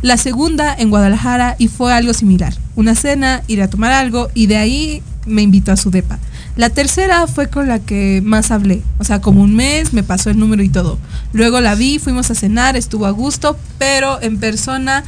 La 0.02 0.16
segunda 0.16 0.74
en 0.76 0.90
Guadalajara 0.90 1.54
y 1.60 1.68
fue 1.68 1.92
algo 1.92 2.12
similar. 2.12 2.52
Una 2.74 2.96
cena, 2.96 3.44
ir 3.46 3.62
a 3.62 3.70
tomar 3.70 3.92
algo 3.92 4.30
y 4.34 4.48
de 4.48 4.56
ahí 4.56 5.00
me 5.26 5.42
invitó 5.42 5.70
a 5.70 5.76
su 5.76 5.92
depa. 5.92 6.18
La 6.56 6.70
tercera 6.70 7.26
fue 7.26 7.48
con 7.48 7.66
la 7.66 7.80
que 7.80 8.20
más 8.24 8.52
hablé, 8.52 8.80
o 9.00 9.04
sea, 9.04 9.20
como 9.20 9.42
un 9.42 9.56
mes, 9.56 9.92
me 9.92 10.04
pasó 10.04 10.30
el 10.30 10.38
número 10.38 10.62
y 10.62 10.68
todo. 10.68 10.98
Luego 11.32 11.60
la 11.60 11.74
vi, 11.74 11.98
fuimos 11.98 12.30
a 12.30 12.36
cenar, 12.36 12.76
estuvo 12.76 13.06
a 13.06 13.10
gusto, 13.10 13.56
pero 13.78 14.22
en 14.22 14.38
persona 14.38 15.02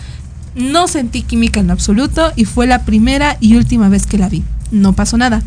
no 0.56 0.88
sentí 0.88 1.22
química 1.22 1.60
en 1.60 1.70
absoluto 1.70 2.32
y 2.34 2.44
fue 2.46 2.66
la 2.66 2.84
primera 2.84 3.36
y 3.40 3.54
última 3.56 3.88
vez 3.88 4.06
que 4.06 4.18
la 4.18 4.28
vi. 4.28 4.42
No 4.72 4.94
pasó 4.94 5.16
nada. 5.16 5.42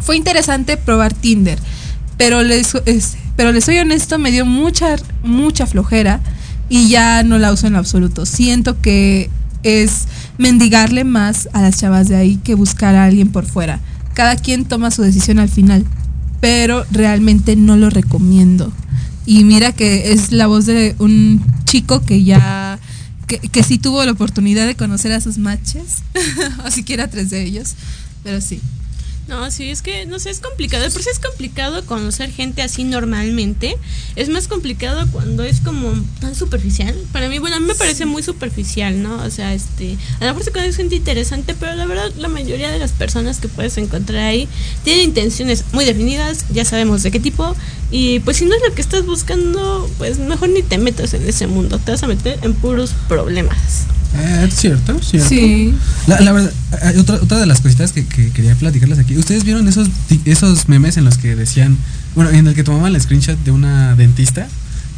Fue 0.00 0.16
interesante 0.16 0.76
probar 0.76 1.12
Tinder, 1.14 1.58
pero 2.16 2.42
les, 2.42 2.74
es- 2.86 3.16
pero 3.36 3.52
les 3.52 3.64
soy 3.64 3.78
honesto, 3.78 4.18
me 4.18 4.30
dio 4.32 4.44
mucha, 4.44 4.96
mucha 5.22 5.66
flojera 5.66 6.20
y 6.68 6.88
ya 6.88 7.22
no 7.22 7.38
la 7.38 7.52
uso 7.52 7.66
en 7.66 7.76
absoluto. 7.76 8.26
Siento 8.26 8.80
que 8.80 9.30
es 9.62 10.06
mendigarle 10.38 11.04
más 11.04 11.48
a 11.52 11.62
las 11.62 11.78
chavas 11.78 12.08
de 12.08 12.16
ahí 12.16 12.36
que 12.42 12.54
buscar 12.54 12.94
a 12.96 13.04
alguien 13.04 13.28
por 13.30 13.44
fuera. 13.46 13.78
Cada 14.14 14.34
quien 14.36 14.64
toma 14.64 14.90
su 14.90 15.02
decisión 15.02 15.38
al 15.38 15.48
final, 15.48 15.84
pero 16.40 16.84
realmente 16.90 17.54
no 17.54 17.76
lo 17.76 17.90
recomiendo. 17.90 18.72
Y 19.24 19.44
mira 19.44 19.72
que 19.72 20.12
es 20.12 20.32
la 20.32 20.48
voz 20.48 20.66
de 20.66 20.96
un 20.98 21.40
chico 21.64 22.00
que 22.02 22.24
ya, 22.24 22.78
que, 23.38 23.48
que 23.48 23.62
sí 23.62 23.78
tuvo 23.78 24.04
la 24.04 24.12
oportunidad 24.12 24.66
de 24.66 24.74
conocer 24.74 25.12
a 25.12 25.20
sus 25.20 25.38
matches, 25.38 26.02
o 26.66 26.70
siquiera 26.70 27.08
tres 27.08 27.30
de 27.30 27.42
ellos, 27.42 27.74
pero 28.22 28.40
sí. 28.40 28.60
No, 29.28 29.50
sí, 29.52 29.70
es 29.70 29.82
que, 29.82 30.04
no 30.04 30.18
sé, 30.18 30.30
es 30.30 30.40
complicado. 30.40 30.88
Por 30.90 31.02
sí 31.02 31.08
es 31.10 31.20
complicado 31.20 31.86
conocer 31.86 32.30
gente 32.30 32.60
así 32.60 32.82
normalmente. 32.82 33.76
Es 34.16 34.28
más 34.28 34.48
complicado 34.48 35.06
cuando 35.12 35.44
es 35.44 35.60
como 35.60 35.92
tan 36.20 36.34
superficial. 36.34 36.94
Para 37.12 37.28
mí, 37.28 37.38
bueno, 37.38 37.56
a 37.56 37.60
mí 37.60 37.66
me 37.66 37.74
parece 37.74 38.04
muy 38.04 38.22
superficial, 38.22 39.00
¿no? 39.00 39.22
O 39.22 39.30
sea, 39.30 39.54
este, 39.54 39.96
a 40.18 40.24
lo 40.24 40.32
mejor 40.32 40.44
se 40.44 40.50
conoce 40.50 40.72
gente 40.72 40.96
interesante, 40.96 41.54
pero 41.54 41.74
la 41.74 41.86
verdad, 41.86 42.12
la 42.16 42.28
mayoría 42.28 42.70
de 42.70 42.78
las 42.80 42.92
personas 42.92 43.38
que 43.38 43.48
puedes 43.48 43.78
encontrar 43.78 44.24
ahí 44.24 44.48
tienen 44.82 45.04
intenciones 45.04 45.64
muy 45.72 45.84
definidas, 45.84 46.46
ya 46.52 46.64
sabemos 46.64 47.02
de 47.04 47.12
qué 47.12 47.20
tipo. 47.20 47.54
Y 47.92 48.20
pues 48.20 48.38
si 48.38 48.44
no 48.44 48.54
es 48.54 48.62
lo 48.68 48.74
que 48.74 48.82
estás 48.82 49.06
buscando, 49.06 49.88
pues 49.98 50.18
mejor 50.18 50.48
ni 50.48 50.62
te 50.62 50.78
metas 50.78 51.14
en 51.14 51.28
ese 51.28 51.46
mundo. 51.46 51.78
Te 51.78 51.92
vas 51.92 52.02
a 52.02 52.08
meter 52.08 52.40
en 52.42 52.54
puros 52.54 52.94
problemas. 53.06 53.86
Eh, 54.14 54.46
es 54.48 54.54
cierto, 54.56 54.96
es 54.98 55.06
cierto. 55.08 55.28
Sí. 55.28 55.74
La, 56.06 56.20
la 56.20 56.32
verdad, 56.32 56.52
hay 56.82 56.98
otra, 56.98 57.16
otra 57.16 57.38
de 57.38 57.46
las 57.46 57.60
cositas 57.60 57.92
que, 57.92 58.04
que 58.06 58.30
quería 58.30 58.54
platicarles 58.54 58.98
aquí. 58.98 59.16
¿Ustedes 59.16 59.44
vieron 59.44 59.66
esos, 59.68 59.88
esos 60.24 60.68
memes 60.68 60.96
en 60.96 61.04
los 61.04 61.16
que 61.18 61.34
decían, 61.34 61.78
bueno, 62.14 62.30
en 62.30 62.46
el 62.46 62.54
que 62.54 62.62
tomaban 62.64 62.94
el 62.94 63.00
screenshot 63.00 63.38
de 63.44 63.50
una 63.50 63.94
dentista 63.96 64.48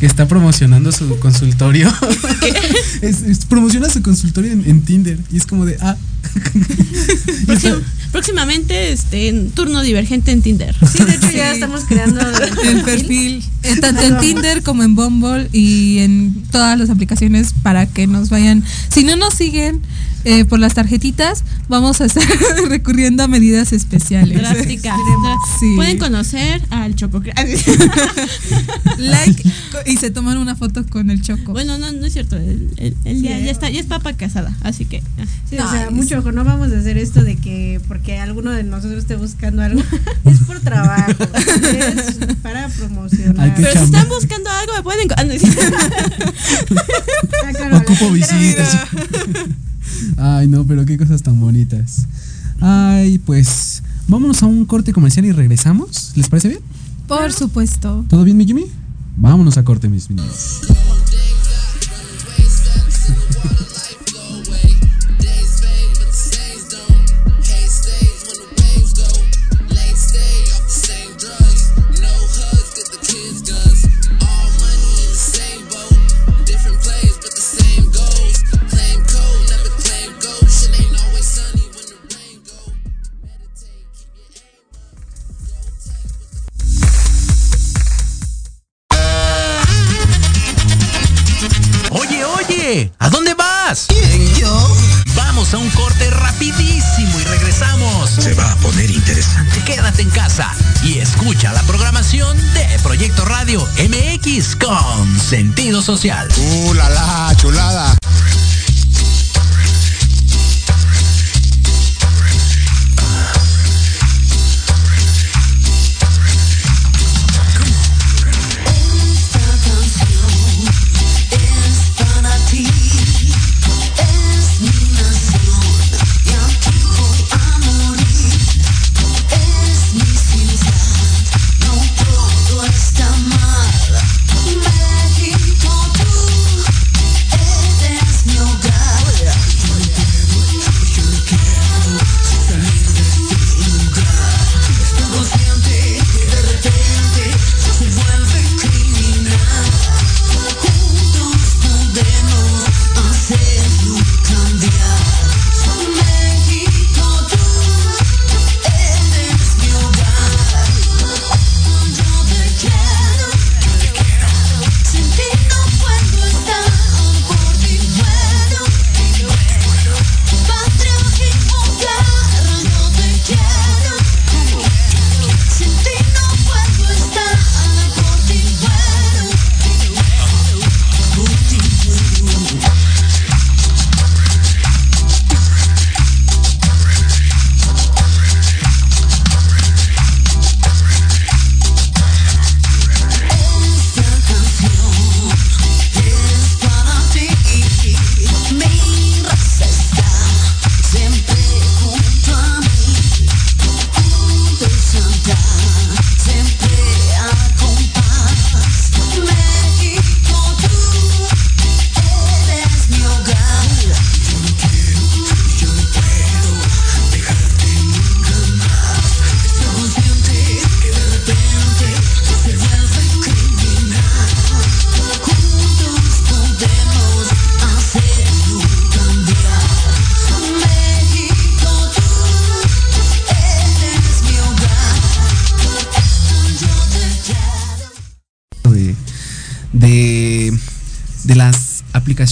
que 0.00 0.06
está 0.06 0.26
promocionando 0.26 0.90
su 0.92 1.16
consultorio? 1.20 1.92
es, 3.02 3.22
es- 3.22 3.44
promociona 3.46 3.88
su 3.88 4.02
consultorio 4.02 4.52
en, 4.52 4.68
en 4.68 4.82
Tinder 4.82 5.18
y 5.32 5.36
es 5.36 5.46
como 5.46 5.64
de, 5.64 5.76
ah. 5.80 5.96
Próxim- 7.46 7.82
próximamente, 8.12 8.92
este, 8.92 9.28
en 9.28 9.50
turno 9.50 9.82
divergente 9.82 10.30
en 10.30 10.40
Tinder. 10.42 10.74
Sí, 10.90 11.02
de 11.04 11.14
hecho 11.14 11.30
ya 11.32 11.52
estamos 11.52 11.82
creando 11.84 12.20
El 12.64 12.82
perfil. 12.82 13.42
eh, 13.64 13.76
tanto 13.80 14.02
en 14.02 14.18
Tinder 14.18 14.62
como 14.62 14.82
en 14.84 14.94
Bumble 14.94 15.48
y 15.52 15.98
en 15.98 16.44
todas 16.52 16.78
las 16.78 16.90
aplicaciones 16.90 17.54
para 17.62 17.86
que 17.86 18.06
nos 18.06 18.28
vayan. 18.30 18.62
Si 18.88 19.02
no 19.04 19.16
nos 19.16 19.34
siguen 19.34 19.80
eh, 20.24 20.44
por 20.46 20.58
las 20.58 20.74
tarjetitas, 20.74 21.42
vamos 21.68 22.00
a 22.00 22.06
estar 22.06 22.24
recurriendo 22.68 23.22
a 23.24 23.28
medidas 23.28 23.72
especiales. 23.72 24.38
Drásticas. 24.38 24.96
Sí. 25.60 25.72
Pueden 25.76 25.98
conocer 25.98 26.62
al 26.70 26.94
Choco. 26.94 27.20
Like 28.98 29.42
y 29.86 29.96
se 29.96 30.10
toman 30.10 30.38
una 30.38 30.54
foto 30.56 30.86
con 30.86 31.10
el 31.10 31.20
choco. 31.20 31.52
Bueno, 31.52 31.78
no, 31.78 31.90
no 31.92 32.06
es 32.06 32.12
cierto. 32.12 32.36
Él, 32.36 32.70
él- 32.76 32.96
él 33.04 33.22
ya, 33.22 33.38
Sí. 33.38 33.44
ya 33.44 33.50
está, 33.50 33.68
ya 33.70 33.80
es 33.80 33.86
papa 33.86 34.12
casada, 34.14 34.56
así 34.62 34.84
que. 34.84 35.02
ah. 35.18 35.24
Sí, 35.50 35.56
No, 35.56 35.66
o 35.66 35.70
sea, 35.70 35.84
es- 35.86 35.92
mucho 36.16 36.28
ojo, 36.28 36.32
no 36.32 36.44
vamos 36.44 36.72
a 36.72 36.78
hacer 36.78 36.98
esto 36.98 37.22
de 37.22 37.36
que 37.36 37.80
porque 37.88 38.18
alguno 38.18 38.50
de 38.50 38.62
nosotros 38.64 39.00
esté 39.00 39.16
buscando 39.16 39.62
algo, 39.62 39.82
es 40.24 40.38
por 40.40 40.60
trabajo, 40.60 41.12
es 41.12 42.36
para 42.42 42.68
promocionar. 42.68 43.54
Pero 43.56 43.72
si 43.72 43.78
están 43.78 44.08
buscando 44.08 44.50
algo, 44.50 44.72
me 44.76 44.82
pueden. 44.82 45.08
ah, 45.16 45.24
no. 46.70 46.80
Ah, 47.44 47.52
claro, 47.52 47.78
Ocupo 47.78 48.10
visitas. 48.10 48.78
Ay, 50.16 50.46
no, 50.48 50.64
pero 50.64 50.84
qué 50.84 50.96
cosas 50.98 51.22
tan 51.22 51.40
bonitas. 51.40 52.06
Ay, 52.60 53.18
pues 53.18 53.82
vámonos 54.08 54.42
a 54.42 54.46
un 54.46 54.64
corte 54.64 54.92
comercial 54.92 55.24
y 55.24 55.32
regresamos. 55.32 56.12
¿Les 56.16 56.28
parece 56.28 56.48
bien? 56.48 56.60
Por 57.08 57.32
supuesto. 57.32 58.04
¿Todo 58.08 58.24
bien, 58.24 58.36
mi 58.36 58.46
Jimmy? 58.46 58.66
Vámonos 59.16 59.58
a 59.58 59.64
corte, 59.64 59.88
mis 59.88 60.10
niños. 60.10 60.60
Social. 105.84 106.33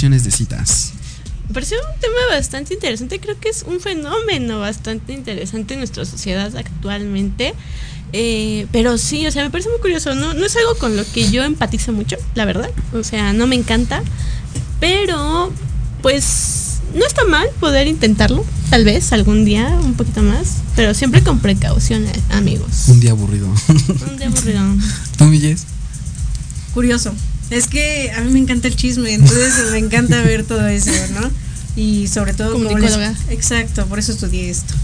Aplicaciones 0.02 0.24
de 0.24 0.30
citas. 0.30 0.92
Me 1.48 1.54
pareció 1.54 1.78
un 1.78 2.00
tema 2.00 2.18
bastante 2.30 2.74
interesante. 2.74 3.20
Creo 3.20 3.38
que 3.38 3.48
es 3.48 3.62
un 3.62 3.80
fenómeno 3.80 4.58
bastante 4.60 5.12
interesante 5.12 5.74
en 5.74 5.80
nuestra 5.80 6.04
sociedad 6.04 6.54
actualmente. 6.56 7.54
Eh, 8.12 8.66
pero 8.72 8.98
sí, 8.98 9.26
o 9.26 9.30
sea, 9.30 9.44
me 9.44 9.50
parece 9.50 9.68
muy 9.70 9.78
curioso. 9.78 10.14
No, 10.14 10.34
no 10.34 10.46
es 10.46 10.56
algo 10.56 10.74
con 10.76 10.96
lo 10.96 11.04
que 11.12 11.30
yo 11.30 11.44
empatizo 11.44 11.92
mucho, 11.92 12.16
la 12.34 12.44
verdad. 12.44 12.70
O 12.92 13.04
sea, 13.04 13.32
no 13.32 13.46
me 13.46 13.54
encanta. 13.54 14.02
Pero, 14.80 15.52
pues, 16.00 16.80
no 16.94 17.06
está 17.06 17.24
mal 17.26 17.48
poder 17.60 17.86
intentarlo. 17.86 18.44
Tal 18.70 18.84
vez 18.84 19.12
algún 19.12 19.44
día, 19.44 19.68
un 19.82 19.94
poquito 19.94 20.22
más. 20.22 20.62
Pero 20.74 20.94
siempre 20.94 21.22
con 21.22 21.38
precaución, 21.38 22.04
eh, 22.06 22.12
amigos. 22.30 22.88
Un 22.88 23.00
día 23.00 23.12
aburrido. 23.12 23.48
Un 23.68 24.16
día 24.18 24.26
aburrido. 24.26 24.60
¿Tú? 25.18 25.30
Curioso. 26.74 27.14
Es 27.52 27.66
que 27.68 28.10
a 28.16 28.20
mí 28.22 28.32
me 28.32 28.38
encanta 28.40 28.68
el 28.68 28.76
chisme, 28.76 29.12
entonces 29.14 29.70
me 29.72 29.78
encanta 29.78 30.20
ver 30.22 30.44
todo 30.44 30.66
eso, 30.66 30.90
¿no? 31.20 31.30
Y 31.76 32.06
sobre 32.08 32.34
todo 32.34 32.52
como 32.64 32.78
les- 32.80 32.92
exacto, 33.30 33.86
por 33.86 33.98
eso 33.98 34.12
estudié 34.12 34.50
esto. 34.50 34.74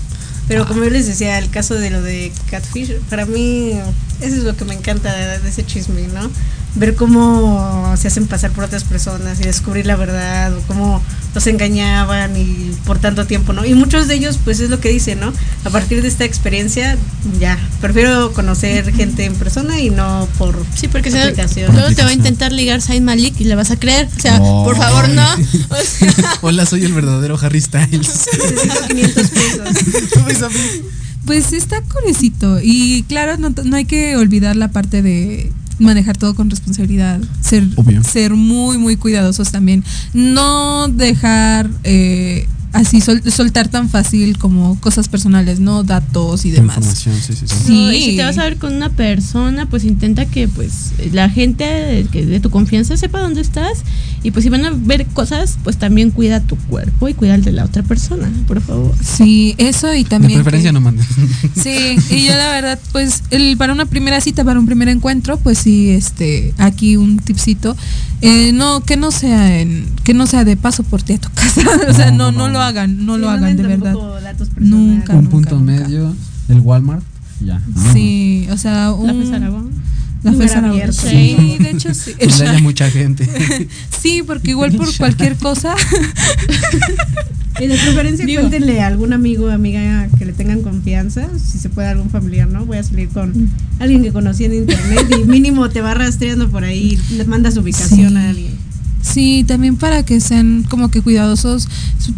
Pero 0.48 0.66
como 0.66 0.82
yo 0.84 0.90
les 0.90 1.06
decía, 1.06 1.38
el 1.38 1.50
caso 1.50 1.74
de 1.74 1.90
lo 1.90 2.00
de 2.02 2.32
Catfish, 2.50 2.94
para 3.10 3.26
mí 3.26 3.72
eso 4.20 4.36
es 4.36 4.44
lo 4.44 4.56
que 4.56 4.64
me 4.64 4.74
encanta 4.74 5.14
de, 5.14 5.38
de 5.40 5.48
ese 5.48 5.64
chisme, 5.66 6.06
¿no? 6.08 6.30
Ver 6.74 6.94
cómo 6.94 7.94
se 7.96 8.08
hacen 8.08 8.26
pasar 8.26 8.50
por 8.52 8.64
otras 8.64 8.84
personas 8.84 9.40
y 9.40 9.44
descubrir 9.44 9.86
la 9.86 9.96
verdad, 9.96 10.54
o 10.56 10.60
cómo 10.68 11.02
los 11.34 11.46
engañaban 11.46 12.36
y 12.36 12.72
por 12.84 12.98
tanto 12.98 13.26
tiempo, 13.26 13.52
¿no? 13.52 13.64
Y 13.64 13.74
muchos 13.74 14.06
de 14.08 14.14
ellos, 14.14 14.38
pues 14.44 14.60
es 14.60 14.70
lo 14.70 14.78
que 14.80 14.90
dicen, 14.90 15.18
¿no? 15.20 15.32
A 15.64 15.70
partir 15.70 16.02
de 16.02 16.08
esta 16.08 16.24
experiencia, 16.24 16.96
ya, 17.40 17.58
prefiero 17.80 18.32
conocer 18.32 18.92
gente 18.92 19.24
en 19.24 19.34
persona 19.34 19.80
y 19.80 19.90
no 19.90 20.28
por 20.38 20.56
Sí, 20.74 20.88
porque 20.88 21.08
aplicación. 21.08 21.72
luego 21.74 21.94
te 21.94 22.02
va 22.02 22.10
a 22.10 22.12
intentar 22.12 22.52
ligar 22.52 22.80
Said 22.80 23.02
Malik 23.02 23.40
y 23.40 23.44
le 23.44 23.54
vas 23.56 23.70
a 23.70 23.76
creer. 23.78 24.08
O 24.16 24.20
sea, 24.20 24.38
por 24.38 24.76
favor, 24.76 25.08
no. 25.08 25.26
O 25.34 25.76
sea, 25.84 26.12
Hola, 26.42 26.66
soy 26.66 26.84
el 26.84 26.92
verdadero 26.92 27.38
Harry 27.40 27.60
Styles. 27.60 27.90
Necesito 28.38 28.86
500 28.88 29.30
pesos. 29.30 30.52
Pues 31.24 31.52
está 31.52 31.82
curiosito. 31.82 32.58
Y 32.62 33.02
claro, 33.04 33.36
no, 33.38 33.50
no 33.64 33.76
hay 33.76 33.84
que 33.84 34.16
olvidar 34.16 34.56
la 34.56 34.68
parte 34.68 35.02
de 35.02 35.50
manejar 35.78 36.16
todo 36.16 36.34
con 36.34 36.50
responsabilidad, 36.50 37.20
ser, 37.40 37.64
Obvio. 37.76 38.02
ser 38.02 38.34
muy, 38.34 38.78
muy 38.78 38.96
cuidadosos 38.96 39.50
también. 39.52 39.84
No 40.12 40.88
dejar 40.88 41.70
eh, 41.84 42.46
así 42.72 43.00
sol- 43.00 43.22
soltar 43.30 43.68
tan 43.68 43.88
fácil 43.88 44.36
como 44.38 44.78
cosas 44.80 45.08
personales, 45.08 45.58
no 45.60 45.82
datos 45.84 46.44
y 46.44 46.50
demás. 46.50 46.76
Información, 46.78 47.14
sí, 47.16 47.32
sí, 47.34 47.46
sí. 47.48 47.54
Sí. 47.66 47.72
No, 47.72 47.92
y 47.92 48.02
si 48.02 48.16
te 48.16 48.24
vas 48.24 48.38
a 48.38 48.44
ver 48.44 48.56
con 48.58 48.74
una 48.74 48.90
persona, 48.90 49.66
pues 49.66 49.84
intenta 49.84 50.26
que 50.26 50.48
pues 50.48 50.92
la 51.12 51.28
gente 51.30 51.64
de, 51.64 52.04
que 52.04 52.24
de 52.26 52.40
tu 52.40 52.50
confianza 52.50 52.96
sepa 52.96 53.20
dónde 53.20 53.40
estás 53.40 53.78
y 54.22 54.30
pues 54.32 54.42
si 54.44 54.48
van 54.50 54.64
a 54.64 54.70
ver 54.72 55.06
cosas, 55.06 55.58
pues 55.64 55.76
también 55.78 56.10
cuida 56.10 56.40
tu 56.40 56.56
cuerpo 56.56 57.08
y 57.08 57.14
cuida 57.14 57.34
el 57.36 57.44
de 57.44 57.52
la 57.52 57.64
otra 57.64 57.82
persona, 57.82 58.28
por 58.46 58.60
favor. 58.60 58.94
Sí, 59.02 59.54
eso 59.58 59.92
y 59.94 60.02
De 60.04 60.08
también. 60.10 60.34
preferencia 60.42 60.70
que- 60.70 60.74
no 60.74 60.80
mandes. 60.80 61.06
Sí, 61.62 61.96
y 62.10 62.24
yo 62.26 62.36
la 62.36 62.50
verdad, 62.52 62.78
pues, 62.92 63.22
el, 63.30 63.56
para 63.56 63.72
una 63.72 63.86
primera 63.86 64.20
cita, 64.20 64.44
para 64.44 64.58
un 64.60 64.66
primer 64.66 64.88
encuentro, 64.88 65.38
pues 65.38 65.58
sí, 65.58 65.90
este, 65.90 66.52
aquí 66.58 66.96
un 66.96 67.18
tipcito, 67.18 67.76
eh, 68.20 68.52
no, 68.52 68.80
que 68.84 68.96
no 68.96 69.10
sea 69.10 69.60
en, 69.60 69.86
que 70.04 70.14
no 70.14 70.26
sea 70.26 70.44
de 70.44 70.56
paso 70.56 70.82
por 70.82 71.02
ti 71.02 71.14
a 71.14 71.18
tu 71.18 71.28
casa, 71.34 71.62
o 71.88 71.94
sea, 71.94 72.10
no, 72.10 72.30
No, 72.32 72.48
no, 72.48 72.48
no, 72.50 72.57
lo 72.58 72.64
no. 72.64 72.68
hagan, 72.68 73.06
no 73.06 73.14
Sí, 73.14 73.20
lo 73.20 73.30
hagan 73.30 73.56
de 73.56 73.62
verdad. 73.62 73.94
datos. 74.22 74.48
Nunca. 74.58 75.14
Un 75.14 75.26
punto 75.28 75.58
medio, 75.60 76.14
el 76.48 76.60
Walmart, 76.60 77.02
ya. 77.44 77.60
Sí, 77.92 78.46
o 78.50 78.56
sea, 78.56 78.92
un, 78.92 79.06
La 79.06 79.14
FES 79.14 79.32
Aragón. 79.32 79.70
la 80.22 80.32
FES 80.32 80.56
Aragón. 80.56 80.92
Sí, 80.92 81.56
de 81.60 81.70
hecho 81.70 81.94
sí. 81.94 82.12
Haya 82.20 82.58
mucha 82.60 82.90
gente. 82.90 83.28
Sí, 84.00 84.22
porque 84.24 84.50
igual 84.50 84.72
por 84.76 84.94
cualquier 84.96 85.34
cosa, 85.36 85.74
Y 87.60 87.66
de 87.66 87.76
preferencia 87.76 88.24
Digo. 88.24 88.42
cuéntenle 88.42 88.80
a 88.82 88.86
algún 88.86 89.12
amigo 89.12 89.46
o 89.46 89.50
amiga 89.50 90.08
que 90.16 90.24
le 90.24 90.32
tengan 90.32 90.62
confianza, 90.62 91.26
si 91.44 91.58
se 91.58 91.68
puede 91.68 91.88
algún 91.88 92.08
familiar, 92.08 92.46
¿no? 92.48 92.64
Voy 92.64 92.76
a 92.78 92.84
salir 92.84 93.08
con 93.08 93.50
alguien 93.80 94.04
que 94.04 94.12
conocí 94.12 94.44
en 94.44 94.54
internet 94.54 95.06
y 95.20 95.24
mínimo 95.24 95.68
te 95.68 95.80
va 95.80 95.92
rastreando 95.94 96.48
por 96.48 96.62
ahí, 96.62 96.96
le 97.16 97.24
manda 97.24 97.50
su 97.50 97.58
ubicación 97.60 98.10
Sí. 98.10 98.16
a 98.16 98.28
alguien. 98.28 98.52
Sí, 99.02 99.44
también 99.46 99.76
para 99.76 100.04
que 100.04 100.20
sean 100.20 100.64
como 100.68 100.90
que 100.90 101.02
cuidadosos 101.02 101.68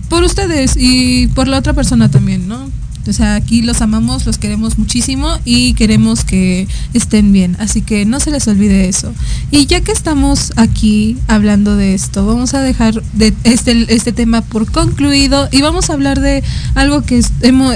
por 0.09 0.23
ustedes 0.23 0.77
y 0.77 1.29
por 1.29 1.49
la 1.49 1.59
otra 1.59 1.73
persona 1.73 2.11
también, 2.11 2.49
¿no? 2.49 2.69
O 3.09 3.13
sea, 3.13 3.35
aquí 3.35 3.63
los 3.63 3.81
amamos, 3.81 4.27
los 4.27 4.39
queremos 4.39 4.79
muchísimo 4.79 5.39
y 5.45 5.75
queremos 5.75 6.25
que 6.25 6.69
estén 6.95 7.33
bien. 7.33 7.57
Así 7.59 7.83
que 7.83 8.05
no 8.05 8.21
se 8.21 8.31
les 8.31 8.47
olvide 8.47 8.89
eso. 8.89 9.13
Y 9.51 9.67
ya 9.67 9.81
que 9.81 9.93
estamos 9.93 10.53
aquí 10.57 11.17
hablando 11.27 11.77
de 11.77 11.95
esto, 11.95 12.27
vamos 12.27 12.55
a 12.55 12.61
dejar 12.61 13.03
de 13.15 13.33
este, 13.45 13.93
este 13.95 14.13
tema 14.13 14.43
por 14.43 14.71
concluido 14.71 15.49
y 15.51 15.63
vamos 15.63 15.91
a 15.91 15.95
hablar 15.95 16.21
de 16.21 16.43
algo 16.75 17.03
que 17.03 17.21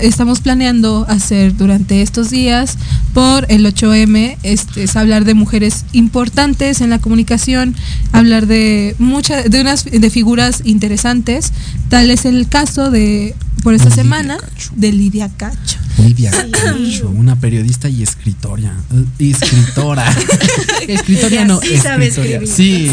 estamos 0.02 0.40
planeando 0.40 1.06
hacer 1.08 1.56
durante 1.56 2.02
estos 2.02 2.30
días 2.30 2.76
por 3.12 3.46
el 3.48 3.64
8M. 3.66 4.36
Este, 4.42 4.84
es 4.84 4.96
hablar 4.96 5.24
de 5.24 5.34
mujeres 5.34 5.84
importantes 5.92 6.80
en 6.80 6.90
la 6.90 6.98
comunicación, 6.98 7.74
hablar 8.12 8.46
de 8.46 8.94
muchas, 8.98 9.50
de 9.50 9.60
unas 9.60 9.84
de 9.84 10.10
figuras 10.10 10.62
interesantes. 10.64 11.52
Tal 11.94 12.10
es 12.10 12.24
el 12.24 12.48
caso 12.48 12.90
de 12.90 13.36
por 13.62 13.72
esta 13.72 13.88
Lidia 13.88 14.02
semana 14.02 14.36
Cacho. 14.38 14.70
de 14.74 14.92
Lidia 14.92 15.28
Cacho. 15.36 15.78
Lidia 16.04 16.32
Cacho, 16.50 17.08
una 17.08 17.36
periodista 17.36 17.88
y 17.88 18.02
escritora. 18.02 18.74
Eh, 19.20 19.30
Escritora. 19.30 20.04
escritora 20.88 21.44
no, 21.44 21.60
sí 21.60 21.76
sabe 21.76 22.08
escribir. 22.08 22.48
Sí, 22.48 22.90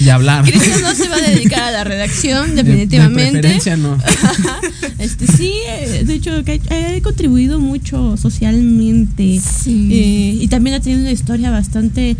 y 0.00 0.08
hablar. 0.08 0.46
Cristina 0.46 0.78
no 0.80 0.94
se 0.94 1.08
va 1.10 1.16
a 1.16 1.20
dedicar 1.20 1.60
a 1.62 1.70
la 1.72 1.84
redacción, 1.84 2.56
De- 2.56 2.62
definitivamente. 2.62 3.24
De 3.36 3.40
preferencia 3.42 3.76
no. 3.76 3.98
Este 4.98 5.26
sí, 5.26 5.52
eh, 5.68 6.04
de 6.06 6.14
hecho 6.14 6.30
ha 6.32 7.00
contribuido 7.02 7.60
mucho 7.60 8.16
socialmente 8.16 9.40
Sí. 9.40 9.90
eh, 9.92 10.38
y 10.42 10.48
también 10.48 10.76
ha 10.76 10.80
tenido 10.80 11.02
una 11.02 11.12
historia 11.12 11.50
bastante 11.50 12.16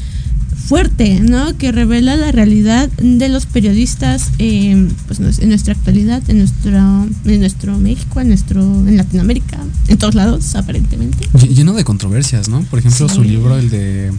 fuerte, 0.68 1.20
¿no? 1.20 1.56
Que 1.56 1.72
revela 1.72 2.14
la 2.16 2.30
realidad 2.30 2.90
de 3.00 3.28
los 3.30 3.46
periodistas, 3.46 4.30
eh, 4.38 4.88
pues 5.06 5.18
en 5.40 5.48
nuestra 5.48 5.72
actualidad, 5.72 6.22
en 6.28 6.38
nuestro, 6.38 7.06
en 7.24 7.40
nuestro 7.40 7.78
México, 7.78 8.20
en 8.20 8.28
nuestro, 8.28 8.60
en 8.62 8.96
Latinoamérica, 8.98 9.58
en 9.88 9.96
todos 9.96 10.14
lados, 10.14 10.54
aparentemente. 10.54 11.26
Ll- 11.32 11.48
Lleno 11.54 11.72
de 11.72 11.84
controversias, 11.84 12.48
¿no? 12.50 12.60
Por 12.64 12.80
ejemplo, 12.80 13.08
Sí. 13.08 13.14
su 13.14 13.22
libro, 13.24 13.56
el 13.56 13.70
de 13.70 14.12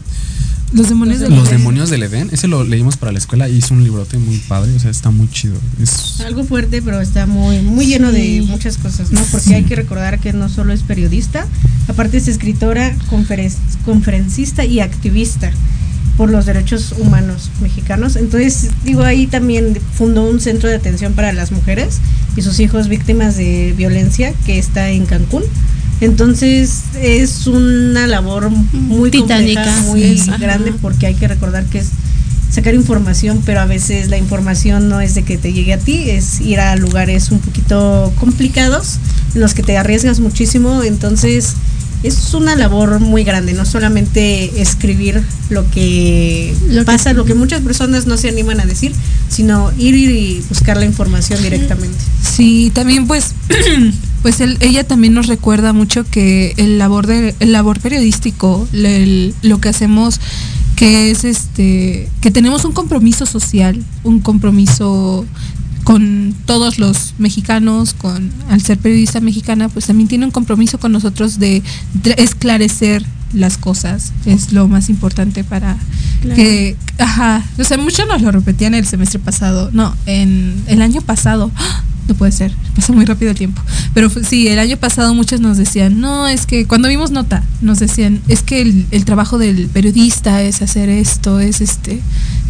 Los 0.74 0.90
demonios 0.90 1.20
de 1.20 1.30
Los 1.30 1.48
Edén. 1.50 1.58
demonios 1.60 1.90
del 1.92 2.04
Edén, 2.04 2.30
ese 2.32 2.48
lo 2.48 2.64
leímos 2.64 2.98
para 2.98 3.12
la 3.12 3.18
escuela 3.20 3.48
y 3.50 3.58
es 3.60 3.70
un 3.72 3.84
librote 3.84 4.18
muy 4.18 4.38
padre, 4.38 4.74
o 4.76 4.80
sea, 4.80 4.90
está 4.92 5.10
muy 5.12 5.28
chido. 5.30 5.56
Es 5.82 6.20
Algo 6.22 6.44
fuerte, 6.44 6.82
pero 6.82 7.00
está 7.02 7.26
muy, 7.28 7.60
muy 7.62 7.86
lleno 7.86 8.12
de 8.12 8.44
muchas 8.48 8.78
cosas, 8.78 9.12
¿no? 9.12 9.22
Porque 9.32 9.54
hay 9.56 9.64
que 9.64 9.76
recordar 9.76 10.20
que 10.20 10.34
no 10.34 10.48
solo 10.50 10.74
es 10.74 10.82
periodista, 10.84 11.46
aparte 11.88 12.18
es 12.18 12.28
escritora, 12.28 12.96
conferen- 13.10 13.54
conferencista 13.86 14.64
y 14.66 14.80
activista 14.80 15.52
por 16.20 16.30
los 16.30 16.46
derechos 16.46 16.94
humanos 16.98 17.50
mexicanos. 17.62 18.18
Entonces, 18.18 18.72
digo, 18.84 19.04
ahí 19.04 19.26
también 19.26 19.80
fundó 19.94 20.30
un 20.30 20.42
centro 20.42 20.68
de 20.68 20.76
atención 20.76 21.14
para 21.14 21.32
las 21.32 21.54
mujeres 21.54 22.00
y 22.36 22.42
sus 22.42 22.60
hijos 22.60 22.90
víctimas 22.90 23.38
de 23.38 23.74
violencia 23.78 24.34
que 24.46 24.60
está 24.60 24.90
en 24.90 25.06
Cancún. 25.06 25.44
Entonces, 26.02 26.82
es 27.02 27.48
una 27.48 28.06
labor 28.06 28.50
muy 28.74 29.12
Titánica. 29.12 29.64
compleja, 29.64 29.82
muy 29.84 30.18
Sí. 30.18 30.30
grande 30.42 30.74
porque 30.82 31.08
hay 31.08 31.16
que 31.16 31.30
recordar 31.30 31.64
que 31.68 31.80
es 31.80 31.88
sacar 32.52 32.74
información, 32.74 33.42
pero 33.46 33.62
a 33.62 33.66
veces 33.66 34.10
la 34.10 34.18
información 34.18 34.90
no 34.90 35.00
es 35.00 35.16
de 35.16 35.24
que 35.24 35.38
te 35.38 35.54
llegue 35.54 35.72
a 35.72 35.78
ti, 35.78 36.10
es 36.10 36.42
ir 36.42 36.60
a 36.60 36.76
lugares 36.76 37.32
un 37.32 37.40
poquito 37.40 38.12
complicados 38.20 38.98
en 39.36 39.40
los 39.40 39.54
que 39.54 39.64
te 39.64 39.78
arriesgas 39.78 40.20
muchísimo, 40.20 40.84
entonces 40.84 41.54
es 42.04 42.34
una 42.34 42.56
labor 42.56 43.00
muy 43.00 43.24
grande, 43.24 43.54
no 43.54 43.66
solamente 43.66 44.62
escribir 44.62 45.22
lo 45.50 45.70
que, 45.72 46.54
Lo 46.70 46.82
que- 46.82 46.86
pasa, 46.86 47.14
lo 47.14 47.26
que 47.26 47.34
muchas 47.34 47.62
personas 47.62 48.06
no 48.08 48.16
se 48.18 48.30
animan 48.30 48.60
a 48.62 48.66
decir, 48.66 48.94
sino 49.30 49.72
ir 49.78 49.96
y 49.96 50.42
buscar 50.50 50.78
la 50.78 50.86
información 50.86 51.42
directamente. 51.42 51.98
Sí, 52.24 52.72
también 52.74 53.06
pues, 53.08 53.34
pues 54.22 54.40
él- 54.42 54.58
ella 54.62 54.86
también 54.88 55.14
nos 55.14 55.28
recuerda 55.28 55.74
mucho 55.74 56.06
que 56.10 56.54
el 56.58 56.78
labor 56.78 57.06
de, 57.08 57.36
el 57.40 57.52
labor 57.52 57.80
periodístico, 57.80 58.68
el- 58.74 59.34
lo 59.42 59.60
que 59.60 59.70
hacemos, 59.70 60.20
que 60.76 61.12
es 61.12 61.26
este, 61.26 62.08
que 62.22 62.32
tenemos 62.32 62.64
un 62.64 62.72
compromiso 62.72 63.26
social, 63.26 63.84
un 64.06 64.22
compromiso 64.22 65.26
con 65.90 66.36
todos 66.46 66.78
los 66.78 67.16
mexicanos, 67.18 67.96
con 67.96 68.32
al 68.48 68.62
ser 68.62 68.78
periodista 68.78 69.22
mexicana, 69.22 69.70
pues 69.70 69.88
también 69.88 70.08
tiene 70.08 70.24
un 70.24 70.30
compromiso 70.30 70.78
con 70.80 70.92
nosotros 70.92 71.40
de, 71.40 71.64
de 72.04 72.14
esclarecer 72.20 73.04
las 73.34 73.58
cosas, 73.58 74.12
es 74.26 74.52
lo 74.54 74.68
más 74.68 74.90
importante 74.90 75.44
para 75.44 75.78
Claro. 76.22 76.36
que, 76.36 76.76
ajá, 76.98 77.44
o 77.58 77.64
sea, 77.64 77.78
mucho 77.78 78.06
nos 78.06 78.22
lo 78.22 78.30
repetían 78.32 78.74
el 78.74 78.86
semestre 78.86 79.20
pasado, 79.20 79.70
no, 79.72 79.96
en 80.06 80.62
el 80.68 80.82
año 80.82 81.00
pasado, 81.02 81.50
¡ah! 81.56 81.84
no 82.10 82.16
puede 82.16 82.32
ser, 82.34 82.52
pasa 82.76 82.92
muy 82.92 83.06
rápido 83.06 83.32
el 83.32 83.38
tiempo, 83.38 83.62
pero 83.94 84.10
sí, 84.10 84.48
el 84.50 84.60
año 84.60 84.76
pasado 84.76 85.14
muchos 85.14 85.40
nos 85.40 85.56
decían, 85.58 86.02
no, 86.02 86.28
es 86.28 86.46
que 86.46 86.66
cuando 86.66 86.90
vimos 86.90 87.12
nota, 87.12 87.44
nos 87.62 87.80
decían, 87.80 88.20
es 88.28 88.42
que 88.42 88.62
el, 88.62 88.86
el 88.92 89.06
trabajo 89.06 89.38
del 89.38 89.68
periodista 89.68 90.42
es 90.42 90.62
hacer 90.62 90.90
esto, 90.90 91.40
es 91.40 91.62
este, 91.62 92.02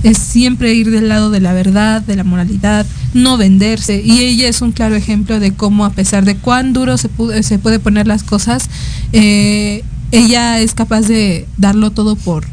es 0.02 0.18
siempre 0.18 0.74
ir 0.74 0.90
del 0.90 1.08
lado 1.10 1.30
de 1.30 1.42
la 1.42 1.54
verdad, 1.54 2.02
de 2.02 2.16
la 2.16 2.24
moralidad, 2.24 2.86
no 3.14 3.38
venderse, 3.38 4.02
y 4.04 4.22
ella 4.22 4.48
es 4.48 4.62
un 4.64 4.72
claro 4.72 4.96
ejemplo 4.96 5.40
de 5.40 5.52
cómo 5.54 5.86
a 5.86 5.92
pesar 5.92 6.26
de 6.26 6.38
cuán 6.38 6.74
duro 6.74 6.98
se, 6.98 7.10
pu- 7.12 7.40
se 7.44 7.60
puede 7.60 7.78
poner 7.80 8.08
las 8.08 8.24
cosas, 8.24 8.70
eh, 9.14 9.84
ella 10.12 10.60
es 10.62 10.74
capaz 10.74 11.02
de 11.02 11.46
darlo 11.58 11.92
todo 11.92 12.16
por 12.16 12.46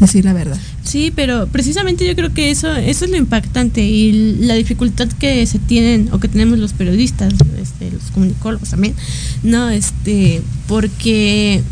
decir 0.00 0.24
la 0.24 0.32
verdad. 0.32 0.58
Sí, 0.84 1.12
pero 1.14 1.46
precisamente 1.46 2.06
yo 2.06 2.14
creo 2.16 2.34
que 2.34 2.50
eso, 2.50 2.74
eso 2.74 3.04
es 3.04 3.10
lo 3.10 3.16
impactante 3.16 3.84
y 3.84 4.36
la 4.40 4.54
dificultad 4.54 5.08
que 5.08 5.46
se 5.46 5.58
tienen 5.60 6.08
o 6.12 6.18
que 6.18 6.28
tenemos 6.28 6.58
los 6.58 6.72
periodistas, 6.72 7.34
este, 7.60 7.90
los 7.92 8.02
comunicólogos 8.12 8.70
también, 8.70 8.94
no, 9.44 9.70
este, 9.70 10.42
porque 10.66 11.62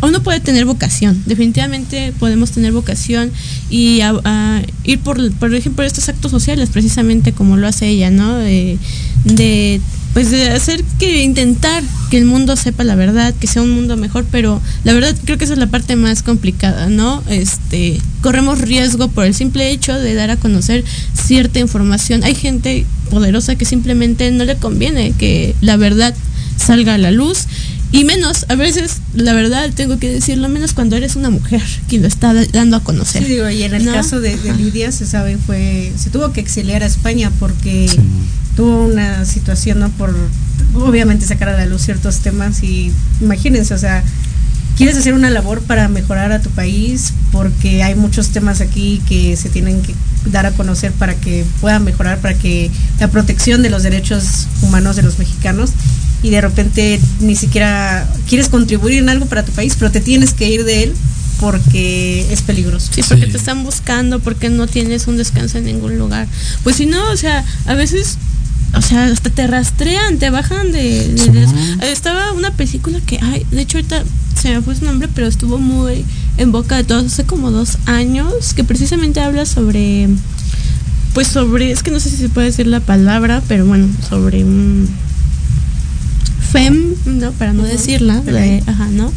uno 0.00 0.22
puede 0.22 0.40
tener 0.40 0.64
vocación, 0.64 1.22
definitivamente 1.26 2.12
podemos 2.18 2.50
tener 2.52 2.72
vocación 2.72 3.30
y 3.68 4.00
a- 4.00 4.62
ir 4.84 4.98
por, 5.00 5.30
por 5.34 5.54
ejemplo, 5.54 5.84
estos 5.84 6.08
actos 6.08 6.30
sociales, 6.30 6.70
precisamente 6.70 7.32
como 7.32 7.56
lo 7.58 7.68
hace 7.68 7.88
ella, 7.88 8.10
¿no? 8.10 8.34
De 8.36 8.78
pues 10.12 10.30
de 10.30 10.50
hacer 10.50 10.84
que 10.98 11.22
intentar 11.22 11.82
que 12.10 12.18
el 12.18 12.24
mundo 12.26 12.56
sepa 12.56 12.84
la 12.84 12.94
verdad, 12.94 13.34
que 13.34 13.46
sea 13.46 13.62
un 13.62 13.70
mundo 13.70 13.96
mejor, 13.96 14.26
pero 14.30 14.60
la 14.84 14.92
verdad 14.92 15.16
creo 15.24 15.38
que 15.38 15.44
esa 15.44 15.54
es 15.54 15.58
la 15.58 15.68
parte 15.68 15.96
más 15.96 16.22
complicada, 16.22 16.88
¿no? 16.88 17.22
Este, 17.28 17.98
corremos 18.20 18.60
riesgo 18.60 19.08
por 19.08 19.24
el 19.24 19.34
simple 19.34 19.70
hecho 19.70 19.98
de 19.98 20.14
dar 20.14 20.30
a 20.30 20.36
conocer 20.36 20.84
cierta 21.14 21.60
información. 21.60 22.24
Hay 22.24 22.34
gente 22.34 22.84
poderosa 23.10 23.56
que 23.56 23.64
simplemente 23.64 24.30
no 24.30 24.44
le 24.44 24.56
conviene 24.56 25.12
que 25.12 25.54
la 25.60 25.76
verdad 25.76 26.14
salga 26.56 26.94
a 26.94 26.98
la 26.98 27.10
luz 27.10 27.46
y 27.92 28.04
menos, 28.04 28.46
a 28.48 28.54
veces, 28.54 28.98
la 29.14 29.32
verdad, 29.34 29.70
tengo 29.74 29.98
que 29.98 30.10
decirlo, 30.10 30.48
menos 30.48 30.72
cuando 30.72 30.96
eres 30.96 31.14
una 31.16 31.30
mujer 31.30 31.62
quien 31.88 32.02
lo 32.02 32.08
está 32.08 32.32
da- 32.32 32.46
dando 32.52 32.76
a 32.76 32.80
conocer. 32.82 33.22
Sí, 33.22 33.28
digo, 33.30 33.48
y 33.50 33.62
en 33.62 33.74
el 33.74 33.84
¿no? 33.84 33.92
caso 33.92 34.20
de, 34.20 34.36
de 34.36 34.54
Lidia, 34.54 34.90
se 34.92 35.06
sabe, 35.06 35.36
fue, 35.36 35.92
se 35.96 36.10
tuvo 36.10 36.32
que 36.32 36.40
exiliar 36.40 36.82
a 36.82 36.86
España 36.86 37.30
porque 37.38 37.86
Sí. 37.88 37.98
tuvo 38.56 38.86
una 38.86 39.24
situación, 39.26 39.80
¿no? 39.80 39.90
Por, 39.90 40.14
obviamente, 40.74 41.26
sacar 41.26 41.48
a 41.50 41.56
la 41.56 41.66
luz 41.66 41.82
ciertos 41.82 42.18
temas 42.20 42.62
y 42.62 42.90
imagínense, 43.20 43.74
o 43.74 43.78
sea, 43.78 44.02
quieres 44.76 44.96
hacer 44.96 45.12
una 45.14 45.28
labor 45.30 45.60
para 45.60 45.88
mejorar 45.88 46.32
a 46.32 46.40
tu 46.40 46.48
país, 46.50 47.12
porque 47.30 47.82
hay 47.82 47.94
muchos 47.94 48.30
temas 48.30 48.60
aquí 48.62 49.02
que 49.06 49.36
se 49.36 49.50
tienen 49.50 49.82
que 49.82 49.94
dar 50.30 50.46
a 50.46 50.52
conocer 50.52 50.92
para 50.92 51.14
que 51.14 51.44
puedan 51.60 51.84
mejorar, 51.84 52.18
para 52.20 52.34
que 52.34 52.70
la 53.00 53.08
protección 53.08 53.62
de 53.62 53.68
los 53.70 53.82
derechos 53.82 54.46
humanos 54.62 54.96
de 54.96 55.02
los 55.02 55.18
mexicanos 55.18 55.70
y 56.22 56.30
de 56.30 56.40
repente 56.40 57.00
ni 57.20 57.34
siquiera 57.36 58.08
quieres 58.28 58.48
contribuir 58.48 58.98
en 58.98 59.08
algo 59.08 59.26
para 59.26 59.44
tu 59.44 59.52
país, 59.52 59.74
pero 59.78 59.90
te 59.90 60.00
tienes 60.00 60.32
que 60.34 60.48
ir 60.48 60.64
de 60.64 60.84
él 60.84 60.94
porque 61.40 62.26
es 62.32 62.42
peligroso. 62.42 62.88
Sí, 62.94 63.02
porque 63.08 63.26
te 63.26 63.36
están 63.36 63.64
buscando, 63.64 64.20
porque 64.20 64.48
no 64.48 64.66
tienes 64.68 65.06
un 65.08 65.16
descanso 65.16 65.58
en 65.58 65.64
ningún 65.64 65.98
lugar. 65.98 66.28
Pues 66.62 66.76
si 66.76 66.86
no, 66.86 67.10
o 67.10 67.16
sea, 67.16 67.44
a 67.66 67.74
veces, 67.74 68.16
o 68.74 68.80
sea, 68.82 69.06
hasta 69.06 69.30
te 69.30 69.46
rastrean, 69.48 70.18
te 70.18 70.30
bajan 70.30 70.70
de... 70.70 71.08
de- 71.08 71.28
de- 71.80 71.92
estaba 71.92 72.32
una 72.32 72.52
película 72.52 73.00
que, 73.04 73.18
ay, 73.20 73.44
de 73.50 73.60
hecho 73.62 73.78
ahorita 73.78 74.04
se 74.40 74.50
me 74.50 74.62
fue 74.62 74.76
su 74.76 74.84
nombre, 74.84 75.08
pero 75.12 75.26
estuvo 75.26 75.58
muy 75.58 76.04
en 76.36 76.52
boca 76.52 76.76
de 76.76 76.84
todos 76.84 77.06
hace 77.06 77.24
como 77.24 77.50
dos 77.50 77.78
años, 77.86 78.54
que 78.54 78.62
precisamente 78.62 79.20
habla 79.20 79.44
sobre, 79.44 80.08
pues 81.14 81.26
sobre, 81.26 81.72
es 81.72 81.82
que 81.82 81.90
no 81.90 81.98
sé 81.98 82.08
si 82.10 82.16
se 82.18 82.28
puede 82.28 82.46
decir 82.48 82.68
la 82.68 82.80
palabra, 82.80 83.42
pero 83.48 83.66
bueno, 83.66 83.88
sobre... 84.08 84.44
un 84.44 84.88
fem, 86.52 86.94
¿no? 87.06 87.32
Para 87.32 87.52
no 87.54 87.64
decirla, 87.64 88.20
de- 88.20 88.62
ajá, 88.66 88.86
¿no? 88.88 89.10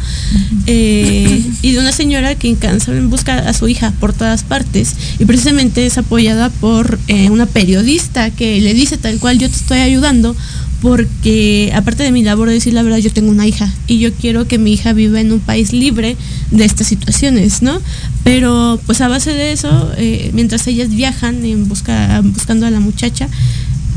Eh, 0.66 1.44
y 1.62 1.72
de 1.72 1.78
una 1.78 1.92
señora 1.92 2.34
que 2.34 2.48
incansable 2.48 3.00
busca 3.02 3.38
a 3.38 3.52
su 3.52 3.68
hija 3.68 3.92
por 4.00 4.12
todas 4.12 4.42
partes 4.42 4.94
y 5.18 5.24
precisamente 5.26 5.86
es 5.86 5.98
apoyada 5.98 6.48
por 6.50 6.98
eh, 7.08 7.30
una 7.30 7.46
periodista 7.46 8.30
que 8.30 8.60
le 8.60 8.74
dice 8.74 8.96
tal 8.96 9.18
cual 9.18 9.38
yo 9.38 9.48
te 9.48 9.56
estoy 9.56 9.78
ayudando 9.78 10.34
porque 10.82 11.72
aparte 11.74 12.02
de 12.02 12.12
mi 12.12 12.22
labor 12.22 12.48
de 12.48 12.54
decir 12.54 12.72
la 12.74 12.82
verdad 12.82 12.98
yo 12.98 13.10
tengo 13.12 13.30
una 13.30 13.46
hija 13.46 13.72
y 13.86 13.98
yo 13.98 14.12
quiero 14.12 14.46
que 14.46 14.58
mi 14.58 14.72
hija 14.72 14.92
viva 14.92 15.20
en 15.20 15.32
un 15.32 15.40
país 15.40 15.72
libre 15.72 16.16
de 16.50 16.64
estas 16.64 16.86
situaciones, 16.88 17.62
¿no? 17.62 17.80
Pero 18.24 18.80
pues 18.86 19.00
a 19.00 19.08
base 19.08 19.32
de 19.32 19.52
eso, 19.52 19.90
eh, 19.96 20.30
mientras 20.34 20.66
ellas 20.66 20.90
viajan 20.90 21.44
en 21.44 21.68
busca, 21.68 22.20
buscando 22.22 22.66
a 22.66 22.70
la 22.70 22.80
muchacha, 22.80 23.28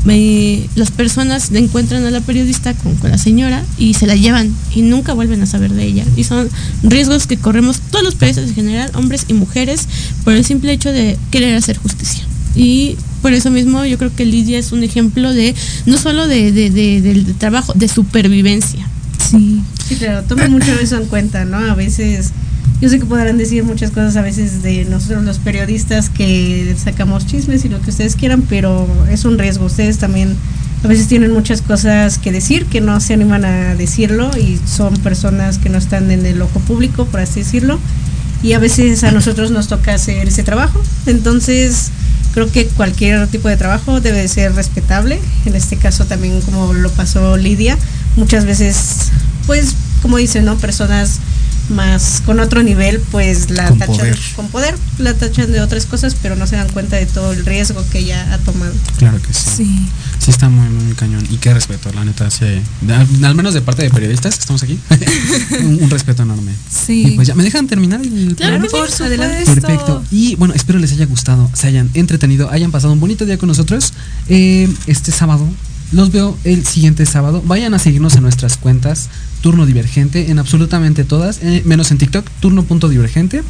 eh, 0.08 0.66
las 0.76 0.90
personas 0.90 1.50
encuentran 1.52 2.04
a 2.06 2.10
la 2.10 2.20
periodista 2.20 2.74
con, 2.74 2.94
con 2.96 3.10
la 3.10 3.18
señora 3.18 3.62
y 3.78 3.94
se 3.94 4.06
la 4.06 4.14
llevan 4.16 4.54
y 4.74 4.82
nunca 4.82 5.12
vuelven 5.12 5.42
a 5.42 5.46
saber 5.46 5.72
de 5.72 5.84
ella. 5.84 6.04
Y 6.16 6.24
son 6.24 6.48
riesgos 6.82 7.26
que 7.26 7.36
corremos 7.36 7.80
todos 7.90 8.04
los 8.04 8.14
periodistas 8.14 8.48
en 8.48 8.54
general, 8.54 8.90
hombres 8.94 9.26
y 9.28 9.34
mujeres, 9.34 9.86
por 10.24 10.32
el 10.34 10.44
simple 10.44 10.72
hecho 10.72 10.90
de 10.92 11.18
querer 11.30 11.54
hacer 11.54 11.76
justicia. 11.76 12.24
Y 12.56 12.96
por 13.22 13.32
eso 13.32 13.50
mismo 13.50 13.84
yo 13.84 13.98
creo 13.98 14.14
que 14.14 14.24
Lidia 14.24 14.58
es 14.58 14.72
un 14.72 14.82
ejemplo 14.82 15.32
de, 15.32 15.54
no 15.86 15.98
solo 15.98 16.26
de, 16.26 16.50
de- 16.52 16.70
de- 16.70 17.00
del 17.02 17.26
de 17.26 17.34
trabajo, 17.34 17.72
de 17.74 17.86
supervivencia. 17.88 18.86
Sí. 19.30 19.60
Sí, 19.86 19.96
claro, 19.96 20.22
tomen 20.26 20.50
mucho 20.50 20.72
eso 20.80 20.96
en 20.96 21.06
cuenta, 21.06 21.44
¿no? 21.44 21.58
A 21.58 21.74
veces, 21.74 22.30
yo 22.80 22.88
sé 22.88 22.98
que 22.98 23.04
podrán 23.04 23.36
decir 23.36 23.62
muchas 23.62 23.90
cosas 23.90 24.16
a 24.16 24.22
veces 24.22 24.62
de 24.62 24.86
nosotros 24.86 25.22
los 25.24 25.38
periodistas 25.38 26.08
que 26.08 26.74
sacamos 26.82 27.26
chismes 27.26 27.64
y 27.64 27.68
lo 27.68 27.80
que 27.82 27.90
ustedes 27.90 28.16
quieran, 28.16 28.42
pero 28.48 28.88
es 29.10 29.26
un 29.26 29.38
riesgo. 29.38 29.66
Ustedes 29.66 29.98
también 29.98 30.34
a 30.82 30.88
veces 30.88 31.06
tienen 31.06 31.30
muchas 31.32 31.60
cosas 31.60 32.16
que 32.16 32.32
decir 32.32 32.64
que 32.64 32.80
no 32.80 32.98
se 33.00 33.12
animan 33.12 33.44
a 33.44 33.74
decirlo 33.74 34.30
y 34.34 34.58
son 34.66 34.94
personas 34.98 35.58
que 35.58 35.68
no 35.68 35.76
están 35.76 36.10
en 36.10 36.24
el 36.24 36.40
ojo 36.40 36.58
público, 36.60 37.04
por 37.04 37.20
así 37.20 37.40
decirlo. 37.40 37.78
Y 38.42 38.54
a 38.54 38.58
veces 38.58 39.04
a 39.04 39.10
nosotros 39.10 39.50
nos 39.50 39.68
toca 39.68 39.92
hacer 39.92 40.28
ese 40.28 40.42
trabajo. 40.42 40.80
Entonces, 41.04 41.90
creo 42.32 42.50
que 42.50 42.64
cualquier 42.66 43.26
tipo 43.26 43.48
de 43.48 43.58
trabajo 43.58 44.00
debe 44.00 44.22
de 44.22 44.28
ser 44.28 44.54
respetable. 44.54 45.20
En 45.44 45.54
este 45.54 45.76
caso 45.76 46.06
también 46.06 46.40
como 46.40 46.72
lo 46.72 46.90
pasó 46.90 47.36
Lidia, 47.36 47.76
muchas 48.16 48.46
veces, 48.46 49.10
pues, 49.46 49.74
como 50.00 50.16
dicen, 50.16 50.46
¿no? 50.46 50.56
Personas 50.56 51.20
más 51.70 52.22
con 52.26 52.40
otro 52.40 52.62
nivel, 52.62 53.00
pues 53.10 53.50
la 53.50 53.68
Con 53.68 53.78
tachan 53.78 53.96
poder. 53.96 54.18
con 54.36 54.48
poder, 54.48 54.74
la 54.98 55.14
tachan 55.14 55.52
de 55.52 55.60
otras 55.60 55.86
cosas, 55.86 56.16
pero 56.20 56.36
no 56.36 56.46
se 56.46 56.56
dan 56.56 56.68
cuenta 56.70 56.96
de 56.96 57.06
todo 57.06 57.32
el 57.32 57.44
riesgo 57.46 57.84
que 57.90 58.00
ella 58.00 58.32
ha 58.34 58.38
tomado. 58.38 58.72
Claro 58.98 59.20
que 59.22 59.32
sí. 59.32 59.50
Sí. 59.56 59.88
Sí 60.18 60.30
está 60.30 60.48
muy, 60.50 60.68
muy 60.68 60.94
cañón. 60.94 61.26
Y 61.30 61.36
qué 61.38 61.54
respeto, 61.54 61.90
la 61.94 62.04
neta. 62.04 62.30
Sí, 62.30 62.44
al, 62.88 63.24
al 63.24 63.34
menos 63.34 63.54
de 63.54 63.62
parte 63.62 63.82
de 63.82 63.90
periodistas 63.90 64.34
que 64.34 64.40
estamos 64.40 64.62
aquí. 64.62 64.78
un, 65.60 65.82
un 65.84 65.90
respeto 65.90 66.22
enorme. 66.24 66.52
Sí. 66.70 67.04
Y 67.06 67.10
pues 67.12 67.28
ya, 67.28 67.34
¿me 67.34 67.42
dejan 67.42 67.66
terminar 67.66 68.00
el 68.02 68.34
Claro 68.36 68.56
sí. 68.56 68.60
Por 68.68 68.70
supuesto. 68.70 69.04
Adelante. 69.04 69.44
Perfecto. 69.46 70.04
Y 70.10 70.36
bueno, 70.36 70.52
espero 70.54 70.78
les 70.78 70.92
haya 70.92 71.06
gustado, 71.06 71.50
se 71.54 71.68
hayan 71.68 71.90
entretenido, 71.94 72.50
hayan 72.50 72.70
pasado 72.70 72.92
un 72.92 73.00
bonito 73.00 73.24
día 73.24 73.38
con 73.38 73.48
nosotros. 73.48 73.92
Eh, 74.28 74.68
este 74.86 75.10
sábado, 75.12 75.48
los 75.92 76.12
veo 76.12 76.36
el 76.44 76.66
siguiente 76.66 77.06
sábado. 77.06 77.42
Vayan 77.46 77.72
a 77.74 77.78
seguirnos 77.78 78.14
en 78.16 78.22
nuestras 78.22 78.56
cuentas, 78.58 79.08
Turno 79.40 79.66
Divergente, 79.66 80.30
en 80.30 80.38
absolutamente 80.38 81.04
todas, 81.04 81.40
eh, 81.42 81.62
menos 81.64 81.90
en 81.90 81.98
TikTok, 81.98 82.28
Turno.divergente. 82.40 83.42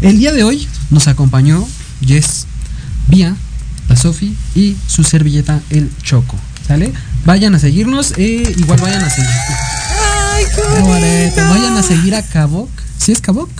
El 0.00 0.18
día 0.18 0.32
de 0.32 0.44
hoy 0.44 0.68
nos 0.90 1.08
acompañó 1.08 1.66
Jess, 2.04 2.46
Vía, 3.08 3.36
la 3.88 3.96
Sofi 3.96 4.34
y 4.54 4.76
su 4.86 5.04
servilleta, 5.04 5.60
el 5.70 5.90
Choco. 6.02 6.36
¿Sale? 6.66 6.92
Vayan 7.24 7.54
a 7.54 7.58
seguirnos, 7.58 8.12
eh, 8.16 8.54
igual 8.58 8.80
vayan 8.80 9.02
a 9.02 9.10
seguir. 9.10 9.30
Ay, 10.34 10.44
qué 10.54 10.80
Bonito. 10.80 11.48
Vayan 11.48 11.76
a 11.76 11.82
seguir 11.82 12.14
a 12.14 12.22
Cabok. 12.22 12.68
¿Sí 12.98 13.12
es 13.12 13.20
Cabok? 13.20 13.50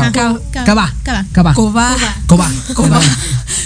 Caba. 0.00 0.12
Caba. 0.12 0.64
Caba. 0.64 0.94
Caba. 1.02 1.24
Caba. 1.32 1.54
Coba. 1.54 1.96
Coba. 2.26 2.50
Coba. 2.74 3.00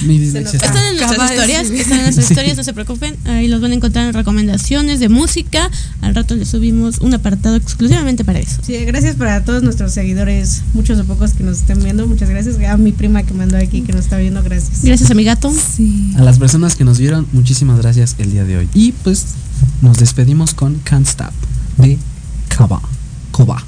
Mi 0.07 0.18
dislexia 0.18 0.57
está- 0.57 0.66
Están 0.68 0.87
en 0.87 0.97
nuestras 0.97 1.31
historias, 1.31 1.70
están 1.70 1.99
en 1.99 2.03
nuestras 2.05 2.31
historias, 2.31 2.57
no 2.57 2.64
se 2.64 2.72
preocupen. 2.72 3.16
Ahí 3.26 3.49
los 3.49 3.61
van 3.61 3.72
a 3.72 3.74
encontrar 3.74 4.07
en 4.07 4.14
recomendaciones 4.14 4.99
de 4.99 5.09
música. 5.11 5.70
Al 6.01 6.14
rato 6.14 6.35
les 6.37 6.49
subimos 6.49 6.99
un 7.01 7.12
apartado 7.12 7.57
exclusivamente 7.57 8.24
para 8.24 8.39
eso. 8.39 8.61
Sí, 8.66 8.76
gracias 8.87 9.16
para 9.16 9.45
todos 9.45 9.62
nuestros 9.62 9.93
seguidores, 9.93 10.62
muchos 10.72 10.99
o 10.99 11.05
pocos 11.05 11.33
que 11.35 11.45
nos 11.45 11.59
estén 11.59 11.83
viendo, 11.83 12.07
muchas 12.07 12.31
gracias. 12.31 12.57
A 12.66 12.76
mi 12.78 12.93
prima 12.93 13.22
que 13.24 13.35
mandó 13.35 13.59
aquí, 13.59 13.83
que 13.83 13.93
nos 13.93 14.03
está 14.05 14.16
viendo, 14.16 14.43
gracias. 14.43 14.83
Gracias 14.83 15.11
a 15.11 15.14
mi 15.14 15.24
gato. 15.24 15.53
Sí. 15.76 16.14
A 16.16 16.22
las 16.22 16.39
personas 16.39 16.76
que 16.76 16.85
nos 16.85 16.99
vieron, 16.99 17.26
muchísimas 17.33 17.78
gracias 17.78 18.14
el 18.18 18.31
día 18.33 18.45
de 18.45 18.57
hoy. 18.57 18.68
Y 18.72 18.93
pues 18.93 19.26
nos 19.83 19.99
despedimos 19.99 20.55
con 20.55 20.76
Can't 20.85 21.07
Stop 21.07 21.33
de 21.76 21.99
Kaba. 22.49 22.81
Koba. 23.33 23.62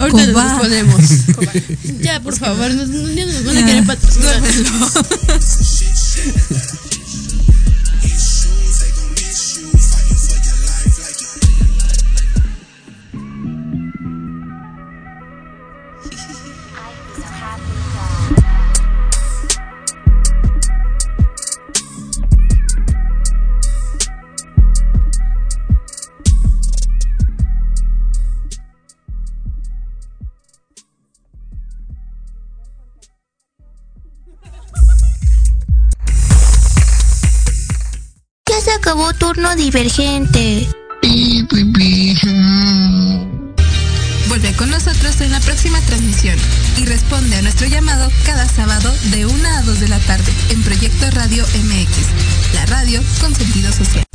Ahorita 0.00 0.26
nos 0.26 0.60
ponemos. 0.60 1.02
ya, 2.00 2.20
por 2.20 2.36
favor, 2.36 2.70
nos, 2.72 2.88
nos 2.88 3.44
van 3.44 3.56
a 3.56 3.66
querer 3.66 3.86
patrocinar. 3.86 4.42
divergente. 39.62 40.68
Vuelve 44.26 44.52
con 44.56 44.70
nosotros 44.70 45.20
en 45.20 45.30
la 45.30 45.38
próxima 45.38 45.80
transmisión 45.82 46.36
y 46.78 46.84
responde 46.84 47.36
a 47.36 47.42
nuestro 47.42 47.68
llamado 47.68 48.10
cada 48.24 48.48
sábado 48.48 48.92
de 49.12 49.24
1 49.24 49.48
a 49.48 49.62
2 49.62 49.80
de 49.80 49.88
la 49.88 50.00
tarde 50.00 50.32
en 50.50 50.62
Proyecto 50.62 51.08
Radio 51.12 51.44
MX, 51.44 52.54
la 52.54 52.66
radio 52.66 53.00
con 53.20 53.34
sentido 53.36 53.70
social. 53.72 54.11